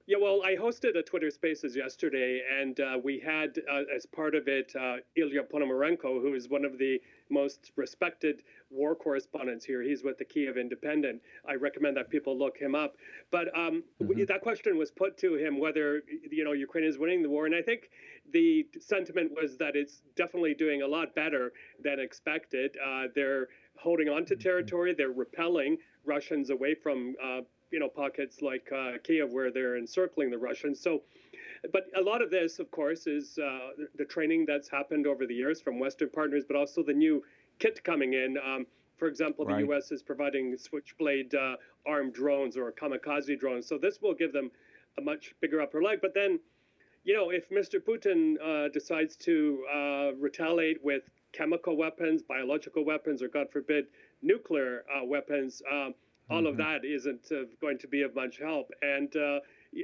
Yeah, 0.09 0.17
well, 0.21 0.41
I 0.41 0.55
hosted 0.55 0.97
a 0.97 1.03
Twitter 1.03 1.29
Spaces 1.29 1.75
yesterday, 1.75 2.41
and 2.61 2.79
uh, 2.79 2.97
we 3.03 3.19
had 3.19 3.59
uh, 3.69 3.81
as 3.93 4.05
part 4.05 4.35
of 4.35 4.47
it 4.47 4.73
uh, 4.73 4.97
Ilya 5.17 5.43
Ponomarenko, 5.53 6.21
who 6.21 6.33
is 6.33 6.47
one 6.47 6.63
of 6.63 6.77
the 6.77 7.01
most 7.29 7.73
respected 7.75 8.43
war 8.69 8.95
correspondents 8.95 9.65
here. 9.65 9.81
He's 9.81 10.05
with 10.05 10.17
the 10.17 10.23
Kiev 10.23 10.55
Independent. 10.55 11.21
I 11.45 11.55
recommend 11.55 11.97
that 11.97 12.09
people 12.09 12.39
look 12.39 12.57
him 12.57 12.73
up. 12.73 12.95
But 13.31 13.49
um, 13.53 13.83
mm-hmm. 14.01 14.23
that 14.29 14.39
question 14.39 14.77
was 14.77 14.91
put 14.91 15.17
to 15.17 15.35
him 15.35 15.59
whether 15.59 16.01
you 16.31 16.45
know 16.45 16.53
Ukraine 16.53 16.85
is 16.85 16.97
winning 16.97 17.21
the 17.21 17.29
war, 17.29 17.45
and 17.45 17.53
I 17.53 17.61
think 17.61 17.89
the 18.31 18.65
sentiment 18.79 19.33
was 19.35 19.57
that 19.57 19.75
it's 19.75 20.03
definitely 20.15 20.53
doing 20.53 20.83
a 20.83 20.87
lot 20.87 21.15
better 21.15 21.51
than 21.83 21.99
expected. 21.99 22.77
Uh, 22.81 23.07
they're 23.13 23.49
holding 23.79 24.09
on 24.09 24.25
to 24.25 24.35
territory. 24.35 24.93
They're 24.97 25.09
repelling 25.09 25.77
Russians 26.05 26.49
away 26.49 26.75
from 26.75 27.15
uh, 27.23 27.41
you 27.71 27.79
know 27.79 27.89
pockets 27.89 28.41
like 28.41 28.69
uh, 28.71 28.93
Kiev 29.03 29.31
where 29.31 29.51
they're 29.51 29.77
encircling 29.77 30.29
the 30.29 30.37
Russians. 30.37 30.79
So, 30.79 31.03
but 31.73 31.83
a 31.95 32.01
lot 32.01 32.21
of 32.21 32.31
this, 32.31 32.59
of 32.59 32.71
course, 32.71 33.07
is 33.07 33.37
uh, 33.37 33.85
the 33.97 34.05
training 34.05 34.45
that's 34.47 34.69
happened 34.69 35.07
over 35.07 35.25
the 35.25 35.35
years 35.35 35.61
from 35.61 35.79
Western 35.79 36.09
partners, 36.09 36.43
but 36.47 36.55
also 36.55 36.83
the 36.83 36.93
new 36.93 37.23
kit 37.59 37.83
coming 37.83 38.13
in. 38.13 38.37
Um, 38.37 38.65
for 38.97 39.07
example, 39.07 39.45
the 39.45 39.53
right. 39.53 39.65
U.S. 39.65 39.91
is 39.91 40.01
providing 40.01 40.57
Switchblade 40.57 41.35
uh, 41.35 41.57
armed 41.85 42.13
drones 42.13 42.57
or 42.57 42.71
kamikaze 42.71 43.39
drones. 43.39 43.67
So 43.67 43.77
this 43.77 44.01
will 44.01 44.15
give 44.15 44.33
them 44.33 44.49
a 44.97 45.01
much 45.01 45.35
bigger 45.39 45.61
upper 45.61 45.83
leg. 45.83 45.99
But 46.01 46.15
then, 46.15 46.39
you 47.03 47.13
know, 47.15 47.29
if 47.29 47.49
Mr. 47.49 47.79
Putin 47.79 48.35
uh, 48.43 48.69
decides 48.69 49.15
to 49.17 49.63
uh, 49.71 50.15
retaliate 50.19 50.83
with 50.83 51.03
chemical 51.37 51.75
weapons, 51.77 52.21
biological 52.23 52.83
weapons, 52.83 53.21
or 53.21 53.27
God 53.27 53.47
forbid, 53.51 53.85
nuclear 54.21 54.83
uh, 54.93 55.05
weapons, 55.05 55.61
um, 55.71 55.93
all 56.29 56.39
mm-hmm. 56.39 56.47
of 56.47 56.57
that 56.57 56.83
isn't 56.83 57.31
uh, 57.31 57.45
going 57.61 57.77
to 57.77 57.87
be 57.87 58.01
of 58.01 58.15
much 58.15 58.39
help. 58.39 58.69
And 58.81 59.15
uh, 59.15 59.39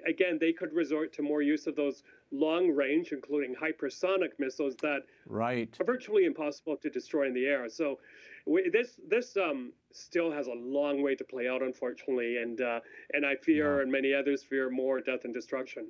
again, 0.06 0.38
they 0.40 0.52
could 0.52 0.74
resort 0.74 1.14
to 1.14 1.22
more 1.22 1.42
use 1.42 1.68
of 1.68 1.76
those 1.76 2.04
long 2.32 2.72
range, 2.72 3.12
including 3.12 3.56
hypersonic 3.56 4.32
missiles 4.40 4.76
that 4.82 5.04
right. 5.28 5.74
are 5.80 5.86
virtually 5.86 6.26
impossible 6.26 6.76
to 6.78 6.90
destroy 6.90 7.28
in 7.28 7.34
the 7.34 7.46
air. 7.46 7.70
So 7.70 8.00
we, 8.46 8.70
this 8.70 9.00
this 9.08 9.38
um, 9.38 9.72
still 9.92 10.32
has 10.32 10.48
a 10.48 10.54
long 10.54 11.02
way 11.02 11.16
to 11.16 11.24
play 11.24 11.48
out, 11.48 11.62
unfortunately, 11.62 12.38
and 12.38 12.60
uh, 12.60 12.80
and 13.14 13.26
I 13.26 13.36
fear, 13.36 13.78
yeah. 13.78 13.84
and 13.84 13.92
many 13.92 14.14
others 14.14 14.44
fear, 14.44 14.70
more 14.70 15.00
death 15.00 15.24
and 15.24 15.34
destruction. 15.34 15.88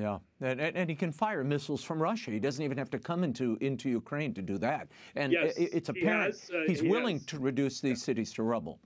Yeah, 0.00 0.18
and, 0.40 0.60
and, 0.60 0.88
he 0.88 0.96
can 0.96 1.12
fire 1.12 1.44
missiles 1.44 1.84
from 1.84 2.00
Russia. 2.00 2.30
He 2.30 2.38
doesn't 2.38 2.64
even 2.64 2.78
have 2.78 2.90
to 2.90 2.98
come 2.98 3.22
into 3.22 3.58
into 3.60 3.90
Ukraine 3.90 4.32
to 4.34 4.42
do 4.42 4.56
that. 4.58 4.88
And 5.14 5.32
yes, 5.32 5.54
it's 5.56 5.90
apparent 5.90 6.34
he 6.36 6.40
has, 6.40 6.50
uh, 6.50 6.62
he's 6.66 6.80
he 6.80 6.88
willing 6.88 7.18
has. 7.18 7.26
to 7.26 7.38
reduce 7.38 7.80
these 7.80 8.00
yeah. 8.00 8.04
cities 8.04 8.32
to 8.34 8.42
rubble. 8.42 8.80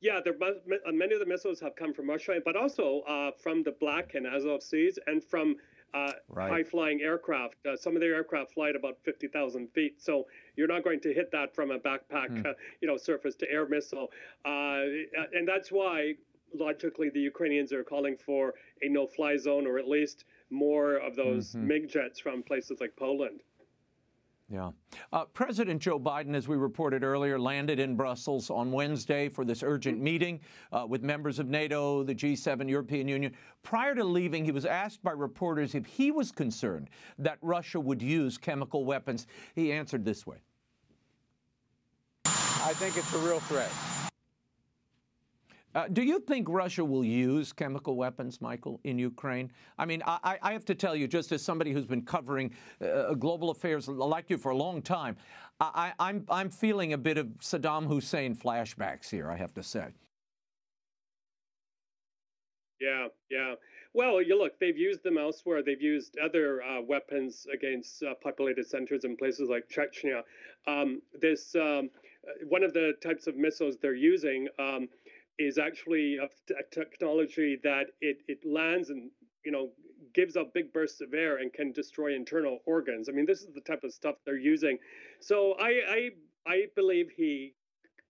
Yeah, 0.00 0.20
there, 0.22 0.34
uh, 0.42 0.92
many 0.92 1.14
of 1.14 1.20
the 1.20 1.26
missiles 1.26 1.60
have 1.60 1.76
come 1.76 1.94
from 1.94 2.08
Russia, 2.10 2.38
but 2.44 2.56
also 2.56 3.00
uh, 3.08 3.30
from 3.40 3.62
the 3.62 3.72
Black 3.72 4.14
and 4.14 4.26
Azov 4.26 4.62
seas, 4.62 4.98
and 5.06 5.22
from 5.24 5.56
uh, 5.94 6.12
right. 6.28 6.50
high-flying 6.50 7.00
aircraft. 7.00 7.54
Uh, 7.66 7.76
some 7.76 7.94
of 7.94 8.00
their 8.00 8.14
aircraft 8.14 8.52
fly 8.52 8.68
at 8.68 8.76
about 8.76 8.98
50,000 9.04 9.68
feet, 9.72 10.02
so 10.02 10.26
you're 10.56 10.68
not 10.68 10.84
going 10.84 11.00
to 11.00 11.14
hit 11.14 11.30
that 11.32 11.54
from 11.54 11.70
a 11.70 11.78
backpack, 11.78 12.28
mm. 12.28 12.54
you 12.80 12.88
know, 12.88 12.96
surface-to-air 12.96 13.66
missile. 13.68 14.10
and 14.44 15.48
that's 15.48 15.72
why 15.72 16.14
logically 16.54 17.10
the 17.10 17.20
Ukrainians 17.20 17.72
are 17.72 17.84
calling 17.84 18.16
for 18.16 18.54
a 18.82 18.88
no-fly 18.88 19.36
zone 19.36 19.66
or 19.66 19.78
at 19.78 19.88
least 19.88 20.24
more 20.50 20.96
of 20.96 21.16
those 21.16 21.50
mm-hmm. 21.50 21.66
MiG 21.66 21.88
jets 21.88 22.20
from 22.20 22.42
places 22.42 22.80
like 22.80 22.94
Poland. 22.96 23.40
Yeah. 24.48 24.70
Uh, 25.12 25.24
President 25.24 25.82
Joe 25.82 25.98
Biden, 25.98 26.36
as 26.36 26.46
we 26.46 26.56
reported 26.56 27.02
earlier, 27.02 27.36
landed 27.36 27.80
in 27.80 27.96
Brussels 27.96 28.48
on 28.48 28.70
Wednesday 28.70 29.28
for 29.28 29.44
this 29.44 29.64
urgent 29.64 29.96
mm-hmm. 29.96 30.04
meeting 30.04 30.40
uh, 30.72 30.86
with 30.88 31.02
members 31.02 31.40
of 31.40 31.48
NATO, 31.48 32.04
the 32.04 32.14
G7, 32.14 32.68
European 32.68 33.08
Union. 33.08 33.32
Prior 33.64 33.96
to 33.96 34.04
leaving, 34.04 34.44
he 34.44 34.52
was 34.52 34.64
asked 34.64 35.02
by 35.02 35.10
reporters 35.10 35.74
if 35.74 35.84
he 35.84 36.12
was 36.12 36.30
concerned 36.30 36.90
that 37.18 37.38
Russia 37.42 37.80
would 37.80 38.00
use 38.00 38.38
chemical 38.38 38.84
weapons. 38.84 39.26
He 39.56 39.72
answered 39.72 40.04
this 40.04 40.26
way 40.26 40.36
I 42.24 42.72
think 42.74 42.96
it's 42.96 43.14
a 43.14 43.18
real 43.18 43.40
threat. 43.40 43.70
Uh, 45.76 45.86
do 45.92 46.02
you 46.02 46.18
think 46.20 46.48
Russia 46.48 46.82
will 46.82 47.04
use 47.04 47.52
chemical 47.52 47.96
weapons, 47.96 48.40
Michael, 48.40 48.80
in 48.84 48.98
Ukraine? 48.98 49.52
I 49.76 49.84
mean, 49.84 50.02
I, 50.06 50.38
I 50.40 50.52
have 50.52 50.64
to 50.64 50.74
tell 50.74 50.96
you, 50.96 51.06
just 51.06 51.32
as 51.32 51.42
somebody 51.42 51.70
who's 51.70 51.84
been 51.84 52.00
covering 52.00 52.50
uh, 52.80 53.12
global 53.12 53.50
affairs 53.50 53.86
like 53.86 54.30
you 54.30 54.38
for 54.38 54.52
a 54.52 54.56
long 54.56 54.80
time, 54.80 55.18
I, 55.60 55.92
I'm, 55.98 56.24
I'm 56.30 56.48
feeling 56.48 56.94
a 56.94 56.98
bit 56.98 57.18
of 57.18 57.26
Saddam 57.40 57.86
Hussein 57.86 58.34
flashbacks 58.34 59.10
here, 59.10 59.30
I 59.30 59.36
have 59.36 59.52
to 59.52 59.62
say. 59.62 59.88
Yeah, 62.80 63.08
yeah. 63.30 63.54
Well, 63.92 64.22
you 64.22 64.38
look, 64.38 64.58
they've 64.58 64.78
used 64.78 65.02
them 65.02 65.18
elsewhere. 65.18 65.62
They've 65.62 65.80
used 65.80 66.16
other 66.18 66.62
uh, 66.62 66.80
weapons 66.80 67.46
against 67.52 68.02
uh, 68.02 68.14
populated 68.22 68.66
centers 68.66 69.04
in 69.04 69.14
places 69.14 69.50
like 69.50 69.68
Chechnya. 69.68 70.22
Um, 70.66 71.02
this 71.20 71.54
um, 71.54 71.90
uh, 72.26 72.46
one 72.48 72.62
of 72.62 72.72
the 72.72 72.94
types 73.02 73.26
of 73.26 73.36
missiles 73.36 73.76
they're 73.80 73.94
using 73.94 74.48
um, 74.58 74.88
is 75.38 75.58
actually 75.58 76.18
a, 76.18 76.28
technology 76.70 77.58
that 77.62 77.86
it, 78.00 78.18
it 78.28 78.38
lands 78.44 78.90
and 78.90 79.10
you 79.44 79.52
know 79.52 79.70
gives 80.14 80.36
out 80.36 80.54
big 80.54 80.72
bursts 80.72 81.00
of 81.00 81.12
air 81.12 81.38
and 81.38 81.52
can 81.52 81.72
destroy 81.72 82.14
internal 82.14 82.58
organs. 82.64 83.08
I 83.08 83.12
mean, 83.12 83.26
this 83.26 83.42
is 83.42 83.52
the 83.54 83.60
type 83.60 83.84
of 83.84 83.92
stuff 83.92 84.16
they're 84.24 84.38
using. 84.38 84.78
So 85.20 85.54
I 85.58 85.70
I, 85.88 86.10
I 86.46 86.66
believe 86.74 87.10
he 87.14 87.54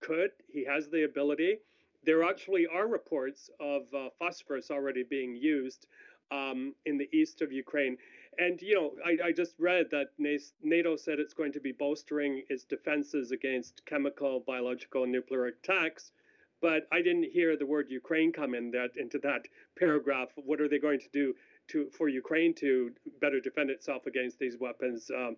could. 0.00 0.30
He 0.48 0.64
has 0.64 0.88
the 0.88 1.04
ability 1.04 1.58
there 2.06 2.22
actually 2.22 2.66
are 2.72 2.86
reports 2.86 3.50
of 3.60 3.82
uh, 3.92 4.08
phosphorus 4.18 4.70
already 4.70 5.02
being 5.02 5.34
used 5.34 5.88
um, 6.30 6.72
in 6.86 6.96
the 6.96 7.08
east 7.12 7.42
of 7.42 7.52
Ukraine. 7.52 7.98
And, 8.38 8.62
you 8.62 8.74
know, 8.74 8.92
I, 9.04 9.28
I, 9.28 9.32
just 9.32 9.54
read 9.58 9.86
that 9.90 10.08
NATO 10.62 10.96
said 10.96 11.18
it's 11.18 11.34
going 11.34 11.52
to 11.52 11.60
be 11.60 11.72
bolstering 11.72 12.42
its 12.48 12.64
defenses 12.64 13.32
against 13.32 13.82
chemical, 13.86 14.44
biological, 14.46 15.04
and 15.04 15.12
nuclear 15.12 15.46
attacks. 15.46 16.12
But 16.66 16.88
I 16.90 17.00
didn't 17.00 17.30
hear 17.38 17.56
the 17.56 17.64
word 17.64 17.86
Ukraine 17.90 18.32
come 18.32 18.52
in 18.52 18.72
that 18.72 18.90
into 18.96 19.18
that 19.20 19.42
paragraph. 19.78 20.30
What 20.34 20.60
are 20.60 20.68
they 20.68 20.80
going 20.80 20.98
to 20.98 21.08
do 21.12 21.32
to 21.68 21.88
for 21.96 22.08
Ukraine 22.08 22.52
to 22.54 22.90
better 23.20 23.38
defend 23.38 23.70
itself 23.70 24.06
against 24.06 24.40
these 24.40 24.56
weapons? 24.58 25.08
Um, 25.16 25.36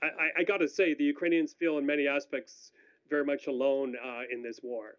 I, 0.00 0.28
I 0.40 0.42
got 0.44 0.58
to 0.58 0.68
say, 0.68 0.94
the 0.94 1.10
Ukrainians 1.16 1.52
feel 1.52 1.78
in 1.78 1.84
many 1.94 2.06
aspects 2.06 2.70
very 3.10 3.24
much 3.24 3.48
alone 3.48 3.96
uh, 4.08 4.22
in 4.32 4.40
this 4.40 4.60
war. 4.62 4.98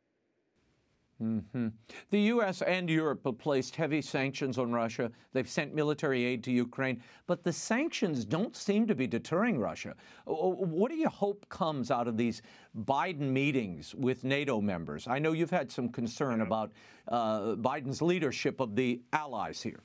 Mm-hmm. 1.22 1.68
The 2.12 2.20
U.S. 2.22 2.62
and 2.62 2.90
Europe 2.90 3.22
have 3.26 3.38
placed 3.38 3.76
heavy 3.76 4.02
sanctions 4.02 4.58
on 4.58 4.72
Russia. 4.72 5.12
They've 5.34 5.50
sent 5.50 5.76
military 5.76 6.24
aid 6.24 6.44
to 6.46 6.52
Ukraine, 6.52 7.04
but 7.28 7.44
the 7.44 7.52
sanctions 7.52 8.24
don't 8.24 8.56
seem 8.56 8.88
to 8.88 8.96
be 8.96 9.06
deterring 9.06 9.60
Russia. 9.60 9.96
What 10.26 10.92
do 10.92 10.98
you 10.98 11.10
hope 11.10 11.48
comes 11.50 11.92
out 11.92 12.08
of 12.08 12.16
these 12.16 12.42
Biden 12.86 13.32
meetings 13.32 13.94
with 13.96 14.24
NATO 14.24 14.62
members? 14.62 15.08
I 15.08 15.20
know 15.20 15.34
you've 15.34 15.50
had 15.50 15.70
some 15.70 15.90
concern 15.90 16.40
about 16.42 16.72
uh, 17.10 17.56
Biden's 17.56 18.02
leadership 18.02 18.62
of 18.62 18.76
the 18.76 19.02
allies 19.12 19.62
here. 19.62 19.82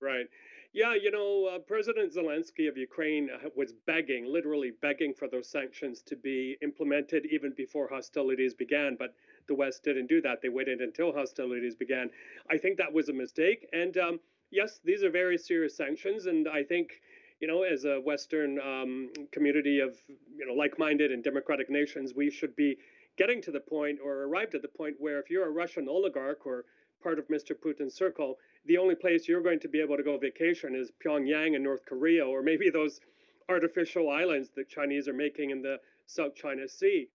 Right. 0.00 0.26
Yeah, 0.72 0.94
you 0.94 1.10
know, 1.10 1.46
uh, 1.46 1.58
President 1.58 2.14
Zelensky 2.14 2.68
of 2.68 2.76
Ukraine 2.76 3.28
uh, 3.28 3.48
was 3.56 3.72
begging, 3.86 4.32
literally 4.32 4.70
begging 4.80 5.12
for 5.12 5.26
those 5.26 5.50
sanctions 5.50 6.00
to 6.02 6.14
be 6.14 6.56
implemented 6.62 7.26
even 7.26 7.52
before 7.56 7.88
hostilities 7.88 8.54
began. 8.54 8.94
But 8.96 9.14
the 9.48 9.54
West 9.56 9.82
didn't 9.82 10.06
do 10.06 10.20
that. 10.20 10.42
They 10.42 10.48
waited 10.48 10.80
until 10.80 11.12
hostilities 11.12 11.74
began. 11.74 12.08
I 12.48 12.56
think 12.56 12.78
that 12.78 12.92
was 12.92 13.08
a 13.08 13.12
mistake. 13.12 13.68
And 13.72 13.96
um, 13.98 14.20
yes, 14.52 14.78
these 14.84 15.02
are 15.02 15.10
very 15.10 15.38
serious 15.38 15.76
sanctions. 15.76 16.26
And 16.26 16.46
I 16.46 16.62
think, 16.62 17.00
you 17.40 17.48
know, 17.48 17.64
as 17.64 17.84
a 17.84 18.00
Western 18.00 18.60
um, 18.60 19.10
community 19.32 19.80
of, 19.80 19.96
you 20.36 20.46
know, 20.46 20.54
like 20.54 20.78
minded 20.78 21.10
and 21.10 21.24
democratic 21.24 21.68
nations, 21.68 22.14
we 22.14 22.30
should 22.30 22.54
be 22.54 22.76
getting 23.18 23.42
to 23.42 23.50
the 23.50 23.60
point 23.60 23.98
or 24.04 24.22
arrived 24.22 24.54
at 24.54 24.62
the 24.62 24.68
point 24.68 24.94
where 25.00 25.18
if 25.18 25.30
you're 25.30 25.48
a 25.48 25.50
Russian 25.50 25.88
oligarch 25.88 26.46
or 26.46 26.64
part 27.02 27.18
of 27.18 27.28
Mr. 27.28 27.54
Putin's 27.54 27.94
circle, 27.94 28.38
the 28.66 28.78
only 28.78 28.94
place 28.94 29.26
you're 29.28 29.42
going 29.42 29.60
to 29.60 29.68
be 29.68 29.80
able 29.80 29.96
to 29.96 30.02
go 30.02 30.18
vacation 30.18 30.74
is 30.74 30.90
Pyongyang 31.04 31.54
in 31.54 31.62
North 31.62 31.84
Korea, 31.86 32.26
or 32.26 32.42
maybe 32.42 32.70
those 32.70 33.00
artificial 33.48 34.10
islands 34.10 34.50
that 34.56 34.68
Chinese 34.68 35.08
are 35.08 35.12
making 35.12 35.50
in 35.50 35.62
the 35.62 35.78
South 36.06 36.34
China 36.34 36.68
Sea. 36.68 37.08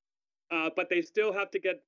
Uh, 0.51 0.69
but 0.75 0.89
they 0.89 1.01
still 1.01 1.33
have 1.33 1.49
to 1.51 1.59
get, 1.59 1.83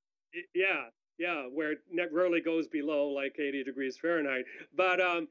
yeah, 0.54 0.86
yeah, 1.18 1.44
where 1.54 1.74
it 1.74 1.80
rarely 2.12 2.42
goes 2.42 2.68
below 2.68 3.08
like 3.10 3.38
80 3.40 3.64
degrees 3.64 3.98
Fahrenheit. 3.98 4.46
But, 4.76 5.02
um, 5.02 5.28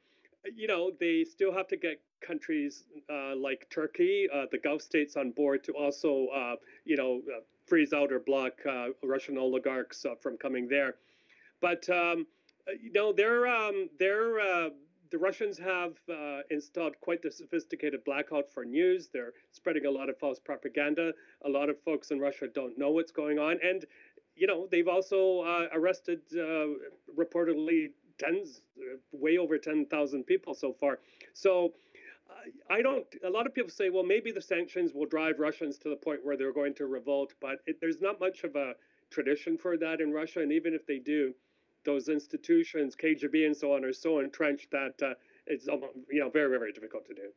you 0.54 0.66
know, 0.66 0.90
they 1.00 1.24
still 1.24 1.52
have 1.52 1.68
to 1.68 1.76
get 1.76 2.00
countries 2.20 2.84
uh, 3.10 3.36
like 3.36 3.68
Turkey, 3.70 4.28
uh, 4.32 4.46
the 4.50 4.58
Gulf 4.58 4.82
states 4.82 5.16
on 5.16 5.30
board 5.32 5.64
to 5.64 5.72
also, 5.72 6.26
uh, 6.34 6.56
you 6.84 6.96
know, 6.96 7.20
uh, 7.34 7.40
freeze 7.66 7.92
out 7.92 8.12
or 8.12 8.20
block 8.20 8.52
uh, 8.68 8.88
Russian 9.02 9.38
oligarchs 9.38 10.06
from 10.20 10.36
coming 10.36 10.68
there. 10.68 10.96
But, 11.60 11.88
um, 11.88 12.26
uh, 12.28 12.45
you 12.80 12.92
know, 12.92 13.12
they're 13.12 13.46
um, 13.46 13.88
they're 13.98 14.40
uh, 14.40 14.70
the 15.10 15.18
Russians 15.18 15.58
have 15.58 15.92
uh, 16.10 16.40
installed 16.50 16.94
quite 17.00 17.22
the 17.22 17.30
sophisticated 17.30 18.04
blackout 18.04 18.52
for 18.52 18.64
news. 18.64 19.08
They're 19.12 19.32
spreading 19.52 19.86
a 19.86 19.90
lot 19.90 20.08
of 20.08 20.18
false 20.18 20.38
propaganda. 20.38 21.12
A 21.44 21.48
lot 21.48 21.68
of 21.68 21.80
folks 21.82 22.10
in 22.10 22.18
Russia 22.18 22.46
don't 22.52 22.76
know 22.78 22.90
what's 22.90 23.12
going 23.12 23.38
on, 23.38 23.58
and 23.62 23.84
you 24.34 24.46
know 24.46 24.66
they've 24.70 24.88
also 24.88 25.40
uh, 25.40 25.66
arrested 25.72 26.20
uh, 26.34 26.66
reportedly 27.16 27.90
tens, 28.18 28.62
uh, 28.78 28.96
way 29.12 29.38
over 29.38 29.58
ten 29.58 29.86
thousand 29.86 30.24
people 30.24 30.54
so 30.54 30.72
far. 30.72 30.98
So. 31.32 31.72
I 32.68 32.82
don't. 32.82 33.06
A 33.24 33.30
lot 33.30 33.46
of 33.46 33.54
people 33.54 33.70
say, 33.70 33.88
well, 33.88 34.02
maybe 34.02 34.30
the 34.30 34.42
sanctions 34.42 34.92
will 34.92 35.06
drive 35.06 35.38
Russians 35.38 35.78
to 35.78 35.88
the 35.88 35.96
point 35.96 36.24
where 36.24 36.36
they're 36.36 36.52
going 36.52 36.74
to 36.74 36.86
revolt, 36.86 37.34
but 37.40 37.60
it, 37.66 37.80
there's 37.80 38.00
not 38.00 38.20
much 38.20 38.44
of 38.44 38.54
a 38.56 38.74
tradition 39.10 39.56
for 39.56 39.76
that 39.78 40.00
in 40.00 40.12
Russia. 40.12 40.40
And 40.40 40.52
even 40.52 40.74
if 40.74 40.86
they 40.86 40.98
do, 40.98 41.34
those 41.86 42.08
institutions, 42.08 42.94
KGB 42.94 43.46
and 43.46 43.56
so 43.56 43.72
on, 43.72 43.84
are 43.84 43.92
so 43.94 44.18
entrenched 44.18 44.70
that 44.72 45.02
uh, 45.02 45.14
it's 45.46 45.66
you 45.66 46.20
know 46.20 46.28
very 46.28 46.58
very 46.58 46.72
difficult 46.72 47.06
to 47.06 47.14
do. 47.14 47.28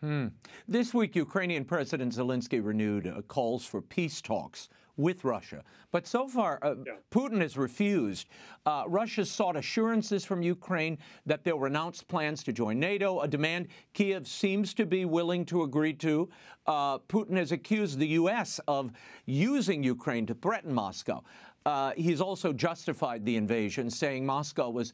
Hmm. 0.00 0.26
This 0.68 0.94
week, 0.94 1.16
Ukrainian 1.16 1.64
President 1.64 2.12
Zelensky 2.12 2.64
renewed 2.64 3.06
uh, 3.06 3.22
calls 3.22 3.64
for 3.64 3.80
peace 3.80 4.20
talks 4.20 4.68
with 4.98 5.24
Russia. 5.24 5.62
But 5.92 6.06
so 6.06 6.28
far, 6.28 6.58
uh, 6.60 6.74
yeah. 6.84 6.94
Putin 7.10 7.40
has 7.40 7.56
refused. 7.56 8.28
Uh, 8.66 8.84
Russia 8.86 9.24
sought 9.24 9.56
assurances 9.56 10.24
from 10.24 10.42
Ukraine 10.42 10.98
that 11.24 11.44
they'll 11.44 11.58
renounce 11.58 12.02
plans 12.02 12.42
to 12.44 12.52
join 12.52 12.78
NATO, 12.78 13.20
a 13.20 13.28
demand 13.28 13.68
Kiev 13.94 14.26
seems 14.26 14.74
to 14.74 14.84
be 14.84 15.04
willing 15.04 15.46
to 15.46 15.62
agree 15.62 15.94
to. 15.94 16.28
Uh, 16.66 16.98
Putin 16.98 17.36
has 17.36 17.52
accused 17.52 17.98
the 17.98 18.08
U.S. 18.08 18.60
of 18.68 18.90
using 19.24 19.82
Ukraine 19.82 20.26
to 20.26 20.34
threaten 20.34 20.74
Moscow. 20.74 21.22
Uh, 21.66 21.92
he's 21.96 22.20
also 22.20 22.52
justified 22.52 23.24
the 23.24 23.36
invasion, 23.36 23.90
saying 23.90 24.24
Moscow 24.24 24.70
was 24.70 24.92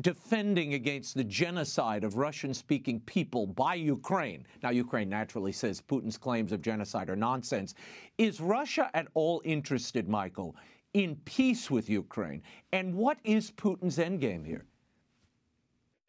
defending 0.00 0.74
against 0.74 1.14
the 1.14 1.24
genocide 1.24 2.04
of 2.04 2.16
Russian 2.16 2.54
speaking 2.54 3.00
people 3.00 3.46
by 3.46 3.74
Ukraine. 3.74 4.46
Now, 4.62 4.70
Ukraine 4.70 5.08
naturally 5.08 5.52
says 5.52 5.80
Putin's 5.80 6.18
claims 6.18 6.52
of 6.52 6.62
genocide 6.62 7.10
are 7.10 7.16
nonsense. 7.16 7.74
Is 8.16 8.40
Russia 8.40 8.90
at 8.94 9.08
all 9.14 9.42
interested, 9.44 10.08
Michael, 10.08 10.54
in 10.94 11.16
peace 11.24 11.70
with 11.70 11.90
Ukraine? 11.90 12.42
And 12.72 12.94
what 12.94 13.18
is 13.24 13.50
Putin's 13.50 13.98
endgame 13.98 14.46
here? 14.46 14.64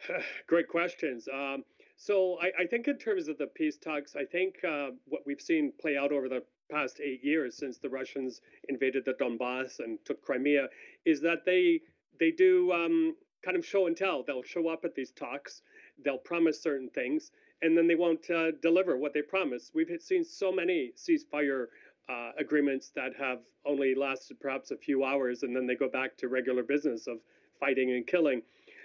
Great 0.48 0.68
questions. 0.68 1.28
Um, 1.34 1.64
so, 1.98 2.38
I, 2.42 2.64
I, 2.64 2.66
think 2.66 2.88
in 2.88 2.98
terms 2.98 3.28
of 3.28 3.38
the 3.38 3.48
peace 3.48 3.76
talks, 3.76 4.16
I 4.16 4.24
think 4.24 4.56
uh, 4.64 4.92
what 5.08 5.24
we've 5.26 5.42
seen 5.42 5.74
play 5.82 5.98
out 5.98 6.14
over 6.14 6.30
the 6.30 6.44
past 6.70 7.00
eight 7.04 7.24
years 7.24 7.56
since 7.56 7.78
the 7.78 7.90
Russians 7.90 8.42
invaded 8.68 9.06
the 9.06 9.14
Donbass 9.14 9.80
and 9.80 9.98
took 10.06 10.22
Crimea 10.22 10.68
is 11.06 11.22
that 11.22 11.46
they 11.46 11.82
they 12.20 12.32
do 12.32 12.72
um, 12.72 13.16
kind 13.44 13.58
of 13.58 13.66
show 13.66 13.88
and 13.88 13.96
tell. 13.96 14.24
They'll 14.24 14.44
show 14.44 14.68
up 14.68 14.84
at 14.86 14.96
these 14.96 15.12
talks, 15.12 15.62
they'll 16.04 16.18
promise 16.18 16.62
certain 16.62 16.90
things, 16.90 17.32
and 17.62 17.78
then 17.78 17.88
they 17.88 17.96
won't 17.96 18.30
uh, 18.30 18.52
deliver 18.62 18.98
what 18.98 19.14
they 19.14 19.22
promise. 19.22 19.72
We've 19.74 19.90
seen 20.02 20.24
so 20.24 20.52
many 20.52 20.92
ceasefire 20.98 21.68
uh, 22.10 22.32
agreements 22.38 22.92
that 22.96 23.12
have 23.18 23.40
only 23.66 23.96
lasted 23.96 24.40
perhaps 24.40 24.72
a 24.72 24.78
few 24.78 25.04
hours, 25.04 25.44
and 25.44 25.56
then 25.56 25.68
they 25.68 25.76
go 25.76 25.90
back 25.90 26.18
to 26.18 26.28
regular 26.28 26.64
business 26.64 27.08
of 27.08 27.20
fighting 27.60 27.92
and 27.92 28.06
killing. 28.06 28.42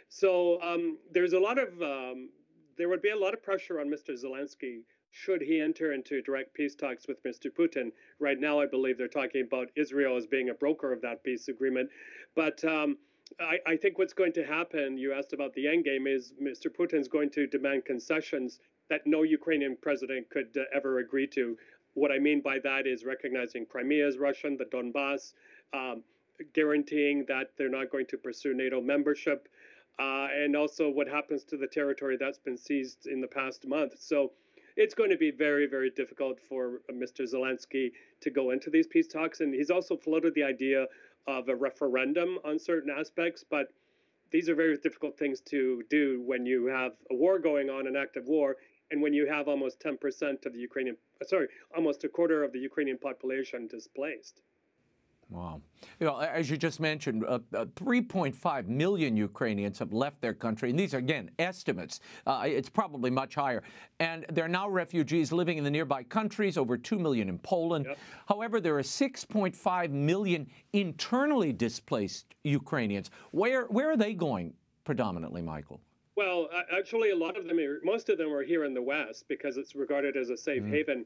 So 0.09 0.61
um, 0.63 0.99
there's 1.13 1.33
a 1.33 1.39
lot 1.39 1.59
of 1.59 1.69
um, 1.83 2.31
there 2.77 2.89
would 2.89 3.03
be 3.03 3.11
a 3.11 3.17
lot 3.17 3.35
of 3.35 3.43
pressure 3.43 3.81
on 3.81 3.89
Mr. 3.89 4.11
Zelensky 4.11 4.81
should 5.15 5.41
he 5.41 5.61
enter 5.61 5.93
into 5.93 6.21
direct 6.21 6.53
peace 6.55 6.75
talks 6.75 7.07
with 7.07 7.23
Mr. 7.23 7.47
Putin. 7.49 7.93
Right 8.19 8.39
now, 8.39 8.59
I 8.61 8.67
believe 8.67 8.99
they're 8.99 9.07
talking 9.07 9.43
about 9.43 9.71
Israel 9.77 10.17
as 10.17 10.27
being 10.27 10.49
a 10.49 10.55
broker 10.55 10.93
of 10.93 11.01
that 11.03 11.23
peace 11.23 11.47
agreement. 11.47 11.89
But 12.35 12.65
um, 12.65 12.99
I, 13.39 13.59
I, 13.65 13.77
think 13.77 13.97
what's 13.97 14.13
going 14.13 14.33
to 14.33 14.45
happen, 14.45 14.99
you 14.99 15.13
asked 15.13 15.33
about 15.33 15.55
the 15.55 15.69
end 15.69 15.85
game, 15.85 16.09
is 16.09 16.35
Mr. 16.43 16.67
Putin's 16.67 17.07
going 17.07 17.31
to 17.31 17.47
demand 17.47 17.85
concessions 17.85 18.59
that 18.91 19.07
no 19.07 19.23
Ukrainian 19.23 19.77
president 19.81 20.29
could 20.31 20.49
uh, 20.57 20.63
ever 20.75 20.99
agree 20.99 21.29
to. 21.29 21.57
What 21.95 22.11
I 22.11 22.19
mean 22.19 22.41
by 22.41 22.59
that 22.65 22.89
is 22.89 23.05
recognizing 23.05 23.67
Crimea 23.67 24.09
as 24.09 24.19
Russian, 24.19 24.57
the 24.57 24.65
Donbass, 24.65 25.35
um, 25.73 26.03
guaranteeing 26.55 27.25
that 27.29 27.53
they're 27.57 27.69
not 27.69 27.89
going 27.89 28.07
to 28.07 28.19
pursue 28.19 28.53
NATO 28.53 28.81
membership, 28.81 29.49
uh, 30.01 30.27
and 30.35 30.57
also 30.57 30.91
what 30.91 31.07
happens 31.07 31.45
to 31.45 31.57
the 31.57 31.69
territory 31.69 32.17
that's 32.19 32.39
been 32.39 32.59
seized 32.59 33.07
in 33.07 33.21
the 33.21 33.29
past 33.29 33.65
month. 33.65 33.95
So 34.01 34.33
it's 34.77 34.95
going 34.95 35.11
to 35.11 35.17
be 35.17 35.31
very, 35.31 35.67
very 35.67 35.91
difficult 35.91 36.41
for 36.41 36.81
uh, 36.89 36.93
Mr. 36.93 37.23
Zelensky 37.23 37.93
to 38.21 38.31
go 38.31 38.51
into 38.51 38.71
these 38.71 38.87
peace 38.87 39.07
talks. 39.07 39.41
And 39.41 39.55
he's 39.55 39.71
also 39.71 39.97
floated 39.97 40.35
the 40.35 40.43
idea 40.43 40.87
of 41.27 41.49
a 41.49 41.55
referendum 41.55 42.39
on 42.45 42.59
certain 42.59 42.91
aspects, 42.91 43.45
but 43.49 43.69
these 44.31 44.49
are 44.49 44.55
very 44.55 44.77
difficult 44.77 45.17
things 45.17 45.41
to 45.41 45.83
do 45.89 46.23
when 46.27 46.45
you 46.45 46.67
have 46.67 46.93
a 47.11 47.15
war 47.15 47.39
going 47.39 47.71
on, 47.71 47.87
an 47.87 47.97
active 47.97 48.27
war, 48.27 48.57
and 48.91 49.01
when 49.01 49.15
you 49.15 49.27
have 49.27 49.49
almost 49.49 49.81
10% 49.81 50.45
of 50.45 50.53
the 50.53 50.59
Ukrainian, 50.59 50.97
sorry, 51.27 51.49
almost 51.75 52.05
a 52.05 52.09
quarter 52.09 52.43
of 52.45 52.53
the 52.53 52.59
Ukrainian 52.59 52.99
population 52.99 53.67
displaced. 53.69 54.43
Wow. 55.31 55.61
You 56.01 56.07
know, 56.07 56.19
as 56.19 56.51
you 56.51 56.57
just 56.57 56.81
mentioned, 56.81 57.25
uh, 57.25 57.39
uh, 57.55 57.67
3.5 57.77 58.67
million 58.69 59.17
Ukrainians 59.17 59.79
have 59.79 59.93
left 59.93 60.21
their 60.21 60.35
country, 60.35 60.71
and 60.71 60.79
these 60.79 60.95
are, 60.95 60.99
again, 60.99 61.31
estimates. 61.39 62.01
Uh, 62.27 62.43
it's 62.45 62.69
probably 62.69 63.11
much 63.11 63.35
higher. 63.35 63.63
And 64.01 64.27
there 64.31 64.45
are 64.45 64.49
now 64.49 64.69
refugees 64.69 65.33
living 65.33 65.59
in 65.59 65.65
the 65.65 65.71
nearby 65.71 66.03
countries, 66.03 66.57
over 66.57 66.77
2 66.77 66.99
million 66.99 67.29
in 67.29 67.39
Poland. 67.39 67.87
Yep. 67.89 67.99
However, 68.27 68.61
there 68.61 68.77
are 68.79 68.83
6.5 68.83 69.91
million 69.91 70.47
internally 70.73 71.53
displaced 71.53 72.27
Ukrainians. 72.45 73.11
Where, 73.33 73.65
where 73.67 73.91
are 73.91 73.97
they 73.97 74.15
going 74.15 74.55
predominantly, 74.85 75.43
Michael? 75.43 75.81
Well, 76.17 76.49
actually, 76.77 77.11
a 77.11 77.17
lot 77.17 77.37
of 77.37 77.47
them, 77.47 77.59
are, 77.59 77.81
most 77.83 78.09
of 78.09 78.19
them 78.19 78.33
are 78.33 78.45
here 78.45 78.65
in 78.65 78.73
the 78.73 78.83
West 78.83 79.25
because 79.29 79.57
it's 79.57 79.75
regarded 79.75 80.17
as 80.17 80.31
a 80.31 80.37
safe 80.37 80.63
mm. 80.63 80.71
haven 80.71 81.05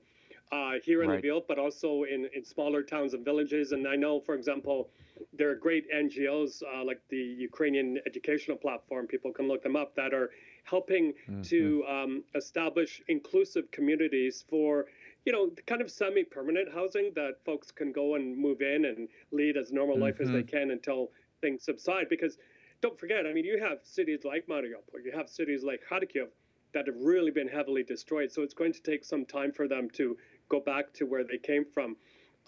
uh, 0.53 0.73
here 0.85 1.03
in 1.03 1.11
right. 1.11 1.23
Lviv, 1.23 1.43
but 1.47 1.59
also 1.59 2.05
in, 2.05 2.29
in 2.35 2.45
smaller 2.45 2.83
towns 2.83 3.15
and 3.15 3.25
villages. 3.25 3.73
And 3.73 3.87
I 3.87 3.97
know, 3.97 4.21
for 4.21 4.35
example, 4.35 4.91
there 5.33 5.51
are 5.51 5.55
great 5.55 5.85
NGOs 5.93 6.63
uh, 6.63 6.85
like 6.85 7.01
the 7.09 7.17
Ukrainian 7.17 7.99
Educational 8.07 8.57
Platform, 8.57 9.07
people 9.07 9.33
can 9.33 9.49
look 9.49 9.63
them 9.63 9.77
up, 9.77 9.95
that 9.97 10.15
are 10.15 10.31
helping 10.65 11.13
mm-hmm. 11.29 11.43
to 11.43 11.85
um, 11.89 12.25
establish 12.35 13.03
inclusive 13.09 13.71
communities 13.71 14.45
for 14.49 14.87
you 15.25 15.33
know, 15.33 15.51
kind 15.67 15.83
of 15.83 15.91
semi-permanent 15.91 16.73
housing 16.73 17.13
that 17.15 17.33
folks 17.45 17.71
can 17.71 17.93
go 17.93 18.15
and 18.15 18.35
move 18.35 18.63
in 18.63 18.87
and 18.87 19.09
lead 19.31 19.59
as 19.59 19.71
normal 19.71 19.97
mm-hmm. 19.97 20.05
life 20.05 20.21
as 20.21 20.29
they 20.29 20.39
mm-hmm. 20.39 20.57
can 20.57 20.71
until 20.71 21.11
things 21.43 21.63
subside. 21.63 22.09
Because 22.09 22.39
don't 22.81 22.99
forget, 22.99 23.27
I 23.27 23.35
mean, 23.35 23.45
you 23.45 23.61
have 23.63 23.81
cities 23.83 24.21
like 24.25 24.47
Mariupol, 24.47 25.05
you 25.05 25.13
have 25.15 25.29
cities 25.29 25.63
like 25.65 25.83
Kharkiv 25.91 26.29
that 26.73 26.87
have 26.87 26.97
really 26.97 27.31
been 27.31 27.49
heavily 27.49 27.83
destroyed. 27.83 28.33
So 28.33 28.43
it's 28.43 28.55
going 28.55 28.73
to 28.73 28.83
take 28.83 29.05
some 29.05 29.25
time 29.25 29.53
for 29.53 29.69
them 29.69 29.91
to 29.95 30.17
go 30.49 30.61
back 30.61 30.93
to 30.95 31.05
where 31.05 31.25
they 31.25 31.39
came 31.39 31.65
from. 31.65 31.97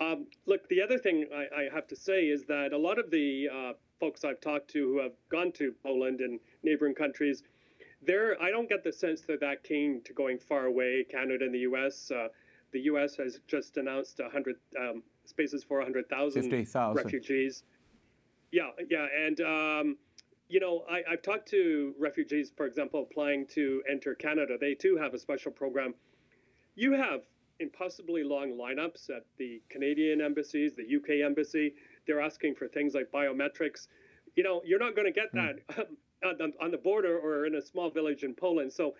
Um, 0.00 0.26
look, 0.46 0.68
the 0.68 0.80
other 0.80 0.98
thing 0.98 1.26
I, 1.34 1.62
I, 1.62 1.68
have 1.74 1.86
to 1.88 1.96
say 1.96 2.24
is 2.24 2.44
that 2.46 2.72
a 2.72 2.78
lot 2.78 2.98
of 2.98 3.10
the 3.10 3.48
uh, 3.52 3.72
folks 3.98 4.24
I've 4.24 4.40
talked 4.40 4.68
to 4.70 4.78
who 4.78 4.98
have 4.98 5.12
gone 5.30 5.52
to 5.52 5.74
Poland 5.82 6.20
and 6.20 6.40
neighboring 6.62 6.94
countries, 6.94 7.42
they're, 8.00 8.40
I 8.40 8.50
don't 8.50 8.68
get 8.68 8.82
the 8.82 8.92
sense 8.92 9.20
they're 9.20 9.36
that 9.38 9.62
keen 9.62 10.00
to 10.04 10.14
going 10.14 10.38
far 10.38 10.64
away, 10.64 11.04
Canada 11.10 11.44
and 11.44 11.54
the 11.54 11.60
U.S. 11.60 12.10
Uh, 12.10 12.28
the 12.72 12.80
U.S. 12.80 13.16
has 13.16 13.40
just 13.46 13.76
announced 13.76 14.18
100 14.20 14.56
um, 14.80 15.02
spaces 15.26 15.62
for 15.64 15.78
100,000 15.78 16.50
refugees. 16.94 17.64
Yeah, 18.52 18.70
yeah, 18.88 19.06
and 19.26 19.40
um, 19.42 19.96
you 20.48 20.60
know, 20.60 20.84
I, 20.90 21.02
have 21.08 21.22
talked 21.22 21.48
to 21.50 21.94
refugees, 21.98 22.50
for 22.56 22.66
example, 22.66 23.06
applying 23.08 23.46
to 23.48 23.82
enter 23.88 24.14
Canada. 24.14 24.56
They 24.60 24.74
too 24.74 24.96
have 24.96 25.14
a 25.14 25.18
special 25.18 25.52
program. 25.52 25.94
You 26.74 26.92
have 26.92 27.20
impossibly 27.60 28.24
long 28.24 28.52
lineups 28.58 29.10
at 29.10 29.24
the 29.38 29.62
Canadian 29.68 30.20
embassies, 30.20 30.72
the 30.74 30.96
UK 30.96 31.24
embassy. 31.24 31.74
They're 32.06 32.20
asking 32.20 32.54
for 32.56 32.66
things 32.66 32.94
like 32.94 33.12
biometrics. 33.12 33.86
You 34.36 34.42
know, 34.42 34.62
you're 34.64 34.78
not 34.78 34.96
going 34.96 35.06
to 35.06 35.12
get 35.12 35.32
that 35.34 35.56
mm. 36.24 36.52
on 36.60 36.70
the 36.70 36.78
border 36.78 37.18
or 37.18 37.46
in 37.46 37.54
a 37.54 37.62
small 37.62 37.90
village 37.90 38.24
in 38.24 38.34
Poland. 38.34 38.72
So 38.72 38.94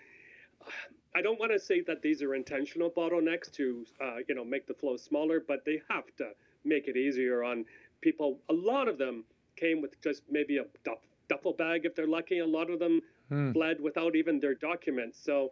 I 1.15 1.23
don't 1.23 1.41
want 1.41 1.51
to 1.51 1.59
say 1.59 1.81
that 1.89 2.03
these 2.03 2.23
are 2.23 2.37
intentional 2.37 2.89
bottlenecks 2.89 3.51
to, 3.53 3.85
uh, 4.01 4.17
you 4.29 4.35
know, 4.37 4.45
make 4.45 4.69
the 4.69 4.75
flow 4.75 4.97
smaller, 4.97 5.43
but 5.47 5.65
they 5.65 5.83
have 5.91 6.05
to 6.19 6.31
make 6.65 6.87
it 6.87 6.97
easier 6.97 7.43
on 7.43 7.65
people. 8.01 8.39
A 8.49 8.53
lot 8.53 8.87
of 8.87 8.97
them 8.97 9.25
came 9.57 9.83
with 9.83 10.01
just 10.03 10.23
maybe 10.31 10.59
a 10.59 10.65
duffel 11.29 11.53
bag 11.53 11.85
if 11.85 11.97
they're 11.97 12.07
lucky. 12.07 12.39
A 12.39 12.47
lot 12.47 12.71
of 12.71 12.79
them 12.79 13.01
mm. 13.31 13.53
fled 13.53 13.81
without 13.81 14.15
even 14.15 14.39
their 14.39 14.55
documents. 14.55 15.19
So 15.21 15.51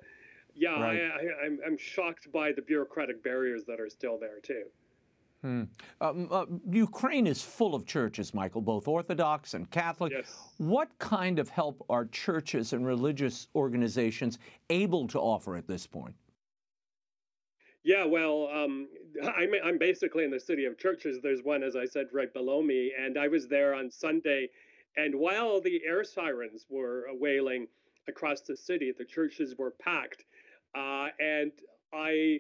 yeah, 0.55 0.81
right. 0.81 1.01
I, 1.01 1.21
am 1.21 1.31
I'm, 1.45 1.59
I'm 1.67 1.79
shocked 1.79 2.31
by 2.33 2.53
the 2.53 2.63
bureaucratic 2.63 3.23
barriers 3.23 3.65
that 3.67 3.81
are 3.81 3.89
still 3.89 4.19
there 4.19 4.41
too. 4.43 4.65
Hmm. 5.43 5.63
Um, 6.01 6.29
uh, 6.33 6.47
Ukraine 6.69 7.29
is 7.29 7.43
full 7.43 7.75
of 7.75 7.87
churches, 7.87 8.35
Michael, 8.35 8.61
both 8.61 8.89
Orthodox 8.89 9.55
and 9.55 9.71
Catholic. 9.71 10.13
Yes. 10.13 10.37
What 10.59 10.89
kind 10.99 11.39
of 11.39 11.49
help 11.49 11.85
are 11.89 12.07
churches 12.07 12.73
and 12.73 12.85
religious 12.85 13.47
organizations 13.55 14.41
able 14.69 15.07
to 15.09 15.21
offer 15.21 15.55
at 15.55 15.69
this 15.69 15.87
point? 15.87 16.15
Yeah, 17.85 18.05
well, 18.05 18.49
um, 18.53 18.89
I'm, 19.23 19.53
I'm 19.65 19.79
basically 19.79 20.25
in 20.25 20.31
the 20.31 20.41
city 20.41 20.65
of 20.65 20.77
churches. 20.77 21.21
There's 21.23 21.43
one, 21.43 21.63
as 21.63 21.77
I 21.77 21.85
said, 21.85 22.07
right 22.13 22.33
below 22.33 22.61
me. 22.61 22.93
And 22.99 23.17
I 23.17 23.29
was 23.29 23.47
there 23.47 23.75
on 23.75 23.91
Sunday. 23.91 24.49
And 24.97 25.15
while 25.15 25.61
the 25.61 25.81
air 25.87 26.03
sirens 26.03 26.67
were 26.69 27.07
wailing 27.13 27.69
across 28.09 28.41
the 28.41 28.57
city, 28.57 28.93
the 28.97 29.05
churches 29.05 29.55
were 29.57 29.71
packed. 29.71 30.25
Uh, 30.79 31.09
and 31.19 31.53
I, 31.93 32.39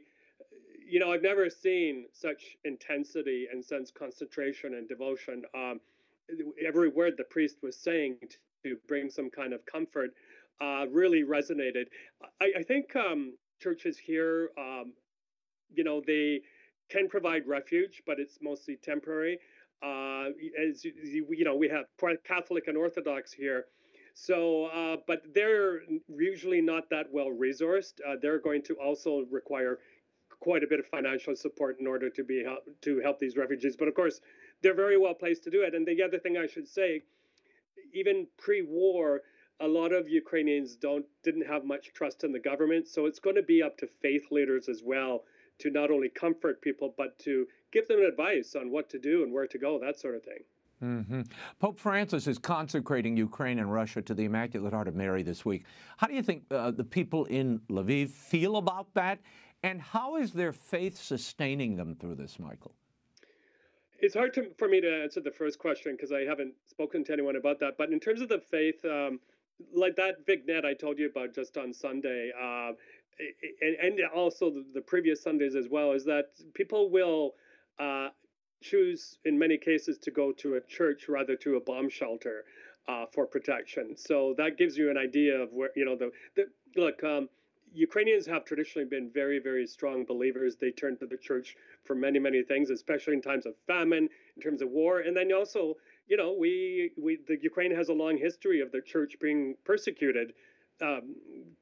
you 0.88 1.00
know, 1.00 1.12
I've 1.12 1.22
never 1.22 1.50
seen 1.50 2.06
such 2.12 2.56
intensity 2.64 3.48
and 3.52 3.64
sense 3.64 3.90
concentration 3.90 4.74
and 4.74 4.88
devotion. 4.88 5.42
Um, 5.54 5.80
every 6.64 6.88
word 6.88 7.14
the 7.16 7.24
priest 7.24 7.56
was 7.62 7.76
saying 7.76 8.16
to 8.64 8.76
bring 8.86 9.10
some 9.10 9.30
kind 9.30 9.52
of 9.52 9.64
comfort 9.66 10.10
uh, 10.60 10.86
really 10.90 11.24
resonated. 11.24 11.86
I, 12.40 12.52
I 12.58 12.62
think 12.62 12.94
um, 12.94 13.34
churches 13.60 13.98
here, 13.98 14.50
um, 14.58 14.92
you 15.74 15.84
know, 15.84 16.00
they 16.06 16.42
can 16.90 17.08
provide 17.08 17.46
refuge, 17.46 18.02
but 18.06 18.18
it's 18.18 18.38
mostly 18.40 18.76
temporary. 18.76 19.38
Uh, 19.82 20.30
as 20.68 20.84
you, 20.84 21.26
you 21.30 21.44
know, 21.44 21.56
we 21.56 21.68
have 21.68 21.86
Catholic 22.24 22.68
and 22.68 22.76
Orthodox 22.76 23.32
here 23.32 23.66
so, 24.20 24.66
uh, 24.66 24.96
but 25.06 25.22
they're 25.32 25.82
usually 26.08 26.60
not 26.60 26.90
that 26.90 27.06
well 27.12 27.30
resourced. 27.30 28.00
Uh, 28.04 28.16
they're 28.20 28.40
going 28.40 28.62
to 28.62 28.74
also 28.74 29.24
require 29.30 29.78
quite 30.40 30.64
a 30.64 30.66
bit 30.66 30.80
of 30.80 30.86
financial 30.86 31.36
support 31.36 31.78
in 31.78 31.86
order 31.86 32.10
to 32.10 32.24
be 32.24 32.42
help, 32.42 32.64
to 32.82 33.00
help 33.00 33.20
these 33.20 33.36
refugees. 33.36 33.76
But 33.76 33.86
of 33.86 33.94
course, 33.94 34.20
they're 34.60 34.74
very 34.74 34.98
well 34.98 35.14
placed 35.14 35.44
to 35.44 35.50
do 35.50 35.62
it. 35.62 35.72
And 35.72 35.86
the 35.86 36.02
other 36.02 36.18
thing 36.18 36.36
I 36.36 36.48
should 36.48 36.66
say, 36.66 37.04
even 37.94 38.26
pre-war, 38.38 39.22
a 39.60 39.68
lot 39.68 39.92
of 39.92 40.08
Ukrainians 40.08 40.74
don't 40.74 41.06
didn't 41.22 41.46
have 41.46 41.64
much 41.64 41.92
trust 41.92 42.24
in 42.24 42.32
the 42.32 42.40
government. 42.40 42.88
So 42.88 43.06
it's 43.06 43.20
going 43.20 43.36
to 43.36 43.42
be 43.42 43.62
up 43.62 43.78
to 43.78 43.86
faith 44.02 44.32
leaders 44.32 44.68
as 44.68 44.82
well 44.84 45.22
to 45.60 45.70
not 45.70 45.92
only 45.92 46.08
comfort 46.08 46.60
people 46.60 46.92
but 46.96 47.16
to 47.20 47.46
give 47.70 47.86
them 47.86 48.00
advice 48.00 48.56
on 48.56 48.72
what 48.72 48.90
to 48.90 48.98
do 48.98 49.22
and 49.22 49.32
where 49.32 49.46
to 49.46 49.58
go, 49.58 49.78
that 49.78 50.00
sort 50.00 50.16
of 50.16 50.24
thing. 50.24 50.42
Mm-hmm. 50.82 51.22
Pope 51.58 51.78
Francis 51.78 52.26
is 52.26 52.38
consecrating 52.38 53.16
Ukraine 53.16 53.58
and 53.58 53.72
Russia 53.72 54.00
to 54.02 54.14
the 54.14 54.24
Immaculate 54.24 54.72
Heart 54.72 54.88
of 54.88 54.94
Mary 54.94 55.22
this 55.22 55.44
week. 55.44 55.64
How 55.96 56.06
do 56.06 56.14
you 56.14 56.22
think 56.22 56.44
uh, 56.50 56.70
the 56.70 56.84
people 56.84 57.24
in 57.26 57.60
Lviv 57.68 58.10
feel 58.10 58.56
about 58.56 58.92
that? 58.94 59.18
And 59.64 59.80
how 59.80 60.16
is 60.16 60.32
their 60.32 60.52
faith 60.52 60.96
sustaining 60.96 61.76
them 61.76 61.96
through 61.96 62.14
this, 62.14 62.38
Michael? 62.38 62.74
It's 64.00 64.14
hard 64.14 64.32
to, 64.34 64.50
for 64.56 64.68
me 64.68 64.80
to 64.80 65.02
answer 65.02 65.20
the 65.20 65.32
first 65.32 65.58
question 65.58 65.96
because 65.96 66.12
I 66.12 66.20
haven't 66.20 66.54
spoken 66.68 67.02
to 67.04 67.12
anyone 67.12 67.34
about 67.34 67.58
that. 67.60 67.74
But 67.76 67.90
in 67.90 67.98
terms 67.98 68.20
of 68.20 68.28
the 68.28 68.38
faith, 68.38 68.84
um, 68.84 69.18
like 69.74 69.96
that 69.96 70.24
vignette 70.24 70.64
I 70.64 70.74
told 70.74 70.98
you 71.00 71.08
about 71.08 71.34
just 71.34 71.58
on 71.58 71.72
Sunday, 71.72 72.30
uh, 72.40 72.70
and, 73.60 73.76
and, 73.82 74.00
also 74.14 74.52
the, 74.72 74.80
previous 74.80 75.20
Sundays 75.20 75.56
as 75.56 75.66
well, 75.68 75.90
is 75.90 76.04
that 76.04 76.26
people 76.54 76.90
will 76.90 77.32
uh, 77.80 78.10
choose 78.60 79.18
in 79.24 79.38
many 79.38 79.56
cases 79.56 79.98
to 79.98 80.10
go 80.10 80.32
to 80.32 80.54
a 80.54 80.60
church 80.60 81.08
rather 81.08 81.36
to 81.36 81.56
a 81.56 81.60
bomb 81.60 81.88
shelter 81.88 82.44
uh, 82.88 83.04
for 83.12 83.26
protection. 83.26 83.96
So 83.96 84.34
that 84.38 84.56
gives 84.56 84.76
you 84.76 84.90
an 84.90 84.96
idea 84.96 85.36
of 85.38 85.52
where 85.52 85.70
you 85.76 85.84
know 85.84 85.96
the, 85.96 86.10
the 86.36 86.46
look. 86.76 87.02
Um, 87.04 87.28
Ukrainians 87.74 88.26
have 88.26 88.46
traditionally 88.46 88.88
been 88.88 89.10
very, 89.12 89.38
very 89.38 89.66
strong 89.66 90.04
believers. 90.04 90.56
They 90.56 90.70
turn 90.70 90.96
to 90.98 91.06
the 91.06 91.18
church 91.18 91.54
for 91.84 91.94
many, 91.94 92.18
many 92.18 92.42
things, 92.42 92.70
especially 92.70 93.12
in 93.12 93.20
times 93.20 93.44
of 93.44 93.54
famine, 93.66 94.08
in 94.36 94.42
terms 94.42 94.62
of 94.62 94.70
war, 94.70 95.00
and 95.00 95.14
then 95.14 95.30
also, 95.32 95.74
you 96.08 96.16
know, 96.16 96.34
we 96.38 96.92
we 96.96 97.18
the 97.26 97.36
Ukraine 97.42 97.74
has 97.74 97.88
a 97.88 97.92
long 97.92 98.16
history 98.16 98.60
of 98.60 98.72
the 98.72 98.80
church 98.80 99.16
being 99.20 99.54
persecuted, 99.64 100.32
um, 100.80 101.14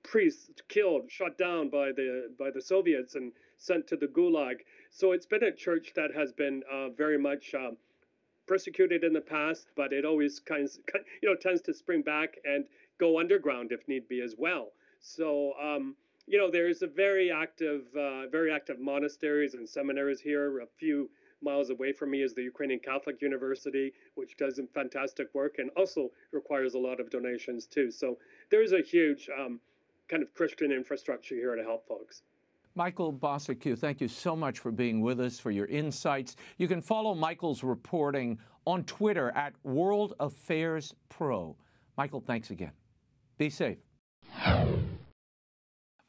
priests 0.04 0.50
killed, 0.68 1.10
shot 1.10 1.36
down 1.38 1.70
by 1.70 1.90
the 1.90 2.30
by 2.38 2.50
the 2.50 2.62
Soviets, 2.62 3.16
and 3.16 3.32
sent 3.56 3.86
to 3.88 3.96
the 3.96 4.06
Gulag. 4.06 4.58
So 4.90 5.12
it's 5.12 5.26
been 5.26 5.44
a 5.44 5.52
church 5.52 5.92
that 5.96 6.14
has 6.14 6.32
been 6.32 6.62
uh, 6.72 6.90
very 6.90 7.18
much 7.18 7.54
um, 7.54 7.76
persecuted 8.46 9.04
in 9.04 9.12
the 9.12 9.20
past, 9.20 9.68
but 9.76 9.92
it 9.92 10.04
always 10.04 10.40
kind 10.40 10.64
of, 10.64 11.00
you 11.22 11.28
know 11.28 11.36
tends 11.36 11.62
to 11.62 11.74
spring 11.74 12.02
back 12.02 12.38
and 12.44 12.64
go 12.98 13.18
underground 13.18 13.72
if 13.72 13.86
need 13.88 14.08
be 14.08 14.20
as 14.20 14.34
well. 14.38 14.72
So 15.00 15.52
um, 15.62 15.96
you 16.26 16.38
know 16.38 16.50
there's 16.50 16.82
a 16.82 16.86
very 16.86 17.30
active, 17.30 17.84
uh, 17.96 18.28
very 18.28 18.52
active 18.52 18.80
monasteries 18.80 19.54
and 19.54 19.68
seminaries 19.68 20.20
here. 20.20 20.60
A 20.60 20.66
few 20.78 21.10
miles 21.42 21.70
away 21.70 21.92
from 21.92 22.10
me 22.10 22.22
is 22.22 22.34
the 22.34 22.42
Ukrainian 22.42 22.80
Catholic 22.80 23.20
University, 23.20 23.92
which 24.14 24.36
does 24.36 24.60
fantastic 24.74 25.28
work 25.34 25.56
and 25.58 25.70
also 25.76 26.10
requires 26.32 26.74
a 26.74 26.78
lot 26.78 27.00
of 27.00 27.10
donations 27.10 27.66
too. 27.66 27.90
So 27.90 28.18
there 28.50 28.62
is 28.62 28.72
a 28.72 28.80
huge 28.80 29.28
um, 29.38 29.60
kind 30.08 30.22
of 30.22 30.32
Christian 30.34 30.72
infrastructure 30.72 31.34
here 31.34 31.54
to 31.54 31.62
help 31.62 31.86
folks. 31.86 32.22
Michael 32.76 33.10
Bociurkiw, 33.10 33.78
thank 33.78 34.02
you 34.02 34.06
so 34.06 34.36
much 34.36 34.58
for 34.58 34.70
being 34.70 35.00
with 35.00 35.18
us, 35.18 35.40
for 35.40 35.50
your 35.50 35.64
insights. 35.66 36.36
You 36.58 36.68
can 36.68 36.82
follow 36.82 37.14
Michael's 37.14 37.64
reporting 37.64 38.38
on 38.66 38.84
Twitter 38.84 39.30
at 39.34 39.54
World 39.64 40.12
Affairs 40.20 40.94
Pro. 41.08 41.56
Michael, 41.96 42.20
thanks 42.20 42.50
again. 42.50 42.72
Be 43.38 43.48
safe. 43.48 43.78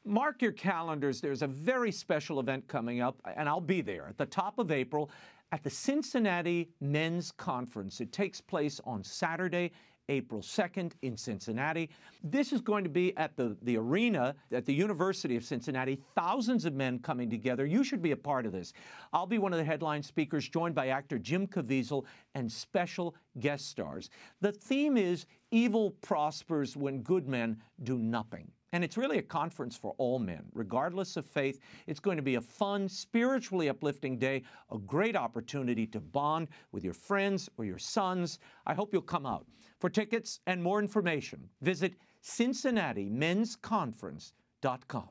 Mark 0.03 0.41
your 0.41 0.51
calendars. 0.51 1.21
There's 1.21 1.41
a 1.41 1.47
very 1.47 1.91
special 1.91 2.41
event 2.41 2.67
coming 2.67 2.99
up, 2.99 3.21
and 3.37 3.47
I'll 3.47 3.61
be 3.61 3.79
there 3.79 4.07
at 4.09 4.17
the 4.17 4.25
top 4.25 4.59
of 4.59 4.69
April 4.69 5.09
at 5.53 5.63
the 5.63 5.69
Cincinnati 5.69 6.69
Men's 6.81 7.31
Conference. 7.31 8.01
It 8.01 8.11
takes 8.11 8.41
place 8.41 8.81
on 8.83 9.05
Saturday, 9.05 9.71
April 10.09 10.41
2nd 10.41 10.93
in 11.01 11.17
Cincinnati. 11.17 11.89
This 12.23 12.53
is 12.53 12.61
going 12.61 12.83
to 12.83 12.89
be 12.89 13.15
at 13.17 13.35
the, 13.35 13.57
the 13.61 13.77
arena 13.77 14.35
at 14.51 14.65
the 14.65 14.73
University 14.73 15.35
of 15.35 15.43
Cincinnati. 15.43 16.01
Thousands 16.15 16.65
of 16.65 16.73
men 16.73 16.99
coming 16.99 17.29
together. 17.29 17.65
You 17.65 17.83
should 17.83 18.01
be 18.01 18.11
a 18.11 18.17
part 18.17 18.45
of 18.45 18.51
this. 18.51 18.73
I'll 19.13 19.25
be 19.25 19.37
one 19.37 19.53
of 19.53 19.59
the 19.59 19.65
headline 19.65 20.03
speakers, 20.03 20.47
joined 20.47 20.75
by 20.75 20.87
actor 20.87 21.19
Jim 21.19 21.47
Caviezel 21.47 22.05
and 22.35 22.51
special 22.51 23.15
guest 23.39 23.69
stars. 23.69 24.09
The 24.41 24.51
theme 24.51 24.97
is 24.97 25.25
Evil 25.51 25.91
prospers 26.01 26.75
when 26.75 27.01
good 27.03 27.27
men 27.27 27.61
do 27.83 27.97
nothing. 27.97 28.51
And 28.73 28.83
it's 28.83 28.97
really 28.97 29.17
a 29.17 29.23
conference 29.23 29.77
for 29.77 29.95
all 29.97 30.19
men, 30.19 30.43
regardless 30.53 31.15
of 31.15 31.25
faith. 31.25 31.61
It's 31.87 32.01
going 32.01 32.17
to 32.17 32.23
be 32.23 32.35
a 32.35 32.41
fun, 32.41 32.89
spiritually 32.89 33.69
uplifting 33.69 34.17
day, 34.17 34.43
a 34.71 34.77
great 34.77 35.15
opportunity 35.15 35.87
to 35.87 36.01
bond 36.01 36.49
with 36.71 36.83
your 36.83 36.93
friends 36.93 37.49
or 37.57 37.65
your 37.65 37.79
sons. 37.79 38.39
I 38.65 38.73
hope 38.73 38.91
you'll 38.91 39.03
come 39.03 39.25
out. 39.25 39.45
For 39.79 39.89
tickets 39.89 40.41
and 40.47 40.61
more 40.61 40.79
information, 40.79 41.47
visit 41.61 41.93
CincinnatiMen'sConference.com. 42.23 45.09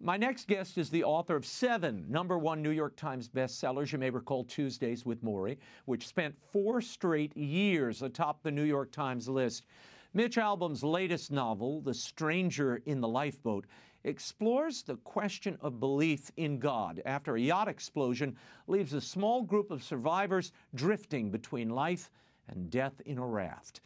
My 0.00 0.16
next 0.16 0.46
guest 0.46 0.78
is 0.78 0.90
the 0.90 1.02
author 1.02 1.34
of 1.34 1.44
seven 1.44 2.04
number 2.08 2.38
one 2.38 2.62
New 2.62 2.70
York 2.70 2.94
Times 2.96 3.28
bestsellers. 3.28 3.90
You 3.90 3.98
may 3.98 4.10
recall 4.10 4.44
Tuesdays 4.44 5.04
with 5.04 5.24
Morrie, 5.24 5.58
which 5.86 6.06
spent 6.06 6.36
four 6.52 6.80
straight 6.80 7.36
years 7.36 8.02
atop 8.02 8.44
the 8.44 8.52
New 8.52 8.62
York 8.62 8.92
Times 8.92 9.28
list. 9.28 9.66
Mitch 10.14 10.36
Albom's 10.36 10.82
latest 10.82 11.30
novel, 11.30 11.82
The 11.82 11.92
Stranger 11.92 12.80
in 12.86 13.00
the 13.00 13.08
Lifeboat, 13.08 13.66
explores 14.04 14.82
the 14.82 14.96
question 14.96 15.58
of 15.60 15.80
belief 15.80 16.30
in 16.36 16.58
God 16.58 17.02
after 17.04 17.36
a 17.36 17.40
yacht 17.40 17.68
explosion 17.68 18.34
leaves 18.66 18.94
a 18.94 19.02
small 19.02 19.42
group 19.42 19.70
of 19.70 19.82
survivors 19.82 20.52
drifting 20.74 21.30
between 21.30 21.68
life 21.68 22.10
and 22.48 22.70
death 22.70 23.02
in 23.04 23.18
a 23.18 23.26
raft. 23.26 23.82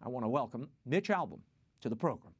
I 0.00 0.08
want 0.08 0.24
to 0.24 0.28
welcome 0.28 0.68
Mitch 0.84 1.08
Albom 1.08 1.40
to 1.80 1.88
the 1.88 1.96
program. 1.96 2.32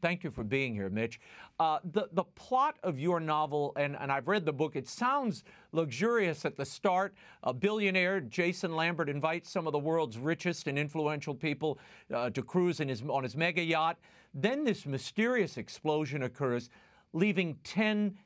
Thank 0.00 0.22
you 0.22 0.30
for 0.30 0.44
being 0.44 0.74
here, 0.74 0.88
Mitch. 0.88 1.18
Uh, 1.58 1.78
the, 1.92 2.08
the 2.12 2.22
plot 2.22 2.76
of 2.84 3.00
your 3.00 3.18
novel, 3.18 3.72
and, 3.76 3.96
and 3.96 4.12
I've 4.12 4.28
read 4.28 4.44
the 4.44 4.52
book, 4.52 4.76
it 4.76 4.88
sounds 4.88 5.42
luxurious 5.72 6.44
at 6.44 6.56
the 6.56 6.64
start. 6.64 7.14
A 7.42 7.52
billionaire, 7.52 8.20
Jason 8.20 8.76
Lambert, 8.76 9.08
invites 9.08 9.50
some 9.50 9.66
of 9.66 9.72
the 9.72 9.78
world's 9.78 10.16
richest 10.16 10.68
and 10.68 10.78
influential 10.78 11.34
people 11.34 11.80
uh, 12.14 12.30
to 12.30 12.42
cruise 12.42 12.78
his, 12.78 13.02
on 13.08 13.24
his 13.24 13.36
mega 13.36 13.62
yacht. 13.62 13.98
Then 14.32 14.62
this 14.62 14.86
mysterious 14.86 15.56
explosion 15.56 16.22
occurs, 16.22 16.70
leaving 17.12 17.56
10 17.64 18.16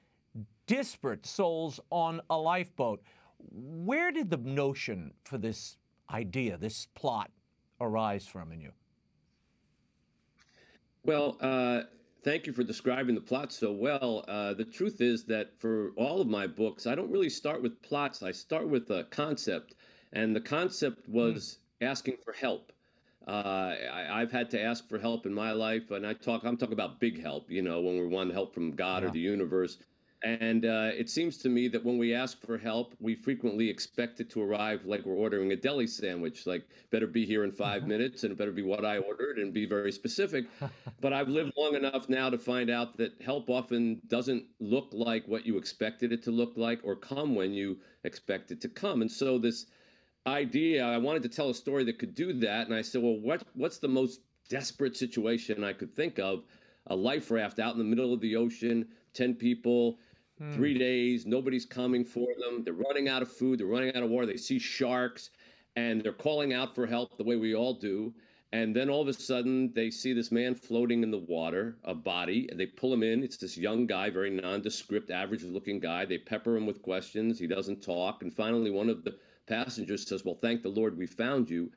disparate 0.66 1.24
souls 1.24 1.80
on 1.90 2.20
a 2.28 2.36
lifeboat. 2.36 3.02
Where 3.38 4.12
did 4.12 4.28
the 4.28 4.36
notion 4.36 5.14
for 5.24 5.38
this 5.38 5.78
idea, 6.10 6.58
this 6.58 6.86
plot, 6.94 7.30
arise 7.80 8.26
from 8.26 8.52
in 8.52 8.60
you? 8.60 8.72
Well, 11.04 11.36
uh, 11.40 11.82
thank 12.22 12.46
you 12.46 12.52
for 12.52 12.62
describing 12.62 13.14
the 13.14 13.20
plot 13.20 13.52
so 13.52 13.72
well. 13.72 14.24
Uh, 14.28 14.54
the 14.54 14.64
truth 14.64 15.00
is 15.00 15.24
that 15.24 15.58
for 15.58 15.90
all 15.96 16.20
of 16.20 16.28
my 16.28 16.46
books, 16.46 16.86
I 16.86 16.94
don't 16.94 17.10
really 17.10 17.30
start 17.30 17.62
with 17.62 17.82
plots. 17.82 18.22
I 18.22 18.30
start 18.30 18.68
with 18.68 18.90
a 18.90 19.04
concept, 19.04 19.74
and 20.12 20.34
the 20.34 20.40
concept 20.40 21.06
hmm. 21.06 21.12
was 21.12 21.58
mm. 21.82 21.86
asking 21.88 22.18
for 22.24 22.32
help. 22.32 22.72
Uh, 23.26 23.74
I, 23.92 24.18
have 24.18 24.32
had 24.32 24.50
to 24.50 24.60
ask 24.60 24.88
for 24.88 24.98
help 24.98 25.26
in 25.26 25.34
my 25.34 25.52
life, 25.52 25.92
and 25.92 26.04
I 26.04 26.12
talk. 26.12 26.42
I'm 26.44 26.56
talking 26.56 26.72
about 26.72 26.98
big 26.98 27.22
help. 27.22 27.50
You 27.50 27.62
know, 27.62 27.80
when 27.80 27.96
we 27.98 28.06
want 28.06 28.32
help 28.32 28.52
from 28.52 28.72
God 28.72 29.02
yeah. 29.02 29.08
or 29.08 29.12
the 29.12 29.20
universe. 29.20 29.78
And 30.24 30.64
uh, 30.64 30.90
it 30.94 31.10
seems 31.10 31.36
to 31.38 31.48
me 31.48 31.66
that 31.68 31.84
when 31.84 31.98
we 31.98 32.14
ask 32.14 32.40
for 32.46 32.56
help, 32.56 32.94
we 33.00 33.16
frequently 33.16 33.68
expect 33.68 34.20
it 34.20 34.30
to 34.30 34.42
arrive 34.42 34.84
like 34.84 35.04
we're 35.04 35.16
ordering 35.16 35.50
a 35.50 35.56
deli 35.56 35.88
sandwich. 35.88 36.46
Like, 36.46 36.64
better 36.90 37.08
be 37.08 37.26
here 37.26 37.42
in 37.42 37.50
5 37.50 37.80
mm-hmm. 37.80 37.88
minutes, 37.88 38.22
and 38.22 38.30
it 38.30 38.38
better 38.38 38.52
be 38.52 38.62
what 38.62 38.84
I 38.84 38.98
ordered, 38.98 39.38
and 39.38 39.52
be 39.52 39.66
very 39.66 39.90
specific. 39.90 40.46
but 41.00 41.12
I've 41.12 41.28
lived 41.28 41.54
long 41.56 41.74
enough 41.74 42.08
now 42.08 42.30
to 42.30 42.38
find 42.38 42.70
out 42.70 42.96
that 42.98 43.20
help 43.20 43.50
often 43.50 44.00
doesn't 44.06 44.44
look 44.60 44.90
like 44.92 45.26
what 45.26 45.44
you 45.44 45.58
expected 45.58 46.12
it 46.12 46.22
to 46.24 46.30
look 46.30 46.52
like, 46.56 46.80
or 46.84 46.94
come 46.94 47.34
when 47.34 47.52
you 47.52 47.78
expect 48.04 48.52
it 48.52 48.60
to 48.60 48.68
come. 48.68 49.02
And 49.02 49.10
so 49.10 49.38
this 49.38 49.66
idea, 50.24 50.84
I 50.84 50.98
wanted 50.98 51.24
to 51.24 51.28
tell 51.30 51.50
a 51.50 51.54
story 51.54 51.82
that 51.84 51.98
could 51.98 52.14
do 52.14 52.32
that, 52.34 52.68
and 52.68 52.76
I 52.76 52.82
said, 52.82 53.02
well, 53.02 53.18
what 53.18 53.42
what's 53.54 53.78
the 53.78 53.88
most 53.88 54.20
desperate 54.48 54.96
situation 54.96 55.64
I 55.64 55.72
could 55.72 55.96
think 55.96 56.20
of? 56.20 56.44
A 56.86 56.94
life 56.94 57.32
raft 57.32 57.58
out 57.58 57.72
in 57.72 57.78
the 57.78 57.84
middle 57.84 58.14
of 58.14 58.20
the 58.20 58.36
ocean, 58.36 58.86
ten 59.14 59.34
people 59.34 59.98
Hmm. 60.42 60.54
Three 60.54 60.76
days, 60.76 61.24
nobody's 61.24 61.64
coming 61.64 62.04
for 62.04 62.28
them. 62.38 62.64
They're 62.64 62.72
running 62.74 63.08
out 63.08 63.22
of 63.22 63.30
food. 63.30 63.60
They're 63.60 63.66
running 63.66 63.94
out 63.94 64.02
of 64.02 64.10
water. 64.10 64.26
They 64.26 64.36
see 64.36 64.58
sharks 64.58 65.30
and 65.76 66.02
they're 66.02 66.12
calling 66.12 66.52
out 66.52 66.74
for 66.74 66.84
help 66.84 67.16
the 67.16 67.24
way 67.24 67.36
we 67.36 67.54
all 67.54 67.74
do. 67.74 68.12
And 68.52 68.76
then 68.76 68.90
all 68.90 69.00
of 69.00 69.08
a 69.08 69.12
sudden, 69.14 69.72
they 69.72 69.88
see 69.88 70.12
this 70.12 70.30
man 70.30 70.54
floating 70.54 71.02
in 71.02 71.10
the 71.10 71.18
water, 71.18 71.78
a 71.84 71.94
body, 71.94 72.48
and 72.50 72.60
they 72.60 72.66
pull 72.66 72.92
him 72.92 73.02
in. 73.02 73.22
It's 73.22 73.38
this 73.38 73.56
young 73.56 73.86
guy, 73.86 74.10
very 74.10 74.28
nondescript, 74.28 75.10
average 75.10 75.44
looking 75.44 75.80
guy. 75.80 76.04
They 76.04 76.18
pepper 76.18 76.56
him 76.56 76.66
with 76.66 76.82
questions. 76.82 77.38
He 77.38 77.46
doesn't 77.46 77.80
talk. 77.82 78.22
And 78.22 78.34
finally, 78.34 78.70
one 78.70 78.90
of 78.90 79.04
the 79.04 79.16
passengers 79.46 80.06
says, 80.06 80.24
Well, 80.24 80.34
thank 80.34 80.62
the 80.62 80.68
Lord 80.68 80.98
we 80.98 81.06
found 81.06 81.48
you. 81.48 81.70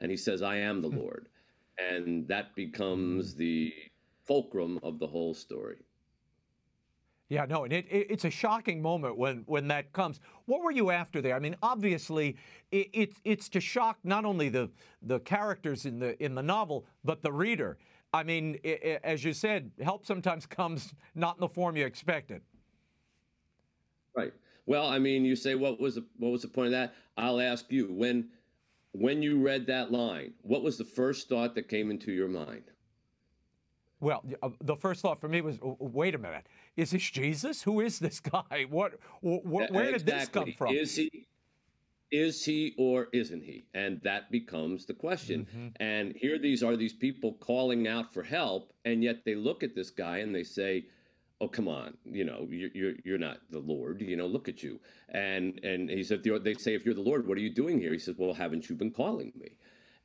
And 0.00 0.10
he 0.10 0.16
says, 0.16 0.40
I 0.40 0.56
am 0.56 0.80
the 0.80 0.88
hmm. 0.88 0.98
Lord. 0.98 1.28
And 1.76 2.26
that 2.28 2.54
becomes 2.54 3.34
the 3.34 3.74
fulcrum 4.24 4.78
of 4.82 4.98
the 4.98 5.06
whole 5.06 5.34
story. 5.34 5.78
Yeah, 7.32 7.46
no, 7.46 7.64
and 7.64 7.72
it, 7.72 7.86
it, 7.90 8.08
it's 8.10 8.26
a 8.26 8.30
shocking 8.30 8.82
moment 8.82 9.16
when, 9.16 9.44
when 9.46 9.66
that 9.68 9.90
comes. 9.94 10.20
What 10.44 10.62
were 10.62 10.70
you 10.70 10.90
after 10.90 11.22
there? 11.22 11.34
I 11.34 11.38
mean, 11.38 11.56
obviously, 11.62 12.36
it, 12.70 12.90
it, 12.92 13.12
it's 13.24 13.48
to 13.48 13.60
shock 13.60 13.96
not 14.04 14.26
only 14.26 14.50
the, 14.50 14.68
the 15.00 15.18
characters 15.20 15.86
in 15.86 15.98
the, 15.98 16.22
in 16.22 16.34
the 16.34 16.42
novel, 16.42 16.84
but 17.04 17.22
the 17.22 17.32
reader. 17.32 17.78
I 18.12 18.22
mean, 18.22 18.58
as 19.02 19.24
you 19.24 19.32
said, 19.32 19.70
help 19.80 20.04
sometimes 20.04 20.44
comes 20.58 20.92
not 21.14 21.36
in 21.36 21.40
the 21.40 21.48
form 21.48 21.74
you 21.74 21.86
expected. 21.86 22.42
Right. 24.14 24.34
Well, 24.66 24.86
I 24.86 24.98
mean, 24.98 25.24
you 25.24 25.34
say 25.34 25.54
what 25.54 25.80
was 25.80 25.94
the, 25.94 26.04
what 26.18 26.32
was 26.32 26.42
the 26.42 26.48
point 26.48 26.66
of 26.66 26.72
that? 26.72 26.92
I'll 27.16 27.40
ask 27.40 27.64
you 27.72 27.94
when 27.94 28.28
when 28.92 29.22
you 29.22 29.40
read 29.40 29.66
that 29.68 29.90
line, 29.90 30.34
what 30.42 30.62
was 30.62 30.76
the 30.76 30.84
first 30.84 31.30
thought 31.30 31.54
that 31.54 31.66
came 31.66 31.90
into 31.90 32.12
your 32.12 32.28
mind? 32.28 32.64
Well, 34.02 34.24
uh, 34.42 34.50
the 34.60 34.74
first 34.74 35.00
thought 35.00 35.20
for 35.20 35.28
me 35.28 35.40
was, 35.42 35.58
wait 35.62 36.16
a 36.16 36.18
minute, 36.18 36.48
is 36.76 36.90
this 36.90 37.10
Jesus? 37.10 37.62
Who 37.62 37.80
is 37.80 37.98
this 37.98 38.20
guy? 38.20 38.66
What, 38.68 38.98
wh- 39.20 39.44
where 39.44 39.92
did 39.92 40.06
this 40.06 40.28
come 40.28 40.52
from? 40.56 40.74
Is 40.74 40.96
he, 40.96 41.26
is 42.10 42.44
he 42.44 42.74
or 42.78 43.08
isn't 43.12 43.42
he? 43.42 43.64
And 43.74 44.00
that 44.02 44.30
becomes 44.30 44.86
the 44.86 44.94
question. 44.94 45.46
Mm-hmm. 45.46 45.68
And 45.80 46.14
here 46.16 46.38
these 46.38 46.62
are 46.62 46.76
these 46.76 46.92
people 46.92 47.34
calling 47.34 47.88
out 47.88 48.12
for 48.12 48.22
help, 48.22 48.72
and 48.84 49.02
yet 49.02 49.24
they 49.24 49.34
look 49.34 49.62
at 49.62 49.74
this 49.74 49.90
guy 49.90 50.18
and 50.18 50.34
they 50.34 50.44
say, 50.44 50.84
"Oh, 51.40 51.48
come 51.48 51.68
on, 51.68 51.96
you 52.04 52.24
know, 52.24 52.46
you're 52.50 52.70
you're, 52.74 52.94
you're 53.04 53.18
not 53.18 53.38
the 53.50 53.60
Lord. 53.60 54.02
You 54.02 54.16
know, 54.16 54.26
look 54.26 54.48
at 54.48 54.62
you." 54.62 54.78
And 55.08 55.58
and 55.64 55.88
he 55.88 56.02
said, 56.02 56.22
"They 56.22 56.54
say, 56.54 56.74
if 56.74 56.84
you're 56.84 56.94
the 56.94 57.00
Lord, 57.00 57.26
what 57.26 57.38
are 57.38 57.40
you 57.40 57.54
doing 57.54 57.80
here?" 57.80 57.92
He 57.92 57.98
says, 57.98 58.16
"Well, 58.18 58.34
haven't 58.34 58.68
you 58.68 58.76
been 58.76 58.92
calling 58.92 59.32
me?" 59.34 59.56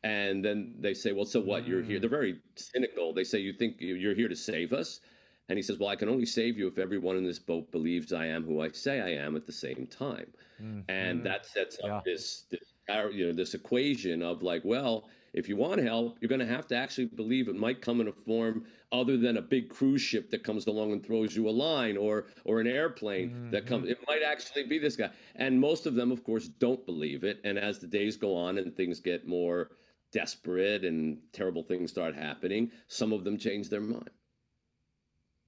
And 0.03 0.45
then 0.45 0.76
they 0.80 0.93
say, 0.93 1.11
well, 1.11 1.26
so 1.26 1.41
what? 1.41 1.68
You're 1.68 1.82
here. 1.82 1.97
Mm. 1.97 2.01
They're 2.01 2.09
very 2.09 2.39
cynical. 2.55 3.13
They 3.13 3.24
say, 3.24 3.39
you 3.39 3.51
think 3.51 3.78
you're 3.80 4.15
here 4.15 4.28
to 4.30 4.36
save 4.36 4.72
us? 4.72 4.99
And 5.49 5.57
he 5.57 5.63
says, 5.63 5.79
well, 5.79 5.89
I 5.89 5.95
can 5.95 6.09
only 6.09 6.25
save 6.25 6.57
you 6.57 6.67
if 6.67 6.77
everyone 6.77 7.15
in 7.15 7.23
this 7.23 7.39
boat 7.39 7.71
believes 7.71 8.11
I 8.11 8.25
am 8.25 8.43
who 8.43 8.61
I 8.61 8.69
say 8.69 8.99
I 8.99 9.23
am 9.23 9.35
at 9.35 9.45
the 9.45 9.53
same 9.53 9.87
time. 9.89 10.27
Mm-hmm. 10.61 10.81
And 10.89 11.25
that 11.25 11.45
sets 11.45 11.77
up 11.83 11.85
yeah. 11.85 12.01
this, 12.05 12.45
this, 12.51 12.73
you 13.13 13.27
know, 13.27 13.33
this 13.33 13.53
equation 13.53 14.21
of 14.21 14.43
like, 14.43 14.63
well, 14.65 15.07
if 15.33 15.47
you 15.47 15.55
want 15.55 15.81
help, 15.81 16.17
you're 16.19 16.29
going 16.29 16.39
to 16.39 16.45
have 16.45 16.67
to 16.67 16.75
actually 16.75 17.05
believe 17.05 17.47
it 17.47 17.55
might 17.55 17.81
come 17.81 18.01
in 18.01 18.07
a 18.07 18.11
form 18.11 18.65
other 18.91 19.17
than 19.17 19.37
a 19.37 19.41
big 19.41 19.69
cruise 19.69 20.01
ship 20.01 20.31
that 20.31 20.43
comes 20.43 20.67
along 20.67 20.91
and 20.91 21.05
throws 21.05 21.35
you 21.35 21.47
a 21.47 21.51
line 21.51 21.95
or 21.95 22.27
or 22.45 22.59
an 22.59 22.67
airplane 22.67 23.29
mm-hmm. 23.29 23.51
that 23.51 23.67
comes. 23.67 23.89
It 23.89 23.99
might 24.07 24.23
actually 24.25 24.63
be 24.65 24.79
this 24.79 24.95
guy. 24.95 25.09
And 25.35 25.59
most 25.59 25.85
of 25.85 25.95
them, 25.95 26.11
of 26.11 26.23
course, 26.23 26.47
don't 26.47 26.83
believe 26.85 27.23
it. 27.23 27.39
And 27.43 27.59
as 27.59 27.79
the 27.79 27.87
days 27.87 28.17
go 28.17 28.35
on 28.35 28.57
and 28.57 28.75
things 28.75 28.99
get 28.99 29.27
more 29.27 29.71
desperate 30.11 30.85
and 30.85 31.19
terrible 31.33 31.63
things 31.63 31.91
start 31.91 32.15
happening, 32.15 32.71
some 32.87 33.11
of 33.13 33.23
them 33.23 33.37
change 33.37 33.69
their 33.69 33.81
mind. 33.81 34.09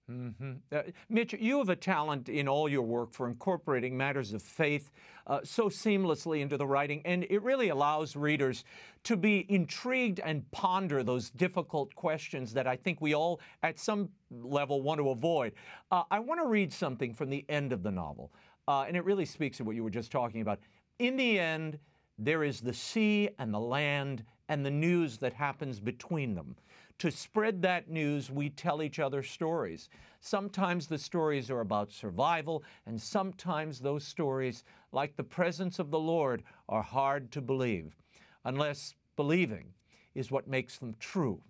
Mm-hmm. 0.10 0.54
Uh, 0.72 0.82
Mitch, 1.10 1.34
you 1.34 1.60
have 1.60 1.70
a 1.70 1.76
talent 1.76 2.30
in 2.30 2.48
all 2.48 2.68
your 2.68 2.82
work 2.82 3.14
for 3.14 3.28
incorporating 3.28 3.96
matters 3.96 4.34
of 4.34 4.42
faith 4.42 4.90
uh, 5.28 5.40
so 5.44 5.70
seamlessly 5.70 6.42
into 6.42 6.58
the 6.58 6.66
writing, 6.66 7.02
and 7.06 7.28
it 7.30 7.44
really 7.44 7.70
allows 7.70 8.16
readers 8.16 8.64
to 9.04 9.16
be 9.16 9.46
intrigued 9.50 10.20
and 10.22 10.50
ponder 10.52 11.04
those 11.04 11.30
difficult 11.30 11.94
questions 11.94 12.54
that 12.54 12.66
I 12.66 12.76
think 12.76 13.00
we 13.02 13.14
all, 13.14 13.40
at 13.62 13.78
some 13.78 14.10
level, 14.32 14.82
want 14.82 15.00
to 15.00 15.10
avoid. 15.10 15.54
Uh, 15.92 16.04
I 16.10 16.20
want 16.20 16.42
to 16.42 16.48
read 16.48 16.74
something 16.74 17.14
from 17.14 17.30
the 17.30 17.46
end 17.48 17.72
of 17.72 17.84
the 17.84 17.92
novel, 17.92 18.32
uh, 18.68 18.86
and 18.88 18.98
it 18.98 19.06
really 19.06 19.26
speaks 19.26 19.58
to 19.58 19.64
what 19.64 19.76
you 19.76 19.84
were 19.84 19.92
just 19.92 20.12
talking 20.12 20.42
about. 20.42 20.60
In 20.98 21.18
the 21.18 21.38
end, 21.38 21.78
there 22.18 22.44
is 22.44 22.62
the 22.62 22.74
sea 22.74 23.30
and 23.38 23.54
the 23.54 23.60
land 23.60 24.24
and 24.50 24.66
the 24.66 24.72
news 24.72 25.20
that 25.20 25.34
happens 25.34 25.80
between 25.80 26.34
them. 26.34 26.56
To 27.00 27.10
spread 27.10 27.62
that 27.62 27.90
news, 27.90 28.30
we 28.30 28.50
tell 28.50 28.84
each 28.84 29.00
other 29.00 29.24
stories. 29.24 29.90
Sometimes 30.20 30.86
the 30.86 30.98
stories 30.98 31.50
are 31.50 31.62
about 31.62 31.94
survival, 31.94 32.64
and 32.86 33.02
sometimes 33.02 33.80
those 33.80 34.04
stories, 34.04 34.66
like 34.92 35.16
the 35.16 35.24
presence 35.24 35.80
of 35.80 35.92
the 35.92 36.00
Lord, 36.00 36.44
are 36.68 36.84
hard 36.84 37.32
to 37.32 37.42
believe, 37.42 37.96
unless 38.44 38.96
believing 39.16 39.72
is 40.14 40.30
what 40.30 40.48
makes 40.48 40.78
them 40.78 40.94
true. 41.00 41.42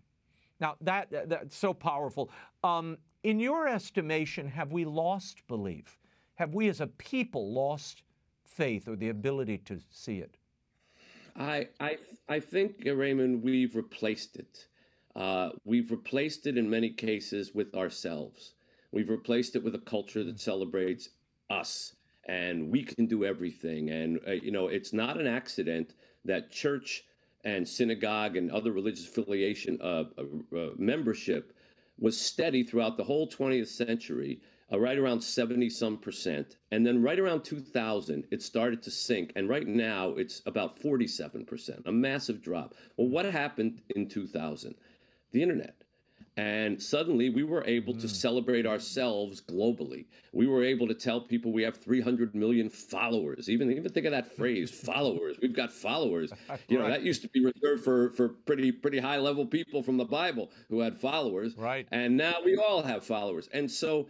Now, 0.59 0.75
that, 0.81 1.07
that's 1.27 1.57
so 1.57 1.73
powerful. 1.73 2.29
Um, 2.63 2.99
in 3.23 3.39
your 3.39 3.67
estimation, 3.67 4.47
have 4.47 4.71
we 4.71 4.85
lost 4.85 5.47
belief? 5.47 5.97
Have 6.35 6.53
we 6.53 6.69
as 6.69 6.79
a 6.79 6.87
people 6.87 7.51
lost 7.51 8.03
faith 8.45 8.87
or 8.87 8.95
the 8.95 9.09
ability 9.09 9.57
to 9.65 9.79
see 9.89 10.19
it? 10.19 10.37
I, 11.35 11.69
I, 11.79 11.97
I 12.27 12.39
think, 12.39 12.83
Raymond, 12.85 13.41
we've 13.41 13.75
replaced 13.75 14.35
it. 14.35 14.67
Uh, 15.19 15.49
we've 15.65 15.91
replaced 15.91 16.47
it 16.47 16.57
in 16.57 16.69
many 16.69 16.89
cases 16.89 17.53
with 17.53 17.75
ourselves. 17.75 18.53
We've 18.93 19.09
replaced 19.09 19.57
it 19.57 19.63
with 19.63 19.75
a 19.75 19.79
culture 19.79 20.23
that 20.23 20.39
celebrates 20.39 21.09
us 21.49 21.93
and 22.25 22.71
we 22.71 22.83
can 22.83 23.05
do 23.05 23.25
everything. 23.25 23.89
And, 23.89 24.19
uh, 24.25 24.31
you 24.31 24.51
know, 24.51 24.67
it's 24.67 24.93
not 24.93 25.19
an 25.19 25.27
accident 25.27 25.93
that 26.23 26.51
church 26.51 27.03
and 27.43 27.67
synagogue 27.67 28.37
and 28.37 28.49
other 28.49 28.71
religious 28.71 29.07
affiliation 29.07 29.77
uh, 29.81 30.05
uh, 30.17 30.57
uh 30.57 30.69
membership 30.77 31.53
was 31.99 32.19
steady 32.19 32.63
throughout 32.63 32.95
the 32.95 33.03
whole 33.03 33.27
20th 33.27 33.67
century, 33.67 34.39
uh, 34.71 34.79
right 34.79 34.97
around 34.97 35.21
70 35.21 35.69
some 35.69 35.97
percent. 35.97 36.55
And 36.71 36.85
then 36.85 37.01
right 37.01 37.19
around 37.19 37.43
2000, 37.43 38.25
it 38.31 38.41
started 38.41 38.81
to 38.83 38.91
sink. 38.91 39.33
And 39.35 39.49
right 39.49 39.67
now, 39.67 40.11
it's 40.11 40.41
about 40.45 40.79
47 40.79 41.45
percent, 41.45 41.81
a 41.87 41.91
massive 41.91 42.41
drop. 42.41 42.75
Well, 42.95 43.09
what 43.09 43.25
happened 43.25 43.81
in 43.95 44.07
2000? 44.07 44.75
The 45.31 45.41
internet. 45.41 45.75
And 46.37 46.81
suddenly 46.81 47.29
we 47.29 47.43
were 47.43 47.65
able 47.65 47.93
mm. 47.93 47.99
to 47.99 48.07
celebrate 48.07 48.65
ourselves 48.65 49.41
globally. 49.41 50.05
We 50.31 50.47
were 50.47 50.63
able 50.63 50.87
to 50.87 50.93
tell 50.93 51.19
people 51.19 51.51
we 51.51 51.63
have 51.63 51.75
300 51.75 52.33
million 52.33 52.69
followers. 52.69 53.49
Even 53.49 53.69
even 53.71 53.91
think 53.91 54.05
of 54.05 54.13
that 54.13 54.37
phrase, 54.37 54.71
followers. 54.85 55.37
We've 55.41 55.55
got 55.55 55.71
followers. 55.71 56.31
You 56.67 56.77
know, 56.77 56.83
right. 56.83 56.91
that 56.91 57.01
used 57.03 57.23
to 57.23 57.29
be 57.29 57.43
reserved 57.43 57.83
for 57.83 58.11
for 58.11 58.29
pretty 58.29 58.71
pretty 58.71 58.99
high 58.99 59.17
level 59.17 59.45
people 59.45 59.81
from 59.81 59.97
the 59.97 60.05
Bible 60.05 60.51
who 60.69 60.79
had 60.79 60.97
followers. 60.97 61.55
Right. 61.57 61.87
And 61.91 62.15
now 62.15 62.35
we 62.45 62.55
all 62.57 62.83
have 62.83 63.03
followers. 63.03 63.49
And 63.51 63.69
so 63.69 64.07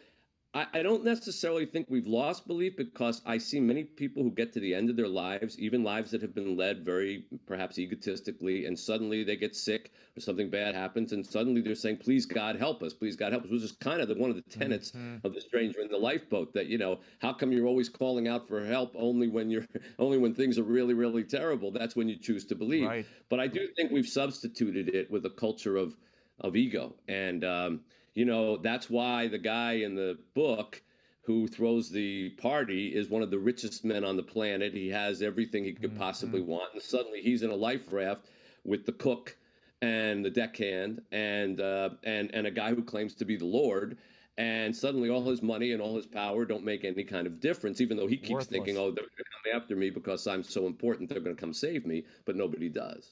I, 0.54 0.66
I 0.74 0.82
don't 0.82 1.04
necessarily 1.04 1.68
think 1.68 1.88
we've 1.90 2.08
lost 2.08 2.48
belief 2.48 2.76
because 2.76 3.22
I 3.24 3.38
see 3.38 3.60
many 3.60 3.84
people 3.84 4.24
who 4.24 4.32
get 4.32 4.52
to 4.54 4.60
the 4.60 4.74
end 4.74 4.90
of 4.90 4.96
their 4.96 5.08
lives, 5.08 5.60
even 5.60 5.84
lives 5.84 6.10
that 6.10 6.24
have 6.24 6.34
been 6.34 6.58
led 6.58 6.84
very 6.84 7.26
perhaps 7.46 7.78
egotistically, 7.78 8.66
and 8.66 8.78
suddenly 8.78 9.24
they 9.24 9.36
get 9.36 9.56
sick 9.56 9.92
or 10.18 10.22
something 10.22 10.50
bad 10.50 10.74
happens, 10.74 11.14
and 11.14 11.24
suddenly 11.26 11.62
they're 11.62 11.76
saying, 11.76 11.98
"Please 11.98 12.26
God 12.26 12.56
help 12.56 12.82
us, 12.82 12.94
please 12.94 13.16
God 13.16 13.32
help 13.32 13.44
us," 13.44 13.52
which 13.52 13.62
is 13.62 13.74
kind 13.74 14.02
of 14.02 14.08
the, 14.08 14.16
one 14.16 14.32
of 14.32 14.36
the 14.36 14.42
tenets 14.42 14.92
mm-hmm. 14.92 15.26
of 15.26 15.36
the 15.36 15.42
stranger 15.42 15.82
in 15.82 15.88
the 15.88 15.98
lifeboat. 15.98 16.52
That 16.54 16.66
you 16.66 16.80
know, 16.80 17.00
how 17.20 17.32
come 17.32 17.52
you're 17.52 17.68
always 17.68 17.90
calling 17.90 18.28
out 18.28 18.48
for 18.48 18.66
help 18.66 18.96
only 18.98 19.28
when 19.28 19.52
you're 19.52 19.68
only 20.00 20.18
when 20.18 20.34
things 20.34 20.58
are 20.58 20.64
really 20.64 20.96
really 20.96 21.24
terrible? 21.24 21.70
That's 21.70 21.96
when 21.96 22.10
you 22.10 22.16
choose 22.16 22.46
to 22.46 22.56
believe. 22.56 22.88
Right. 22.88 23.06
But 23.30 23.40
I 23.40 23.46
do 23.46 23.68
think 23.76 23.92
we've 23.92 24.08
substituted 24.08 24.96
it 24.96 25.12
with 25.12 25.28
a 25.28 25.32
culture 25.32 25.78
of 25.78 25.96
of 26.40 26.56
ego 26.56 26.96
and. 27.08 27.44
Um, 27.44 27.82
you 28.14 28.26
know, 28.26 28.58
that's 28.58 28.90
why 28.90 29.28
the 29.28 29.38
guy 29.38 29.74
in 29.74 29.96
the 29.96 30.18
book 30.34 30.82
who 31.24 31.48
throws 31.48 31.92
the 31.92 32.30
party 32.32 32.88
is 32.88 33.10
one 33.10 33.22
of 33.22 33.30
the 33.30 33.38
richest 33.38 33.86
men 33.86 34.04
on 34.04 34.18
the 34.18 34.24
planet. 34.24 34.74
He 34.74 34.90
has 34.90 35.22
everything 35.22 35.64
he 35.64 35.74
could 35.74 35.92
mm-hmm. 35.92 36.00
possibly 36.00 36.42
want. 36.42 36.74
And 36.74 36.82
suddenly 36.82 37.22
he's 37.22 37.44
in 37.44 37.52
a 37.52 37.56
life 37.56 37.92
raft 37.92 38.26
with 38.64 38.86
the 38.86 38.92
cook 38.92 39.38
and 39.82 40.26
the 40.26 40.30
deckhand 40.30 41.02
and 41.12 41.62
uh, 41.62 41.92
and 42.04 42.34
and 42.34 42.48
a 42.48 42.52
guy 42.52 42.74
who 42.74 42.84
claims 42.84 43.14
to 43.16 43.26
be 43.26 43.38
the 43.38 43.46
Lord. 43.46 43.98
And 44.38 44.76
suddenly 44.76 45.10
all 45.10 45.24
his 45.24 45.42
money 45.42 45.74
and 45.74 45.82
all 45.82 45.98
his 45.98 46.06
power 46.06 46.46
don't 46.46 46.64
make 46.64 46.86
any 46.86 47.04
kind 47.04 47.28
of 47.28 47.42
difference, 47.42 47.82
even 47.82 47.98
though 47.98 48.08
he 48.08 48.16
keeps 48.16 48.32
Worthless. 48.32 48.48
thinking, 48.48 48.78
oh, 48.78 48.90
they're 48.90 49.04
going 49.04 49.10
to 49.18 49.52
come 49.52 49.62
after 49.62 49.76
me 49.76 49.90
because 49.90 50.26
I'm 50.28 50.44
so 50.44 50.66
important. 50.66 51.10
They're 51.10 51.20
going 51.20 51.36
to 51.36 51.40
come 51.40 51.52
save 51.52 51.86
me, 51.86 52.06
but 52.26 52.38
nobody 52.38 52.70
does. 52.70 53.12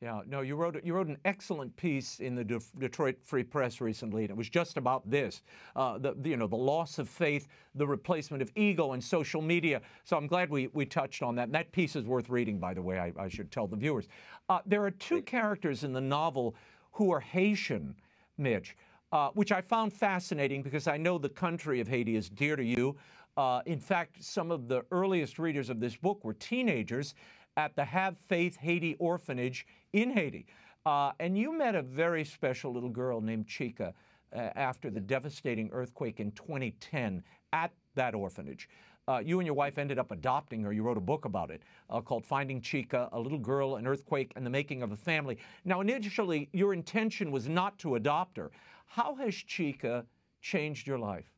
Yeah, 0.00 0.20
no, 0.28 0.42
you 0.42 0.54
wrote 0.54 0.80
you 0.84 0.94
wrote 0.94 1.08
an 1.08 1.18
excellent 1.24 1.76
piece 1.76 2.20
in 2.20 2.36
the 2.36 2.44
De- 2.44 2.60
Detroit 2.78 3.16
Free 3.20 3.42
Press 3.42 3.80
recently, 3.80 4.22
and 4.22 4.30
it 4.30 4.36
was 4.36 4.48
just 4.48 4.76
about 4.76 5.08
this: 5.10 5.42
uh, 5.74 5.98
the, 5.98 6.14
you 6.22 6.36
know 6.36 6.46
the 6.46 6.54
loss 6.54 7.00
of 7.00 7.08
faith, 7.08 7.48
the 7.74 7.86
replacement 7.86 8.40
of 8.40 8.52
ego, 8.54 8.92
and 8.92 9.02
social 9.02 9.42
media. 9.42 9.80
So 10.04 10.16
I'm 10.16 10.28
glad 10.28 10.50
we 10.50 10.68
we 10.68 10.86
touched 10.86 11.20
on 11.22 11.34
that. 11.34 11.44
And 11.44 11.54
that 11.56 11.72
piece 11.72 11.96
is 11.96 12.04
worth 12.04 12.28
reading, 12.28 12.60
by 12.60 12.74
the 12.74 12.82
way. 12.82 13.00
I, 13.00 13.12
I 13.20 13.28
should 13.28 13.50
tell 13.50 13.66
the 13.66 13.74
viewers. 13.74 14.06
Uh, 14.48 14.60
there 14.64 14.84
are 14.84 14.92
two 14.92 15.20
characters 15.20 15.82
in 15.82 15.92
the 15.92 16.00
novel 16.00 16.54
who 16.92 17.10
are 17.10 17.20
Haitian, 17.20 17.96
Mitch, 18.36 18.76
uh, 19.10 19.30
which 19.30 19.50
I 19.50 19.60
found 19.60 19.92
fascinating 19.92 20.62
because 20.62 20.86
I 20.86 20.96
know 20.96 21.18
the 21.18 21.28
country 21.28 21.80
of 21.80 21.88
Haiti 21.88 22.14
is 22.14 22.28
dear 22.28 22.54
to 22.54 22.64
you. 22.64 22.96
Uh, 23.36 23.62
in 23.66 23.80
fact, 23.80 24.22
some 24.22 24.52
of 24.52 24.68
the 24.68 24.84
earliest 24.92 25.40
readers 25.40 25.70
of 25.70 25.80
this 25.80 25.96
book 25.96 26.24
were 26.24 26.34
teenagers 26.34 27.14
at 27.56 27.74
the 27.74 27.84
Have 27.84 28.16
Faith 28.16 28.56
Haiti 28.56 28.94
Orphanage 29.00 29.66
in 29.92 30.10
Haiti. 30.10 30.46
Uh, 30.86 31.12
and 31.20 31.36
you 31.36 31.56
met 31.56 31.74
a 31.74 31.82
very 31.82 32.24
special 32.24 32.72
little 32.72 32.88
girl 32.88 33.20
named 33.20 33.46
Chica 33.46 33.94
uh, 34.34 34.38
after 34.56 34.90
the 34.90 35.00
devastating 35.00 35.70
earthquake 35.72 36.20
in 36.20 36.32
2010 36.32 37.22
at 37.52 37.72
that 37.94 38.14
orphanage. 38.14 38.68
Uh, 39.06 39.18
you 39.24 39.40
and 39.40 39.46
your 39.46 39.54
wife 39.54 39.78
ended 39.78 39.98
up 39.98 40.10
adopting 40.10 40.62
her. 40.62 40.72
You 40.72 40.82
wrote 40.82 40.98
a 40.98 41.00
book 41.00 41.24
about 41.24 41.50
it 41.50 41.62
uh, 41.88 42.00
called 42.02 42.26
Finding 42.26 42.60
Chica, 42.60 43.08
A 43.12 43.18
Little 43.18 43.38
Girl, 43.38 43.76
an 43.76 43.86
Earthquake, 43.86 44.32
and 44.36 44.44
the 44.44 44.50
Making 44.50 44.82
of 44.82 44.92
a 44.92 44.96
Family. 44.96 45.38
Now, 45.64 45.80
initially, 45.80 46.50
your 46.52 46.74
intention 46.74 47.30
was 47.30 47.48
not 47.48 47.78
to 47.78 47.94
adopt 47.94 48.36
her. 48.36 48.50
How 48.84 49.14
has 49.14 49.34
Chica 49.34 50.04
changed 50.42 50.86
your 50.86 50.98
life? 50.98 51.37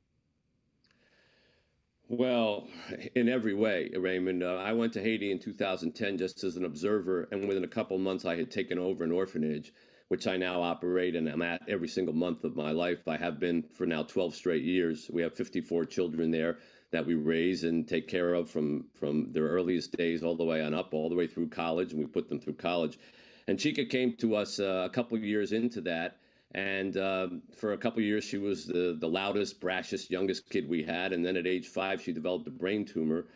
Well, 2.13 2.67
in 3.15 3.29
every 3.29 3.55
way, 3.55 3.89
Raymond. 3.97 4.43
Uh, 4.43 4.57
I 4.57 4.73
went 4.73 4.95
to 4.95 5.01
Haiti 5.01 5.31
in 5.31 5.39
2010 5.39 6.19
just 6.19 6.43
as 6.43 6.57
an 6.57 6.65
observer, 6.65 7.29
and 7.31 7.47
within 7.47 7.63
a 7.63 7.69
couple 7.69 7.97
months, 7.99 8.25
I 8.25 8.35
had 8.35 8.51
taken 8.51 8.81
over 8.81 9.05
an 9.05 9.13
orphanage, 9.13 9.73
which 10.09 10.27
I 10.27 10.37
now 10.37 10.61
operate 10.61 11.15
and 11.15 11.29
I'm 11.29 11.41
at 11.41 11.63
every 11.69 11.87
single 11.87 12.13
month 12.13 12.43
of 12.43 12.57
my 12.57 12.73
life. 12.73 13.07
I 13.07 13.17
have 13.17 13.39
been 13.39 13.63
for 13.63 13.87
now 13.87 14.03
12 14.03 14.35
straight 14.35 14.65
years. 14.65 15.09
We 15.13 15.23
have 15.23 15.37
54 15.37 15.85
children 15.85 16.33
there 16.33 16.59
that 16.91 17.07
we 17.07 17.15
raise 17.15 17.63
and 17.63 17.87
take 17.87 18.09
care 18.09 18.35
of 18.35 18.51
from 18.51 18.87
from 18.95 19.31
their 19.31 19.47
earliest 19.47 19.97
days 19.97 20.25
all 20.25 20.35
the 20.35 20.45
way 20.45 20.65
on 20.65 20.75
up, 20.75 20.93
all 20.93 21.11
the 21.11 21.15
way 21.15 21.29
through 21.29 21.51
college, 21.51 21.93
and 21.93 22.01
we 22.01 22.07
put 22.07 22.29
them 22.29 22.41
through 22.41 22.55
college. 22.55 22.99
And 23.47 23.57
Chica 23.57 23.85
came 23.85 24.15
to 24.15 24.35
us 24.35 24.59
uh, 24.59 24.83
a 24.85 24.91
couple 24.91 25.17
years 25.17 25.53
into 25.53 25.81
that 25.83 26.17
and 26.53 26.97
um, 26.97 27.43
for 27.57 27.73
a 27.73 27.79
couple 27.79 28.03
years, 28.03 28.25
she 28.25 28.39
was 28.39 28.67
the, 28.67 28.97
the 28.99 29.09
loudest, 29.09 29.61
brashest, 29.61 30.11
youngest 30.11 30.51
kid 30.51 30.69
we 30.69 30.83
had. 30.83 31.13
And 31.13 31.25
then 31.25 31.37
at 31.37 31.47
age 31.47 31.69
five, 31.69 32.03
she 32.03 32.13
developed 32.13 32.49
a 32.49 32.51
brain 32.51 32.85
tumor. 32.85 33.27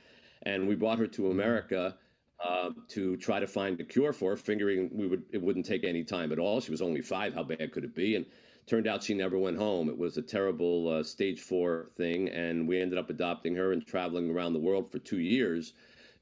And 0.42 0.66
we 0.66 0.74
brought 0.74 0.98
her 0.98 1.06
to 1.06 1.22
mm-hmm. 1.22 1.30
America 1.30 1.96
uh, 2.44 2.70
to 2.88 3.16
try 3.16 3.38
to 3.38 3.46
find 3.46 3.80
a 3.80 3.84
cure 3.84 4.12
for 4.12 4.30
her, 4.30 4.36
figuring 4.36 4.90
we 4.92 5.06
would 5.06 5.22
it 5.30 5.40
wouldn't 5.40 5.64
take 5.64 5.84
any 5.84 6.02
time 6.02 6.32
at 6.32 6.38
all. 6.38 6.60
She 6.60 6.72
was 6.72 6.82
only 6.82 7.00
five. 7.02 7.34
How 7.34 7.44
bad 7.44 7.72
could 7.72 7.84
it 7.84 7.94
be? 7.94 8.16
And 8.16 8.26
turned 8.66 8.88
out 8.88 9.04
she 9.04 9.14
never 9.14 9.38
went 9.38 9.58
home. 9.58 9.88
It 9.88 9.96
was 9.96 10.16
a 10.16 10.22
terrible 10.22 10.88
uh, 10.88 11.02
stage 11.04 11.40
four 11.40 11.90
thing. 11.96 12.28
And 12.30 12.66
we 12.66 12.80
ended 12.80 12.98
up 12.98 13.10
adopting 13.10 13.54
her 13.54 13.72
and 13.72 13.86
traveling 13.86 14.30
around 14.30 14.54
the 14.54 14.58
world 14.58 14.90
for 14.90 14.98
two 14.98 15.20
years 15.20 15.72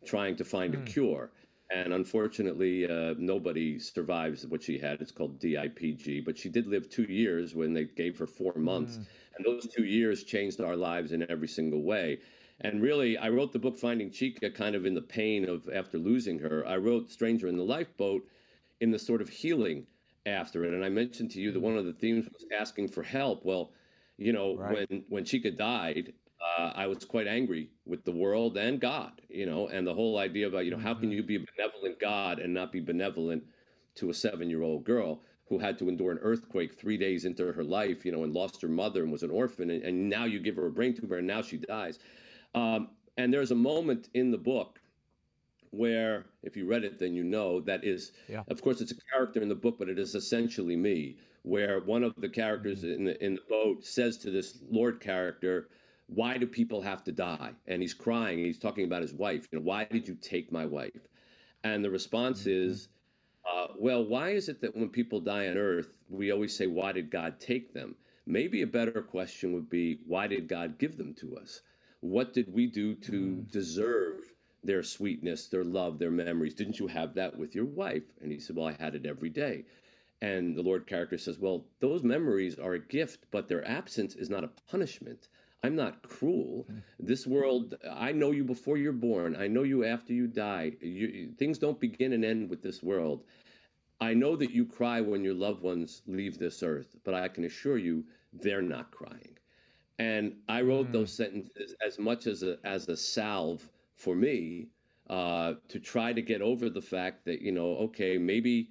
trying 0.05 0.36
to 0.36 0.45
find 0.45 0.74
mm. 0.74 0.82
a 0.82 0.84
cure 0.84 1.30
and 1.74 1.92
unfortunately, 1.92 2.88
uh, 2.88 3.14
nobody 3.18 3.78
survives 3.78 4.46
what 4.46 4.62
she 4.62 4.78
had. 4.78 5.00
It's 5.00 5.12
called 5.12 5.40
DIPG, 5.40 6.24
but 6.24 6.38
she 6.38 6.48
did 6.48 6.66
live 6.66 6.88
two 6.88 7.04
years 7.04 7.54
when 7.54 7.72
they 7.72 7.84
gave 7.84 8.18
her 8.18 8.26
four 8.26 8.54
months, 8.54 8.96
mm. 8.96 9.06
and 9.36 9.46
those 9.46 9.66
two 9.66 9.84
years 9.84 10.24
changed 10.24 10.60
our 10.60 10.76
lives 10.76 11.12
in 11.12 11.28
every 11.30 11.48
single 11.48 11.82
way. 11.82 12.18
And 12.60 12.82
really, 12.82 13.18
I 13.18 13.28
wrote 13.28 13.52
the 13.52 13.58
book 13.58 13.76
Finding 13.76 14.10
Chica 14.10 14.50
kind 14.50 14.74
of 14.74 14.86
in 14.86 14.94
the 14.94 15.02
pain 15.02 15.48
of 15.48 15.68
after 15.72 15.98
losing 15.98 16.38
her. 16.40 16.66
I 16.66 16.76
wrote 16.76 17.10
Stranger 17.10 17.48
in 17.48 17.56
the 17.56 17.64
Lifeboat 17.64 18.22
in 18.80 18.90
the 18.90 18.98
sort 18.98 19.20
of 19.20 19.28
healing 19.28 19.86
after 20.26 20.64
it. 20.64 20.74
And 20.74 20.84
I 20.84 20.88
mentioned 20.88 21.32
to 21.32 21.40
you 21.40 21.52
that 21.52 21.60
one 21.60 21.76
of 21.76 21.86
the 21.86 21.92
themes 21.92 22.28
was 22.32 22.44
asking 22.56 22.88
for 22.88 23.02
help. 23.02 23.44
Well, 23.44 23.72
you 24.16 24.32
know, 24.32 24.56
right. 24.56 24.88
when 24.90 25.04
when 25.08 25.24
Chica 25.24 25.50
died, 25.50 26.12
uh, 26.43 26.72
I 26.74 26.86
was 26.86 27.05
quite 27.05 27.26
angry 27.26 27.70
with 27.86 28.05
the 28.05 28.12
world 28.12 28.57
and 28.57 28.80
God, 28.80 29.20
you 29.28 29.47
know, 29.47 29.68
and 29.68 29.86
the 29.86 29.95
whole 29.95 30.18
idea 30.18 30.49
about, 30.49 30.64
you 30.64 30.70
know, 30.72 30.78
how 30.78 30.95
can 30.95 31.05
mm-hmm. 31.05 31.12
you 31.12 31.22
be 31.22 31.36
a 31.36 31.47
benevolent 31.57 32.01
God 32.01 32.38
and 32.38 32.53
not 32.53 32.72
be 32.72 32.80
benevolent 32.80 33.45
to 33.97 34.11
a 34.11 34.14
seven 34.14 34.51
year 34.51 34.62
old 34.62 34.84
girl 34.84 35.22
who 35.47 35.59
had 35.59 35.78
to 35.78 35.88
endure 35.88 36.11
an 36.11 36.18
earthquake 36.22 36.74
three 36.78 36.97
days 36.97 37.24
into 37.24 37.53
her 37.53 37.62
life, 37.62 38.05
you 38.05 38.12
know, 38.12 38.24
and 38.24 38.32
lost 38.32 38.62
her 38.62 38.68
mother 38.68 39.03
and 39.03 39.12
was 39.12 39.22
an 39.22 39.30
orphan, 39.30 39.70
and, 39.70 39.82
and 39.82 40.09
now 40.09 40.24
you 40.24 40.40
give 40.40 40.57
her 40.57 40.66
a 40.66 40.70
brain 40.70 40.95
tumor 40.95 41.18
and 41.18 41.26
now 41.26 41.43
she 41.43 41.59
dies. 41.59 41.99
Um, 42.55 42.88
and 43.16 43.32
there's 43.32 43.51
a 43.51 43.57
moment 43.57 44.09
in 44.14 44.30
the 44.30 44.38
book 44.38 44.80
where, 45.70 46.26
if 46.43 46.57
you 46.57 46.66
read 46.66 46.84
it, 46.84 46.99
then 46.99 47.14
you 47.14 47.24
know 47.24 47.61
that 47.61 47.84
is, 47.84 48.12
Yeah. 48.28 48.43
of 48.49 48.61
course, 48.62 48.80
it's 48.80 48.93
a 48.93 48.97
character 49.12 49.40
in 49.40 49.49
the 49.49 49.55
book, 49.55 49.78
but 49.78 49.88
it 49.88 49.99
is 49.99 50.14
essentially 50.14 50.76
me. 50.76 51.18
Where 51.45 51.80
one 51.80 52.05
of 52.05 52.14
the 52.16 52.28
characters 52.28 52.84
in 52.84 53.05
the 53.05 53.24
in 53.24 53.34
the 53.34 53.40
boat 53.49 53.84
says 53.84 54.16
to 54.18 54.30
this 54.30 54.59
Lord 54.70 55.01
character, 55.01 55.68
"Why 56.07 56.38
do 56.38 56.46
people 56.46 56.82
have 56.82 57.05
to 57.05 57.12
die?" 57.12 57.53
And 57.66 57.82
he's 57.82 57.94
crying. 57.94 58.38
And 58.38 58.46
he's 58.46 58.59
talking 58.59 58.84
about 58.84 59.03
his 59.03 59.14
wife. 59.14 59.48
You 59.50 59.59
know, 59.59 59.64
why 59.64 59.84
did 59.84 60.09
you 60.09 60.14
take 60.14 60.53
my 60.53 60.66
wife? 60.66 61.07
And 61.64 61.84
the 61.84 61.90
response 61.90 62.46
is, 62.46 62.88
uh, 63.50 63.68
well, 63.76 64.05
why 64.05 64.30
is 64.30 64.48
it 64.48 64.61
that 64.61 64.76
when 64.76 64.88
people 64.88 65.20
die 65.20 65.48
on 65.48 65.57
earth, 65.57 65.92
we 66.09 66.30
always 66.30 66.57
say, 66.57 66.66
why 66.66 66.92
did 66.92 67.11
God 67.11 67.40
take 67.40 67.72
them? 67.72 67.96
Maybe 68.26 68.62
a 68.62 68.66
better 68.66 69.03
question 69.03 69.53
would 69.53 69.68
be, 69.68 70.00
why 70.07 70.26
did 70.28 70.48
God 70.48 70.78
give 70.78 70.96
them 70.96 71.14
to 71.14 71.36
us? 71.36 71.61
What 72.00 72.32
did 72.34 72.53
we 72.53 72.66
do 72.66 72.94
to 72.94 73.44
deserve 73.50 74.32
their 74.64 74.82
sweetness, 74.82 75.48
their 75.48 75.64
love, 75.64 75.98
their 75.98 76.11
memories? 76.11 76.55
Didn't 76.55 76.78
you 76.78 76.86
have 76.86 77.14
that 77.14 77.36
with 77.36 77.55
your 77.55 77.64
wife? 77.64 78.05
And 78.20 78.30
he 78.30 78.38
said, 78.38 78.57
well, 78.57 78.68
I 78.68 78.76
had 78.82 78.94
it 78.94 79.07
every 79.07 79.30
day. 79.30 79.64
And 80.20 80.57
the 80.57 80.62
Lord 80.62 80.86
character 80.86 81.18
says, 81.18 81.38
well, 81.38 81.64
those 81.80 82.05
memories 82.05 82.59
are 82.59 82.74
a 82.74 82.78
gift, 82.78 83.26
but 83.32 83.48
their 83.48 83.66
absence 83.66 84.14
is 84.14 84.30
not 84.30 84.44
a 84.44 84.50
punishment. 84.70 85.28
I'm 85.62 85.76
not 85.76 86.02
cruel. 86.02 86.66
This 86.98 87.26
world, 87.26 87.76
I 87.90 88.12
know 88.12 88.32
you 88.32 88.44
before 88.44 88.76
you're 88.76 88.92
born. 88.92 89.36
I 89.36 89.46
know 89.46 89.62
you 89.62 89.84
after 89.84 90.12
you 90.12 90.26
die. 90.26 90.72
You, 90.80 91.32
things 91.38 91.58
don't 91.58 91.78
begin 91.80 92.12
and 92.12 92.24
end 92.24 92.50
with 92.50 92.62
this 92.62 92.82
world. 92.82 93.24
I 94.00 94.14
know 94.14 94.34
that 94.36 94.50
you 94.50 94.66
cry 94.66 95.00
when 95.00 95.22
your 95.22 95.34
loved 95.34 95.62
ones 95.62 96.02
leave 96.06 96.38
this 96.38 96.62
earth, 96.64 96.96
but 97.04 97.14
I 97.14 97.28
can 97.28 97.44
assure 97.44 97.78
you 97.78 98.04
they're 98.32 98.62
not 98.62 98.90
crying. 98.90 99.38
And 99.98 100.34
I 100.48 100.62
wrote 100.62 100.90
those 100.90 101.12
sentences 101.12 101.76
as 101.86 101.98
much 101.98 102.26
as 102.26 102.42
a, 102.42 102.58
as 102.64 102.88
a 102.88 102.96
salve 102.96 103.68
for 103.94 104.16
me 104.16 104.68
uh, 105.08 105.54
to 105.68 105.78
try 105.78 106.12
to 106.12 106.22
get 106.22 106.42
over 106.42 106.68
the 106.70 106.82
fact 106.82 107.24
that, 107.26 107.40
you 107.40 107.52
know, 107.52 107.76
okay, 107.76 108.18
maybe 108.18 108.70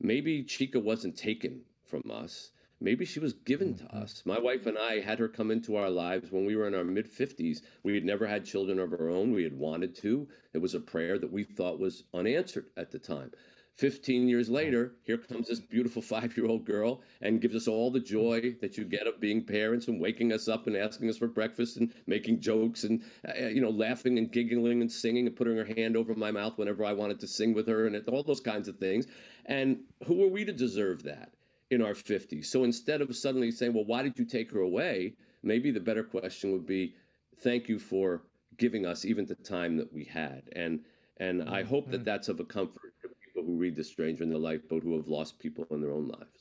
maybe 0.00 0.42
Chica 0.44 0.80
wasn't 0.80 1.16
taken 1.16 1.60
from 1.84 2.10
us. 2.10 2.52
Maybe 2.82 3.04
she 3.04 3.20
was 3.20 3.34
given 3.34 3.74
to 3.74 3.84
mm-hmm. 3.84 3.98
us. 3.98 4.22
My 4.24 4.38
wife 4.38 4.64
and 4.64 4.78
I 4.78 5.00
had 5.00 5.18
her 5.18 5.28
come 5.28 5.50
into 5.50 5.76
our 5.76 5.90
lives 5.90 6.32
when 6.32 6.46
we 6.46 6.56
were 6.56 6.66
in 6.66 6.74
our 6.74 6.82
mid 6.82 7.06
50s. 7.06 7.60
We 7.82 7.94
had 7.94 8.06
never 8.06 8.26
had 8.26 8.46
children 8.46 8.78
of 8.78 8.94
our 8.94 9.10
own. 9.10 9.32
We 9.32 9.42
had 9.42 9.58
wanted 9.58 9.94
to. 9.96 10.26
It 10.54 10.62
was 10.62 10.74
a 10.74 10.80
prayer 10.80 11.18
that 11.18 11.30
we 11.30 11.44
thought 11.44 11.78
was 11.78 12.04
unanswered 12.14 12.70
at 12.78 12.90
the 12.90 12.98
time. 12.98 13.32
15 13.74 14.28
years 14.28 14.48
later, 14.48 14.94
here 15.02 15.18
comes 15.18 15.48
this 15.48 15.60
beautiful 15.60 16.00
five 16.14 16.34
year 16.38 16.46
old 16.46 16.64
girl 16.64 17.02
and 17.20 17.42
gives 17.42 17.54
us 17.54 17.68
all 17.68 17.90
the 17.90 18.00
joy 18.00 18.40
mm-hmm. 18.40 18.60
that 18.62 18.78
you 18.78 18.84
get 18.84 19.06
of 19.06 19.20
being 19.20 19.44
parents 19.44 19.88
and 19.88 20.00
waking 20.00 20.32
us 20.32 20.48
up 20.48 20.66
and 20.66 20.74
asking 20.74 21.10
us 21.10 21.18
for 21.18 21.28
breakfast 21.28 21.76
and 21.76 21.92
making 22.06 22.40
jokes 22.40 22.84
and, 22.84 23.02
uh, 23.28 23.32
uh, 23.44 23.48
you 23.48 23.60
know, 23.60 23.68
laughing 23.68 24.16
and 24.16 24.32
giggling 24.32 24.80
and 24.80 24.90
singing 24.90 25.26
and 25.26 25.36
putting 25.36 25.54
her 25.54 25.66
hand 25.66 25.98
over 25.98 26.14
my 26.14 26.30
mouth 26.30 26.56
whenever 26.56 26.82
I 26.82 26.94
wanted 26.94 27.20
to 27.20 27.26
sing 27.26 27.52
with 27.52 27.68
her 27.68 27.86
and 27.86 28.08
all 28.08 28.22
those 28.22 28.40
kinds 28.40 28.68
of 28.68 28.78
things. 28.78 29.06
And 29.44 29.80
who 30.06 30.24
are 30.24 30.28
we 30.28 30.46
to 30.46 30.52
deserve 30.52 31.02
that 31.02 31.34
in 31.70 31.82
our 31.82 31.94
50s? 31.94 32.46
So 32.46 32.64
instead 32.64 33.00
of 33.00 33.14
suddenly 33.14 33.50
saying, 33.50 33.74
well, 33.74 33.84
why 33.84 34.02
did 34.02 34.18
you 34.18 34.24
take 34.24 34.50
her 34.52 34.60
away? 34.60 35.14
Maybe 35.42 35.70
the 35.70 35.80
better 35.80 36.02
question 36.02 36.52
would 36.52 36.66
be, 36.66 36.94
thank 37.42 37.68
you 37.68 37.78
for 37.78 38.22
giving 38.58 38.86
us 38.86 39.04
even 39.04 39.26
the 39.26 39.34
time 39.34 39.76
that 39.78 39.92
we 39.92 40.04
had. 40.04 40.42
And 40.52 40.80
and 41.18 41.42
I 41.42 41.62
hope 41.62 41.90
that 41.90 41.98
mm-hmm. 41.98 42.04
that's 42.04 42.28
of 42.28 42.40
a 42.40 42.44
comfort 42.44 42.94
to 43.02 43.08
people 43.26 43.44
who 43.44 43.58
read 43.58 43.76
The 43.76 43.84
Stranger 43.84 44.22
in 44.22 44.30
the 44.30 44.38
Lifeboat 44.38 44.82
who 44.82 44.96
have 44.96 45.06
lost 45.06 45.38
people 45.38 45.66
in 45.70 45.82
their 45.82 45.92
own 45.92 46.08
lives. 46.08 46.39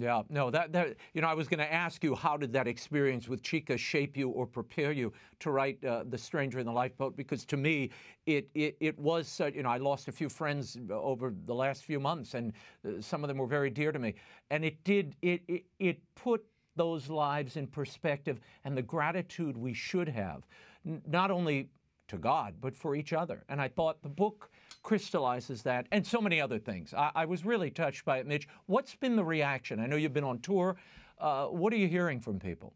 Yeah, 0.00 0.22
no, 0.30 0.50
that, 0.50 0.72
that 0.72 0.96
you 1.12 1.20
know, 1.20 1.28
I 1.28 1.34
was 1.34 1.46
going 1.46 1.58
to 1.58 1.70
ask 1.70 2.02
you, 2.02 2.14
how 2.14 2.38
did 2.38 2.54
that 2.54 2.66
experience 2.66 3.28
with 3.28 3.42
Chica 3.42 3.76
shape 3.76 4.16
you 4.16 4.30
or 4.30 4.46
prepare 4.46 4.92
you 4.92 5.12
to 5.40 5.50
write 5.50 5.84
uh, 5.84 6.04
The 6.08 6.16
Stranger 6.16 6.58
in 6.58 6.64
the 6.64 6.72
Lifeboat? 6.72 7.16
Because 7.16 7.44
to 7.46 7.58
me, 7.58 7.90
it 8.24 8.48
it, 8.54 8.78
it 8.80 8.98
was, 8.98 9.28
such, 9.28 9.54
you 9.54 9.62
know, 9.62 9.68
I 9.68 9.76
lost 9.76 10.08
a 10.08 10.12
few 10.12 10.30
friends 10.30 10.78
over 10.90 11.34
the 11.44 11.54
last 11.54 11.84
few 11.84 12.00
months, 12.00 12.32
and 12.32 12.54
uh, 12.86 13.00
some 13.00 13.22
of 13.22 13.28
them 13.28 13.36
were 13.36 13.46
very 13.46 13.68
dear 13.68 13.92
to 13.92 13.98
me, 13.98 14.14
and 14.50 14.64
it 14.64 14.82
did 14.84 15.16
it 15.20 15.42
it, 15.48 15.64
it 15.78 16.00
put 16.14 16.42
those 16.76 17.10
lives 17.10 17.56
in 17.56 17.66
perspective 17.66 18.40
and 18.64 18.74
the 18.74 18.82
gratitude 18.82 19.56
we 19.56 19.74
should 19.74 20.08
have, 20.08 20.46
n- 20.86 21.02
not 21.06 21.30
only 21.30 21.68
to 22.08 22.16
God, 22.16 22.54
but 22.60 22.74
for 22.74 22.96
each 22.96 23.12
other. 23.12 23.44
And 23.50 23.60
I 23.60 23.68
thought 23.68 24.02
the 24.02 24.08
book 24.08 24.50
crystallizes 24.82 25.62
that 25.62 25.86
and 25.92 26.06
so 26.06 26.20
many 26.20 26.40
other 26.40 26.58
things. 26.58 26.94
I, 26.94 27.10
I 27.14 27.24
was 27.24 27.44
really 27.44 27.70
touched 27.70 28.04
by 28.04 28.18
it, 28.18 28.26
Mitch. 28.26 28.48
What's 28.66 28.94
been 28.94 29.16
the 29.16 29.24
reaction? 29.24 29.80
I 29.80 29.86
know 29.86 29.96
you've 29.96 30.12
been 30.12 30.24
on 30.24 30.38
tour. 30.40 30.76
Uh, 31.18 31.46
what 31.46 31.72
are 31.72 31.76
you 31.76 31.88
hearing 31.88 32.20
from 32.20 32.38
people? 32.38 32.72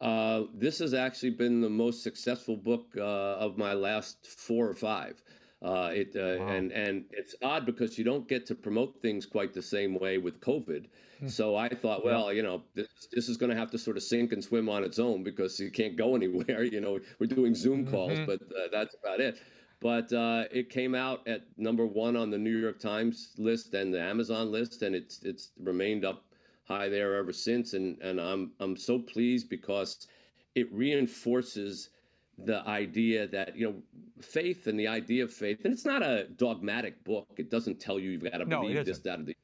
Uh, 0.00 0.44
this 0.54 0.78
has 0.78 0.94
actually 0.94 1.30
been 1.30 1.60
the 1.60 1.68
most 1.68 2.02
successful 2.02 2.56
book 2.56 2.86
uh, 2.96 3.02
of 3.02 3.58
my 3.58 3.72
last 3.72 4.26
four 4.26 4.68
or 4.68 4.74
five. 4.74 5.20
Uh, 5.60 5.90
it 5.92 6.12
uh, 6.14 6.40
and 6.44 6.70
and 6.70 7.04
it's 7.10 7.34
odd 7.42 7.66
because 7.66 7.98
you 7.98 8.04
don't 8.04 8.28
get 8.28 8.46
to 8.46 8.54
promote 8.54 9.02
things 9.02 9.26
quite 9.26 9.52
the 9.52 9.62
same 9.62 9.98
way 9.98 10.16
with 10.16 10.40
COVID. 10.40 10.86
So 11.26 11.56
I 11.56 11.68
thought, 11.68 12.04
well, 12.04 12.32
you 12.32 12.44
know, 12.44 12.62
this, 12.74 12.86
this 13.12 13.28
is 13.28 13.36
going 13.36 13.50
to 13.50 13.56
have 13.56 13.72
to 13.72 13.78
sort 13.78 13.96
of 13.96 14.04
sink 14.04 14.32
and 14.32 14.42
swim 14.42 14.68
on 14.68 14.84
its 14.84 15.00
own 15.00 15.24
because 15.24 15.58
you 15.58 15.70
can't 15.70 15.96
go 15.96 16.14
anywhere. 16.20 16.62
You 16.62 16.80
know, 16.80 17.00
we're 17.18 17.26
doing 17.26 17.56
Zoom 17.56 17.86
calls, 17.90 18.20
but 18.24 18.40
uh, 18.42 18.68
that's 18.70 18.94
about 19.02 19.20
it. 19.20 19.40
But 19.80 20.12
uh, 20.12 20.44
it 20.50 20.70
came 20.70 20.94
out 20.94 21.26
at 21.28 21.42
number 21.56 21.86
one 21.86 22.16
on 22.16 22.30
the 22.30 22.38
New 22.38 22.56
York 22.56 22.80
Times 22.80 23.34
list 23.38 23.74
and 23.74 23.94
the 23.94 24.00
Amazon 24.00 24.50
list, 24.50 24.82
and 24.82 24.94
it's 24.94 25.22
it's 25.22 25.50
remained 25.60 26.04
up 26.04 26.24
high 26.64 26.88
there 26.88 27.14
ever 27.16 27.32
since. 27.32 27.74
And 27.74 28.00
and 28.02 28.20
I'm 28.20 28.52
I'm 28.58 28.76
so 28.76 28.98
pleased 28.98 29.48
because 29.48 30.08
it 30.54 30.72
reinforces 30.72 31.90
the 32.38 32.66
idea 32.68 33.26
that 33.28 33.56
you 33.56 33.66
know 33.68 33.74
faith 34.20 34.66
and 34.66 34.78
the 34.78 34.88
idea 34.88 35.22
of 35.24 35.32
faith, 35.32 35.64
and 35.64 35.72
it's 35.72 35.84
not 35.84 36.02
a 36.02 36.26
dogmatic 36.36 37.04
book. 37.04 37.28
It 37.36 37.50
doesn't 37.50 37.78
tell 37.80 37.98
you 38.00 38.10
you've 38.10 38.24
got 38.24 38.38
to 38.38 38.44
No, 38.46 38.62
believe 38.62 38.84
this, 38.84 38.98
that, 39.00 39.20
or 39.20 39.24
the 39.24 39.36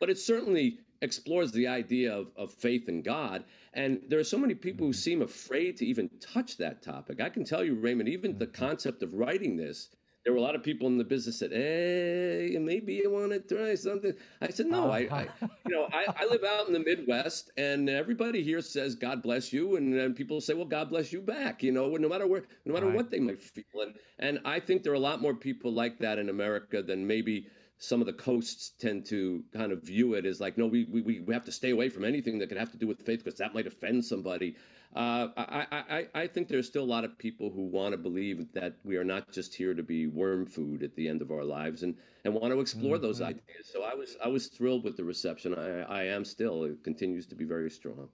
but 0.00 0.10
it 0.10 0.18
certainly 0.18 0.78
explores 1.02 1.52
the 1.52 1.66
idea 1.68 2.14
of, 2.14 2.28
of 2.36 2.52
faith 2.52 2.88
in 2.88 3.02
God. 3.02 3.44
And 3.72 4.00
there 4.08 4.18
are 4.18 4.24
so 4.24 4.38
many 4.38 4.54
people 4.54 4.86
who 4.86 4.92
Mm-hmm. 4.92 4.92
seem 4.92 5.22
afraid 5.22 5.76
to 5.78 5.86
even 5.86 6.10
touch 6.20 6.56
that 6.58 6.82
topic. 6.82 7.20
I 7.20 7.28
can 7.28 7.44
tell 7.44 7.64
you, 7.64 7.74
Raymond, 7.74 8.08
even 8.08 8.38
the 8.38 8.46
Mm-hmm. 8.60 8.66
concept 8.66 9.02
of 9.02 9.14
writing 9.14 9.56
this, 9.56 9.90
there 10.24 10.32
were 10.32 10.38
a 10.38 10.42
lot 10.42 10.54
of 10.54 10.62
people 10.62 10.86
in 10.88 10.98
the 10.98 11.04
business 11.04 11.38
that, 11.40 11.52
hey, 11.52 12.56
maybe 12.60 12.94
you 12.94 13.10
want 13.10 13.32
to 13.32 13.40
try 13.40 13.74
something. 13.74 14.14
I 14.40 14.48
said, 14.50 14.66
no, 14.66 14.90
I, 14.90 15.08
I 15.14 15.28
you 15.64 15.74
know, 15.74 15.88
I, 15.92 16.06
I 16.16 16.26
live 16.26 16.42
out 16.44 16.66
in 16.66 16.72
the 16.74 16.80
Midwest, 16.80 17.50
and 17.56 17.88
everybody 17.88 18.42
here 18.42 18.60
says 18.60 18.94
God 18.94 19.22
bless 19.22 19.52
you, 19.52 19.76
and 19.76 19.92
then 19.92 20.14
people 20.14 20.40
say, 20.40 20.54
well, 20.54 20.64
God 20.64 20.90
bless 20.90 21.12
you 21.12 21.20
back. 21.20 21.62
You 21.62 21.72
know, 21.72 21.88
no 21.96 22.08
matter 22.08 22.26
where, 22.26 22.44
no 22.64 22.74
matter 22.74 22.86
Right. 22.86 22.94
what 22.94 23.10
they 23.10 23.20
might 23.20 23.42
feel, 23.42 23.64
and 23.82 23.94
and 24.18 24.40
I 24.44 24.60
think 24.60 24.82
there 24.82 24.92
are 24.92 24.96
a 24.96 25.00
lot 25.00 25.20
more 25.22 25.34
people 25.34 25.72
like 25.72 25.98
that 25.98 26.18
in 26.18 26.28
America 26.28 26.82
than 26.82 27.06
maybe 27.06 27.46
some 27.84 28.00
of 28.00 28.06
the 28.06 28.12
coasts 28.12 28.72
tend 28.78 29.04
to 29.06 29.44
kind 29.52 29.72
of 29.72 29.82
view 29.82 30.14
it 30.14 30.24
as 30.24 30.40
like, 30.40 30.56
no, 30.56 30.66
we 30.66 30.84
we, 30.84 31.20
we 31.20 31.34
have 31.34 31.44
to 31.44 31.52
stay 31.52 31.70
away 31.70 31.88
from 31.88 32.04
anything 32.04 32.38
that 32.38 32.48
could 32.48 32.58
have 32.58 32.72
to 32.72 32.78
do 32.78 32.86
with 32.86 33.02
faith 33.02 33.24
because 33.24 33.38
that 33.38 33.54
might 33.54 33.66
offend 33.66 34.04
somebody. 34.04 34.56
Uh, 34.94 35.28
I, 35.36 35.66
I, 35.70 35.98
I 35.98 36.06
I 36.22 36.26
think 36.26 36.48
there's 36.48 36.66
still 36.66 36.84
a 36.84 36.92
lot 36.96 37.04
of 37.04 37.18
people 37.18 37.50
who 37.50 37.62
want 37.66 37.92
to 37.92 37.98
believe 37.98 38.52
that 38.54 38.76
we 38.84 38.96
are 38.96 39.04
not 39.04 39.32
just 39.32 39.54
here 39.54 39.74
to 39.74 39.82
be 39.82 40.06
worm 40.06 40.46
food 40.46 40.82
at 40.82 40.94
the 40.94 41.08
end 41.08 41.20
of 41.20 41.30
our 41.30 41.44
lives 41.44 41.82
and, 41.82 41.96
and 42.24 42.32
want 42.34 42.52
to 42.52 42.60
explore 42.60 42.98
those 42.98 43.20
ideas. 43.20 43.66
So 43.72 43.82
I 43.82 43.94
was 43.94 44.16
I 44.24 44.28
was 44.28 44.46
thrilled 44.46 44.84
with 44.84 44.96
the 44.96 45.04
reception. 45.04 45.54
I, 45.54 45.82
I 45.82 46.02
am 46.04 46.24
still. 46.24 46.64
It 46.64 46.82
continues 46.84 47.26
to 47.26 47.34
be 47.34 47.44
very 47.44 47.70
strong. 47.70 48.08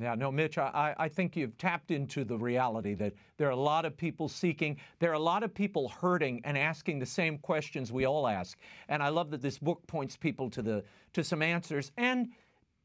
Yeah, 0.00 0.14
no, 0.14 0.30
Mitch, 0.30 0.58
I, 0.58 0.94
I 0.98 1.08
think 1.08 1.36
you've 1.36 1.56
tapped 1.58 1.90
into 1.90 2.24
the 2.24 2.36
reality 2.36 2.94
that 2.94 3.14
there 3.36 3.48
are 3.48 3.52
a 3.52 3.56
lot 3.56 3.84
of 3.84 3.96
people 3.96 4.28
seeking, 4.28 4.76
there 4.98 5.10
are 5.10 5.14
a 5.14 5.18
lot 5.18 5.42
of 5.42 5.52
people 5.52 5.88
hurting 5.88 6.40
and 6.44 6.56
asking 6.56 6.98
the 6.98 7.06
same 7.06 7.38
questions 7.38 7.92
we 7.92 8.04
all 8.06 8.28
ask. 8.28 8.58
And 8.88 9.02
I 9.02 9.08
love 9.08 9.30
that 9.30 9.42
this 9.42 9.58
book 9.58 9.86
points 9.86 10.16
people 10.16 10.50
to 10.50 10.62
the 10.62 10.84
to 11.14 11.24
some 11.24 11.42
answers 11.42 11.90
and 11.96 12.28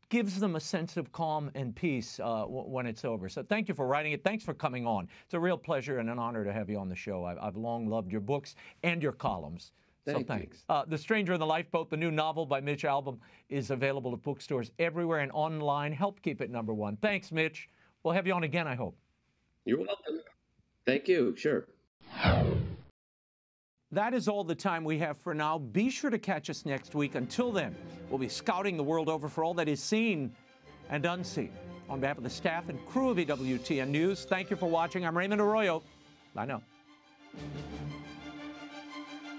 gives 0.09 0.39
them 0.39 0.55
a 0.55 0.59
sense 0.59 0.97
of 0.97 1.11
calm 1.11 1.49
and 1.55 1.75
peace 1.75 2.19
uh, 2.19 2.41
w- 2.41 2.69
when 2.69 2.85
it's 2.85 3.03
over. 3.03 3.27
So 3.27 3.43
thank 3.43 3.67
you 3.67 3.73
for 3.73 3.87
writing 3.87 4.11
it. 4.11 4.23
Thanks 4.23 4.43
for 4.43 4.53
coming 4.53 4.85
on. 4.85 5.07
It's 5.25 5.33
a 5.33 5.39
real 5.39 5.57
pleasure 5.57 5.97
and 5.99 6.09
an 6.09 6.19
honor 6.19 6.43
to 6.43 6.53
have 6.53 6.69
you 6.69 6.77
on 6.77 6.87
the 6.87 6.95
show. 6.95 7.25
I've, 7.25 7.37
I've 7.41 7.57
long 7.57 7.87
loved 7.87 8.11
your 8.11 8.21
books 8.21 8.55
and 8.83 9.01
your 9.01 9.11
columns. 9.11 9.71
Thank 10.05 10.15
so 10.15 10.19
you. 10.19 10.25
thanks. 10.25 10.65
Uh, 10.67 10.83
the 10.87 10.97
Stranger 10.97 11.33
in 11.33 11.39
the 11.39 11.45
Lifeboat, 11.45 11.89
the 11.89 11.97
new 11.97 12.11
novel 12.11 12.45
by 12.45 12.59
Mitch 12.59 12.83
Albom, 12.83 13.19
is 13.49 13.71
available 13.71 14.13
at 14.13 14.21
bookstores 14.21 14.71
everywhere 14.79 15.19
and 15.19 15.31
online. 15.31 15.93
Help 15.93 16.21
keep 16.21 16.41
it 16.41 16.49
number 16.49 16.73
one. 16.73 16.97
Thanks, 16.97 17.31
Mitch. 17.31 17.69
We'll 18.03 18.13
have 18.13 18.27
you 18.27 18.33
on 18.33 18.43
again, 18.43 18.67
I 18.67 18.75
hope. 18.75 18.97
You're 19.65 19.79
welcome. 19.79 20.19
Thank 20.85 21.07
you. 21.07 21.35
Sure. 21.37 21.67
That 23.91 24.13
is 24.13 24.27
all 24.27 24.43
the 24.43 24.55
time 24.55 24.83
we 24.83 24.97
have 24.99 25.17
for 25.17 25.33
now. 25.33 25.59
Be 25.59 25.89
sure 25.89 26.09
to 26.09 26.17
catch 26.17 26.49
us 26.49 26.65
next 26.65 26.95
week. 26.95 27.15
Until 27.15 27.51
then, 27.51 27.75
we'll 28.09 28.19
be 28.19 28.27
scouting 28.27 28.75
the 28.75 28.83
world 28.83 29.07
over 29.07 29.29
for 29.29 29.43
all 29.43 29.53
that 29.53 29.69
is 29.69 29.81
seen 29.81 30.35
and 30.89 31.05
unseen. 31.05 31.51
On 31.89 31.99
behalf 31.99 32.17
of 32.17 32.23
the 32.23 32.29
staff 32.29 32.69
and 32.69 32.83
crew 32.87 33.09
of 33.09 33.17
EWTN 33.17 33.89
News, 33.89 34.25
thank 34.25 34.49
you 34.49 34.55
for 34.55 34.67
watching. 34.67 35.05
I'm 35.05 35.15
Raymond 35.15 35.39
Arroyo. 35.39 35.83
Bye 36.33 36.45
now. 36.45 36.61